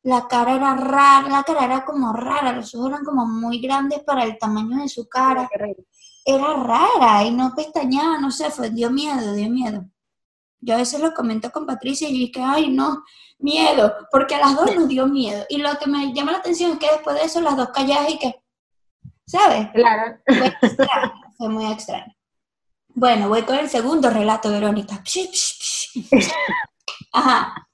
la 0.04 0.28
cara 0.28 0.56
era 0.56 0.76
rara, 0.76 1.28
la 1.28 1.44
cara 1.44 1.66
era 1.66 1.84
como 1.84 2.14
rara, 2.14 2.54
los 2.54 2.74
ojos 2.76 2.90
eran 2.90 3.04
como 3.04 3.26
muy 3.26 3.60
grandes 3.60 4.04
para 4.04 4.24
el 4.24 4.38
tamaño 4.38 4.78
de 4.82 4.88
su 4.88 5.10
cara 5.10 5.50
era 6.26 6.54
rara 6.56 7.24
y 7.24 7.32
no 7.32 7.54
pestañaba, 7.56 8.18
no 8.18 8.32
sé, 8.32 8.50
fue, 8.50 8.72
dio 8.72 8.90
miedo, 8.90 9.34
dio 9.34 9.50
miedo. 9.50 9.86
Yo 10.60 10.74
a 10.74 10.78
veces 10.78 11.00
lo 11.00 11.14
comento 11.14 11.52
con 11.52 11.68
Patricia 11.68 12.10
y 12.10 12.14
dije, 12.14 12.42
ay, 12.44 12.70
no, 12.70 13.04
miedo, 13.38 13.94
porque 14.12 14.34
a 14.34 14.40
las 14.40 14.56
dos 14.56 14.76
nos 14.76 14.88
dio 14.88 15.06
miedo. 15.06 15.46
Y 15.50 15.58
lo 15.58 15.78
que 15.78 15.88
me 15.88 16.12
llama 16.14 16.32
la 16.32 16.40
atención 16.40 16.72
es 16.72 16.80
que 16.80 16.90
después 16.92 17.16
de 17.16 17.26
eso 17.26 17.40
las 17.42 17.56
dos 17.56 17.70
calladas 17.70 18.10
y 18.10 18.18
que, 18.18 18.42
¿sabes? 19.28 19.70
Claro. 19.74 20.18
Fue, 20.26 20.48
extraño, 20.48 21.14
fue 21.38 21.50
muy 21.50 21.72
extraño. 21.72 22.16
Bueno, 22.96 23.30
voy 23.30 23.44
con 23.44 23.58
el 23.58 23.70
segundo 23.70 24.10
relato, 24.10 24.50
Verónica. 24.50 25.04
Ajá. 27.14 27.68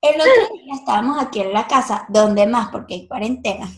El 0.00 0.18
otro 0.18 0.54
día 0.54 0.74
estábamos 0.74 1.20
aquí 1.20 1.40
en 1.40 1.52
la 1.52 1.66
casa, 1.66 2.06
donde 2.08 2.46
más, 2.46 2.70
porque 2.70 2.94
hay 2.94 3.08
cuarentena. 3.08 3.68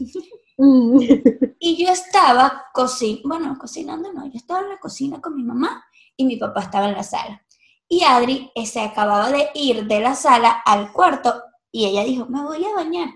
Y 1.58 1.84
yo 1.84 1.92
estaba 1.92 2.66
cocinando, 2.72 3.28
bueno, 3.28 3.58
cocinando 3.58 4.12
no, 4.12 4.24
yo 4.26 4.32
estaba 4.34 4.60
en 4.60 4.68
la 4.68 4.78
cocina 4.78 5.20
con 5.20 5.34
mi 5.34 5.42
mamá 5.42 5.84
y 6.16 6.24
mi 6.24 6.36
papá 6.36 6.62
estaba 6.62 6.88
en 6.88 6.94
la 6.94 7.02
sala. 7.02 7.42
Y 7.88 8.04
Adri 8.04 8.50
se 8.64 8.80
acababa 8.80 9.30
de 9.30 9.50
ir 9.54 9.86
de 9.86 10.00
la 10.00 10.14
sala 10.14 10.50
al 10.64 10.92
cuarto 10.92 11.42
y 11.70 11.86
ella 11.86 12.04
dijo, 12.04 12.26
me 12.26 12.42
voy 12.42 12.64
a 12.64 12.74
bañar. 12.74 13.08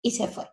Y 0.00 0.12
se 0.12 0.28
fue. 0.28 0.48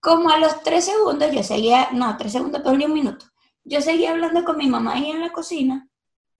Como 0.00 0.30
a 0.30 0.38
los 0.38 0.62
tres 0.62 0.84
segundos, 0.84 1.32
yo 1.32 1.42
seguía, 1.42 1.88
no, 1.92 2.16
tres 2.16 2.32
segundos, 2.32 2.60
pero 2.64 2.76
ni 2.76 2.84
un 2.84 2.92
minuto. 2.92 3.26
Yo 3.64 3.80
seguía 3.80 4.12
hablando 4.12 4.44
con 4.44 4.56
mi 4.56 4.66
mamá 4.66 4.94
ahí 4.94 5.10
en 5.10 5.20
la 5.20 5.32
cocina 5.32 5.88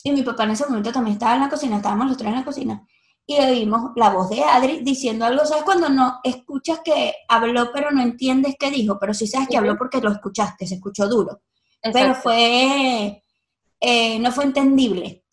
y 0.03 0.13
mi 0.13 0.23
papá 0.23 0.45
en 0.45 0.53
ese 0.53 0.67
momento 0.67 0.93
también 0.93 1.15
estaba 1.15 1.35
en 1.35 1.43
la 1.43 1.49
cocina, 1.49 1.77
estábamos 1.77 2.09
los 2.09 2.17
tres 2.17 2.31
en 2.31 2.37
la 2.37 2.45
cocina 2.45 2.87
y 3.31 3.39
oímos 3.39 3.91
la 3.95 4.09
voz 4.09 4.31
de 4.31 4.43
Adri 4.43 4.81
diciendo 4.81 5.27
algo, 5.27 5.45
¿sabes? 5.45 5.63
Cuando 5.63 5.91
no 5.91 6.19
escuchas 6.25 6.81
que 6.83 7.13
habló 7.29 7.71
pero 7.75 7.91
no 7.91 8.01
entiendes 8.01 8.57
qué 8.59 8.71
dijo, 8.71 8.99
pero 8.99 9.13
sí 9.13 9.27
sabes 9.27 9.49
que 9.49 9.59
habló 9.59 9.77
porque 9.77 10.01
lo 10.01 10.11
escuchaste, 10.11 10.67
se 10.67 10.77
escuchó 10.77 11.07
duro. 11.07 11.43
Pero 11.83 12.15
fue, 12.15 13.23
eh, 13.81 14.19
no 14.19 14.33
fue 14.33 14.45
entendible. 14.45 15.27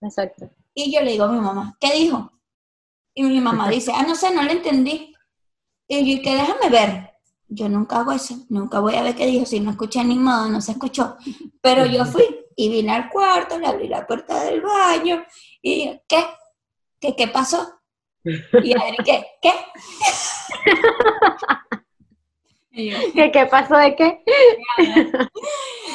Exacto. 0.00 0.48
Y 0.72 0.90
yo 0.90 1.02
le 1.02 1.12
digo 1.12 1.24
a 1.24 1.28
mi 1.28 1.38
mamá, 1.38 1.76
¿qué 1.78 1.92
dijo? 1.92 2.32
Y 3.12 3.22
mi 3.22 3.38
mamá 3.38 3.68
dice, 3.70 3.92
ah, 3.94 4.02
no 4.02 4.14
sé, 4.14 4.34
no 4.34 4.42
le 4.42 4.52
entendí. 4.52 5.14
Y 5.86 6.16
yo, 6.16 6.22
que 6.22 6.36
déjame 6.36 6.70
ver. 6.70 7.10
Yo 7.48 7.68
nunca 7.68 8.00
hago 8.00 8.12
eso, 8.12 8.46
nunca 8.48 8.80
voy 8.80 8.94
a 8.94 9.02
ver 9.02 9.14
qué 9.14 9.26
dijo, 9.26 9.44
si 9.44 9.60
no 9.60 9.72
escuché 9.72 10.02
ni 10.02 10.18
modo, 10.18 10.48
no 10.48 10.62
se 10.62 10.72
escuchó. 10.72 11.18
Pero 11.60 11.84
yo 11.84 12.06
fui 12.06 12.24
y 12.56 12.70
vine 12.70 12.92
al 12.92 13.10
cuarto, 13.10 13.58
le 13.58 13.66
abrí 13.66 13.88
la 13.88 14.06
puerta 14.06 14.42
del 14.42 14.62
baño 14.62 15.22
y 15.60 16.00
¿qué? 16.08 16.24
¿Qué, 17.06 17.14
qué 17.14 17.28
pasó? 17.28 17.80
Y 18.24 18.76
Adri, 18.76 18.96
¿qué? 19.04 19.24
¿Qué? 19.40 19.52
¿Qué, 23.14 23.30
¿Qué 23.30 23.46
pasó 23.46 23.76
de 23.76 23.94
qué? 23.94 24.24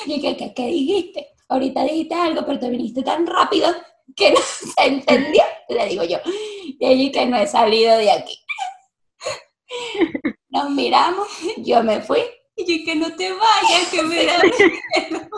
Y 0.05 0.21
¿qué, 0.21 0.37
qué, 0.37 0.53
qué 0.53 0.65
dijiste? 0.67 1.33
Ahorita 1.49 1.83
dijiste 1.83 2.15
algo, 2.15 2.45
pero 2.45 2.59
te 2.59 2.69
viniste 2.69 3.03
tan 3.03 3.27
rápido 3.27 3.67
que 4.15 4.31
no 4.31 4.39
se 4.39 4.85
entendió, 4.85 5.43
le 5.67 5.85
digo 5.87 6.03
yo. 6.05 6.17
Y 6.79 6.85
allí 6.85 7.11
que 7.11 7.25
no 7.25 7.37
he 7.37 7.45
salido 7.45 7.97
de 7.97 8.11
aquí. 8.11 8.39
Nos 10.49 10.69
miramos, 10.69 11.27
yo 11.57 11.83
me 11.83 11.99
fui, 12.01 12.21
y 12.55 12.85
que 12.85 12.95
no 12.95 13.13
te 13.15 13.31
vayas, 13.31 13.89
que 13.91 14.01
me 14.03 14.25
da 14.25 14.39
miedo. 14.39 15.29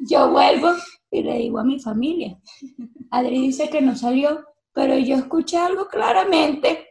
Yo 0.00 0.30
vuelvo 0.30 0.74
y 1.14 1.22
le 1.22 1.38
digo 1.38 1.58
a 1.60 1.64
mi 1.64 1.78
familia. 1.78 2.36
Adri 3.10 3.40
dice 3.40 3.70
que 3.70 3.80
no 3.80 3.94
salió, 3.94 4.44
pero 4.72 4.98
yo 4.98 5.16
escuché 5.16 5.56
algo 5.56 5.86
claramente. 5.86 6.88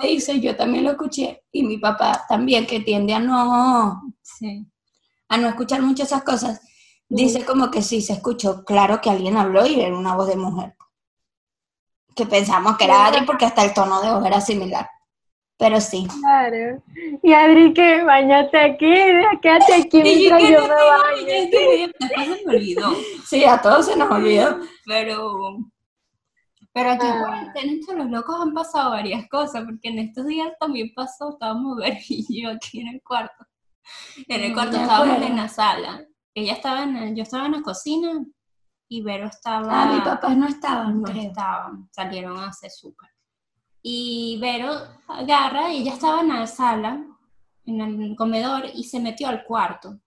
Me 0.00 0.08
dice, 0.08 0.40
yo 0.40 0.56
también 0.56 0.84
lo 0.84 0.92
escuché. 0.92 1.44
Y 1.52 1.62
mi 1.62 1.76
papá 1.76 2.24
también, 2.26 2.66
que 2.66 2.80
tiende 2.80 3.12
a 3.12 3.20
no, 3.20 4.02
a 5.28 5.36
no 5.36 5.48
escuchar 5.48 5.82
muchas 5.82 6.08
esas 6.08 6.22
cosas, 6.22 6.60
dice 7.08 7.44
como 7.44 7.70
que 7.70 7.82
sí, 7.82 8.00
se 8.00 8.14
escuchó 8.14 8.64
claro 8.64 9.00
que 9.02 9.10
alguien 9.10 9.36
habló 9.36 9.66
y 9.66 9.80
era 9.80 9.96
una 9.96 10.16
voz 10.16 10.28
de 10.28 10.36
mujer. 10.36 10.74
Que 12.14 12.24
pensamos 12.24 12.78
que 12.78 12.84
era 12.84 13.06
Adri 13.06 13.26
porque 13.26 13.44
hasta 13.44 13.64
el 13.64 13.74
tono 13.74 14.00
de 14.00 14.10
voz 14.10 14.24
era 14.24 14.40
similar. 14.40 14.88
Pero 15.58 15.80
sí. 15.80 16.06
Claro. 16.20 16.80
Y 17.20 17.32
Adri, 17.32 17.74
que 17.74 18.04
bañate 18.04 18.58
aquí, 18.58 18.94
quédate 19.42 19.74
aquí 19.74 20.02
mientras 20.02 20.42
yo 20.42 20.62
me 20.62 20.68
baño. 20.68 21.92
Después 21.98 22.38
se 22.38 22.46
me 22.46 22.56
olvidó. 22.56 22.96
Sí, 23.26 23.44
a 23.44 23.60
todos 23.60 23.86
se 23.86 23.96
nos 23.96 24.10
olvidó. 24.10 24.60
Pero, 24.86 25.58
pero 26.72 26.90
aquí 26.92 27.06
ah. 27.06 27.52
en 27.56 27.98
los 27.98 28.08
locos 28.08 28.40
han 28.40 28.54
pasado 28.54 28.92
varias 28.92 29.28
cosas, 29.28 29.64
porque 29.64 29.88
en 29.88 29.98
estos 29.98 30.26
días 30.26 30.48
también 30.60 30.92
pasó, 30.94 31.30
estábamos 31.30 31.76
Ver 31.78 31.98
y 32.08 32.42
yo 32.42 32.50
aquí 32.50 32.80
en 32.80 32.88
el 32.88 33.02
cuarto. 33.02 33.44
En 34.28 34.40
el 34.42 34.52
mm, 34.52 34.54
cuarto 34.54 34.76
estábamos 34.76 35.22
en 35.22 35.36
la 35.36 35.48
sala. 35.48 36.04
Ella 36.34 36.52
estaba 36.52 36.84
en, 36.84 37.16
yo 37.16 37.24
estaba 37.24 37.46
en 37.46 37.52
la 37.52 37.62
cocina 37.62 38.24
y 38.88 39.02
Vero 39.02 39.26
estaba... 39.26 39.82
Ah, 39.82 39.92
mis 39.92 40.02
papás 40.02 40.36
no 40.36 40.46
estaban, 40.46 41.02
no 41.02 41.10
estaban, 41.10 41.88
salieron 41.90 42.38
a 42.38 42.48
hacer 42.48 42.70
súper. 42.70 43.10
Y 43.90 44.36
Vero 44.38 44.70
agarra, 45.06 45.72
y 45.72 45.78
ella 45.78 45.94
estaba 45.94 46.20
en 46.20 46.28
la 46.28 46.46
sala, 46.46 47.02
en 47.64 47.80
el 47.80 48.16
comedor, 48.16 48.66
y 48.74 48.84
se 48.84 49.00
metió 49.00 49.28
al 49.28 49.44
cuarto. 49.44 49.98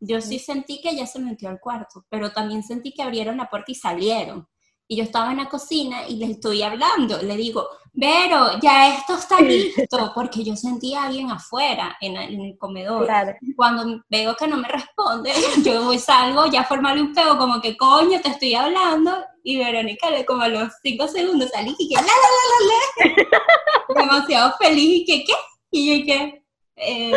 Yo 0.00 0.20
sí 0.20 0.40
sentí 0.40 0.80
que 0.80 0.90
ella 0.90 1.06
se 1.06 1.20
metió 1.20 1.48
al 1.48 1.60
cuarto, 1.60 2.04
pero 2.08 2.32
también 2.32 2.64
sentí 2.64 2.92
que 2.92 3.04
abrieron 3.04 3.36
la 3.36 3.48
puerta 3.48 3.70
y 3.70 3.76
salieron 3.76 4.48
y 4.88 4.96
yo 4.96 5.04
estaba 5.04 5.30
en 5.30 5.36
la 5.36 5.48
cocina 5.48 6.08
y 6.08 6.16
le 6.16 6.32
estoy 6.32 6.62
hablando, 6.62 7.22
le 7.22 7.36
digo, 7.36 7.68
Vero, 8.00 8.60
ya 8.62 8.94
esto 8.94 9.14
está 9.14 9.40
listo, 9.40 10.12
porque 10.14 10.44
yo 10.44 10.54
sentía 10.54 11.02
a 11.02 11.06
alguien 11.06 11.32
afuera 11.32 11.96
en 12.00 12.16
el, 12.16 12.56
comedor. 12.56 13.08
Cuando 13.56 14.04
veo 14.08 14.36
que 14.36 14.46
no 14.46 14.56
me 14.56 14.68
responde, 14.68 15.32
yo 15.64 15.82
voy, 15.82 15.98
salgo 15.98 16.46
ya 16.46 16.60
a 16.60 16.64
formarle 16.64 17.02
un 17.02 17.12
pego, 17.12 17.36
como 17.36 17.60
que 17.60 17.76
coño, 17.76 18.20
te 18.20 18.28
estoy 18.28 18.54
hablando, 18.54 19.18
y 19.42 19.58
Verónica, 19.58 20.06
como 20.26 20.42
a 20.42 20.48
los 20.48 20.72
cinco 20.80 21.08
segundos 21.08 21.50
salí 21.52 21.74
y 21.76 21.88
que 21.88 21.96
la, 21.96 22.02
la, 22.02 23.08
la, 23.08 23.24
la, 23.96 24.00
demasiado 24.00 24.54
feliz 24.60 25.00
y 25.00 25.04
que, 25.04 25.24
¿qué? 25.24 25.32
Y 25.72 25.98
yo 25.98 26.06
que, 26.06 26.44
eh, 26.76 27.12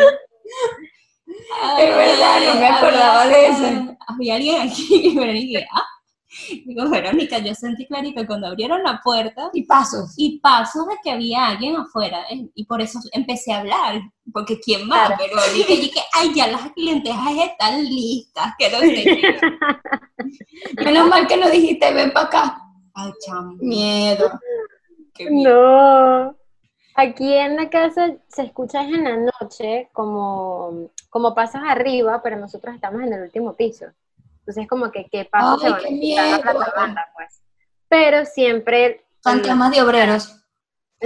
es 1.78 1.96
verdad, 1.96 2.54
no 2.54 2.60
me 2.60 2.66
acordaba 2.66 3.26
de 3.28 3.46
eso. 3.46 3.96
Había 4.08 4.34
alguien 4.34 4.60
aquí 4.62 4.88
y 4.90 5.14
Verónica, 5.14 5.60
ah, 5.72 5.86
Digo, 6.66 6.88
Verónica, 6.88 7.38
yo 7.38 7.54
sentí 7.54 7.86
clarito 7.86 8.26
cuando 8.26 8.46
abrieron 8.46 8.82
la 8.82 9.00
puerta. 9.02 9.50
Y 9.52 9.64
pasos. 9.64 10.14
Y 10.16 10.38
pasos 10.40 10.86
de 10.88 10.94
que 11.02 11.10
había 11.10 11.48
alguien 11.48 11.76
afuera. 11.76 12.24
Eh, 12.30 12.48
y 12.54 12.64
por 12.64 12.80
eso 12.80 12.98
empecé 13.12 13.52
a 13.52 13.60
hablar. 13.60 14.00
Porque 14.32 14.58
¿quién 14.60 14.86
más? 14.86 15.12
Pero 15.18 15.36
dije, 15.54 15.76
dije, 15.76 16.00
ay, 16.14 16.32
ya 16.34 16.48
las 16.48 16.70
lentejas 16.76 17.32
están 17.50 17.84
listas. 17.84 18.54
Que 18.58 18.70
no 18.70 18.78
sé. 18.80 19.20
Menos 20.84 21.08
mal 21.08 21.26
que 21.26 21.36
lo 21.36 21.50
dijiste, 21.50 21.92
ven 21.92 22.12
para 22.12 22.26
acá. 22.26 22.62
Ay, 22.94 23.12
chamo. 23.24 23.56
Miedo. 23.60 24.30
No. 25.30 26.36
Aquí 26.94 27.32
en 27.32 27.56
la 27.56 27.70
casa 27.70 28.14
se 28.28 28.42
escucha 28.42 28.82
en 28.82 29.04
la 29.04 29.16
noche 29.16 29.88
como, 29.92 30.90
como 31.08 31.34
pasas 31.34 31.62
arriba, 31.66 32.20
pero 32.22 32.36
nosotros 32.36 32.74
estamos 32.74 33.02
en 33.02 33.14
el 33.14 33.22
último 33.22 33.54
piso. 33.54 33.86
Entonces, 34.42 34.66
como 34.68 34.90
que 34.90 35.06
qué 35.10 35.24
paso 35.24 35.58
se 35.58 35.70
van 35.70 35.80
a 35.80 36.52
la 36.52 36.72
banda, 36.74 37.08
pues. 37.14 37.42
Pero 37.88 38.24
siempre... 38.24 39.04
Fantasmas 39.22 39.70
de 39.70 39.82
obreros. 39.82 40.44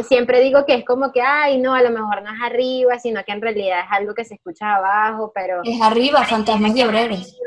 Siempre 0.08 0.40
digo 0.40 0.64
que 0.64 0.74
es 0.74 0.84
como 0.86 1.12
que, 1.12 1.20
ay, 1.20 1.58
no, 1.58 1.74
a 1.74 1.82
lo 1.82 1.90
mejor 1.90 2.22
no 2.22 2.32
es 2.32 2.40
arriba, 2.42 2.98
sino 2.98 3.22
que 3.24 3.32
en 3.32 3.42
realidad 3.42 3.80
es 3.80 3.90
algo 3.90 4.14
que 4.14 4.24
se 4.24 4.34
escucha 4.34 4.76
abajo, 4.76 5.32
pero... 5.34 5.60
Es 5.64 5.80
arriba, 5.82 6.24
fantasmas 6.24 6.74
de 6.74 6.86
obreros. 6.86 7.38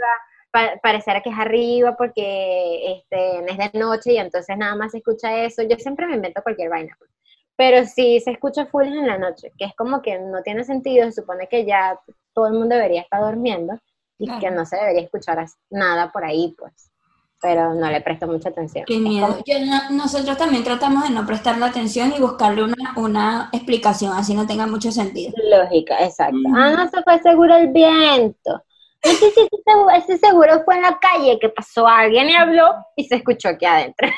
parecerá 0.84 1.22
que 1.22 1.32
es 1.32 1.38
arriba 1.38 1.96
porque 1.98 2.98
este, 2.98 3.52
es 3.52 3.58
de 3.58 3.80
noche 3.80 4.14
y 4.14 4.18
entonces 4.18 4.56
nada 4.58 4.76
más 4.76 4.92
se 4.92 5.00
escucha 5.00 5.44
eso. 5.44 5.64
Yo 5.64 5.76
siempre 5.78 6.06
me 6.06 6.16
invento 6.16 6.44
cualquier 6.44 6.70
vaina. 6.70 6.96
Pues. 7.00 7.10
Pero 7.56 7.86
sí 7.86 8.20
se 8.20 8.32
escucha 8.32 8.68
full 8.68 8.86
en 8.86 9.08
la 9.08 9.18
noche, 9.18 9.52
que 9.58 9.66
es 9.66 9.76
como 9.76 10.04
que 10.04 10.20
no 10.20 10.44
tiene 10.44 10.64
sentido, 10.64 11.06
se 11.06 11.22
supone 11.22 11.48
que 11.48 11.66
ya 11.66 12.00
todo 12.34 12.48
el 12.48 12.54
mundo 12.54 12.76
debería 12.76 13.02
estar 13.02 13.22
durmiendo 13.22 13.80
y 14.20 14.40
que 14.40 14.52
no 14.52 14.66
se 14.66 14.76
debería 14.76 15.02
escuchar 15.02 15.44
nada 15.70 16.12
por 16.12 16.24
ahí, 16.26 16.54
pues. 16.58 16.92
Pero 17.42 17.74
no 17.74 17.90
le 17.90 18.02
presto 18.02 18.28
mucha 18.28 18.50
atención. 18.50 18.84
Qué 18.86 19.00
miedo. 19.00 19.42
nosotros 19.92 20.38
también 20.38 20.64
tratamos 20.66 21.04
de 21.04 21.12
no 21.12 21.26
prestarle 21.26 21.66
atención 21.66 22.14
y 22.16 22.20
buscarle 22.20 22.64
una, 22.64 22.94
una 22.98 23.50
explicación, 23.54 24.12
así 24.12 24.34
no 24.34 24.46
tenga 24.46 24.68
mucho 24.68 24.92
sentido. 24.92 25.32
Lógica, 25.50 26.04
exacto. 26.04 26.38
Ah, 26.54 26.72
no, 26.72 26.90
se 26.90 27.02
fue 27.02 27.18
seguro 27.20 27.56
el 27.56 27.70
viento. 27.70 28.62
Sé 29.02 29.16
si 29.16 29.48
ese 29.96 30.18
seguro 30.18 30.62
fue 30.66 30.76
en 30.76 30.82
la 30.82 31.00
calle 31.00 31.40
que 31.40 31.48
pasó 31.48 31.88
alguien 31.88 32.30
y 32.30 32.36
habló 32.36 32.74
y 32.98 33.06
se 33.06 33.16
escuchó 33.16 33.48
aquí 33.48 33.66
adentro. 33.66 34.10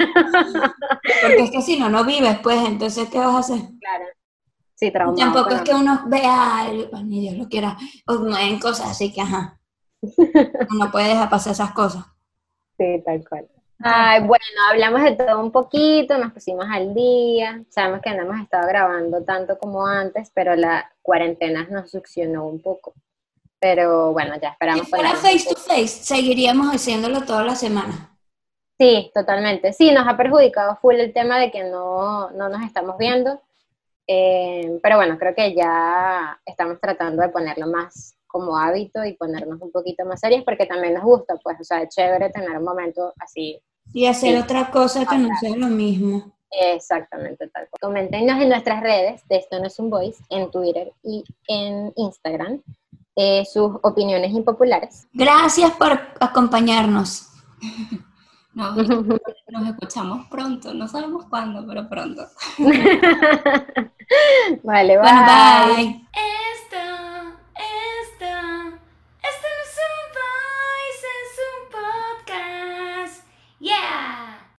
Porque 1.21 1.43
es 1.43 1.51
que 1.51 1.61
si 1.61 1.79
no, 1.79 1.89
no 1.89 2.03
vives, 2.03 2.39
pues, 2.41 2.65
entonces, 2.65 3.07
¿qué 3.09 3.19
vas 3.19 3.35
a 3.35 3.39
hacer? 3.39 3.59
Claro. 3.79 4.05
Sí. 4.73 4.91
Tampoco 4.91 5.51
es 5.51 5.61
que 5.61 5.75
uno 5.75 6.05
vea, 6.07 6.67
ni 7.03 7.19
Dios 7.19 7.35
lo 7.35 7.47
quiera, 7.47 7.77
o 8.07 8.35
en 8.35 8.57
cosas 8.57 8.89
así 8.89 9.13
que, 9.13 9.21
ajá. 9.21 9.60
No 10.01 10.91
puede 10.91 11.09
dejar 11.09 11.29
pasar 11.29 11.53
esas 11.53 11.71
cosas. 11.71 12.05
Sí, 12.77 13.01
tal 13.05 13.27
cual. 13.27 13.47
Ay, 13.83 14.19
bueno, 14.21 14.43
hablamos 14.69 15.01
de 15.03 15.13
todo 15.13 15.39
un 15.39 15.51
poquito, 15.51 16.17
nos 16.17 16.33
pusimos 16.33 16.65
al 16.69 16.93
día. 16.93 17.63
Sabemos 17.69 18.01
que 18.01 18.13
no 18.13 18.23
hemos 18.23 18.39
estado 18.39 18.67
grabando 18.67 19.23
tanto 19.23 19.57
como 19.57 19.85
antes, 19.87 20.31
pero 20.33 20.55
la 20.55 20.91
cuarentena 21.01 21.67
nos 21.69 21.89
succionó 21.89 22.45
un 22.45 22.61
poco. 22.61 22.93
Pero 23.59 24.11
bueno, 24.13 24.35
ya 24.39 24.49
esperamos. 24.49 24.85
Si 24.85 24.89
fuera 24.89 25.11
face 25.11 25.45
to 25.49 25.55
face, 25.55 25.87
seguiríamos 25.87 26.67
haciéndolo 26.73 27.21
toda 27.21 27.43
la 27.43 27.55
semana. 27.55 28.15
Sí, 28.79 29.11
totalmente. 29.13 29.73
Sí, 29.73 29.91
nos 29.91 30.07
ha 30.07 30.17
perjudicado 30.17 30.75
full 30.77 30.95
el 30.95 31.13
tema 31.13 31.39
de 31.39 31.51
que 31.51 31.63
no, 31.63 32.31
no 32.31 32.49
nos 32.49 32.63
estamos 32.63 32.97
viendo. 32.97 33.41
Eh, 34.07 34.79
pero 34.81 34.97
bueno, 34.97 35.17
creo 35.17 35.33
que 35.35 35.53
ya 35.55 36.39
estamos 36.45 36.79
tratando 36.79 37.21
de 37.21 37.29
ponerlo 37.29 37.67
más 37.67 38.15
como 38.31 38.57
hábito 38.57 39.03
y 39.03 39.13
ponernos 39.13 39.61
un 39.61 39.71
poquito 39.71 40.05
más 40.05 40.19
serias 40.19 40.43
porque 40.43 40.65
también 40.65 40.93
nos 40.93 41.03
gusta, 41.03 41.35
pues, 41.43 41.59
o 41.59 41.63
sea, 41.63 41.81
es 41.81 41.93
chévere 41.93 42.29
tener 42.29 42.57
un 42.57 42.63
momento 42.63 43.13
así. 43.19 43.59
Y 43.93 44.05
hacer 44.05 44.41
otra 44.41 44.71
cosa 44.71 45.05
que 45.05 45.17
no 45.17 45.29
sea 45.39 45.55
lo 45.55 45.67
mismo. 45.67 46.33
Exactamente, 46.49 47.47
tal 47.49 47.67
cual. 47.69 47.79
Coméntenos 47.81 48.41
en 48.41 48.49
nuestras 48.49 48.81
redes 48.81 49.27
de 49.27 49.37
Esto 49.37 49.59
no 49.59 49.67
es 49.67 49.79
un 49.79 49.89
voice, 49.89 50.21
en 50.29 50.51
Twitter 50.51 50.91
y 51.03 51.23
en 51.47 51.93
Instagram, 51.95 52.61
eh, 53.15 53.43
sus 53.45 53.71
opiniones 53.83 54.31
impopulares. 54.31 55.07
Gracias 55.13 55.71
por 55.71 55.99
acompañarnos. 56.19 57.27
Nos, 58.53 58.77
escuchamos 59.69 60.27
pronto, 60.27 60.73
no 60.73 60.87
sabemos 60.87 61.25
cuándo, 61.29 61.65
pero 61.65 61.87
pronto. 61.87 62.27
vale, 64.63 64.97
bye. 64.97 65.75
bye. 65.75 66.07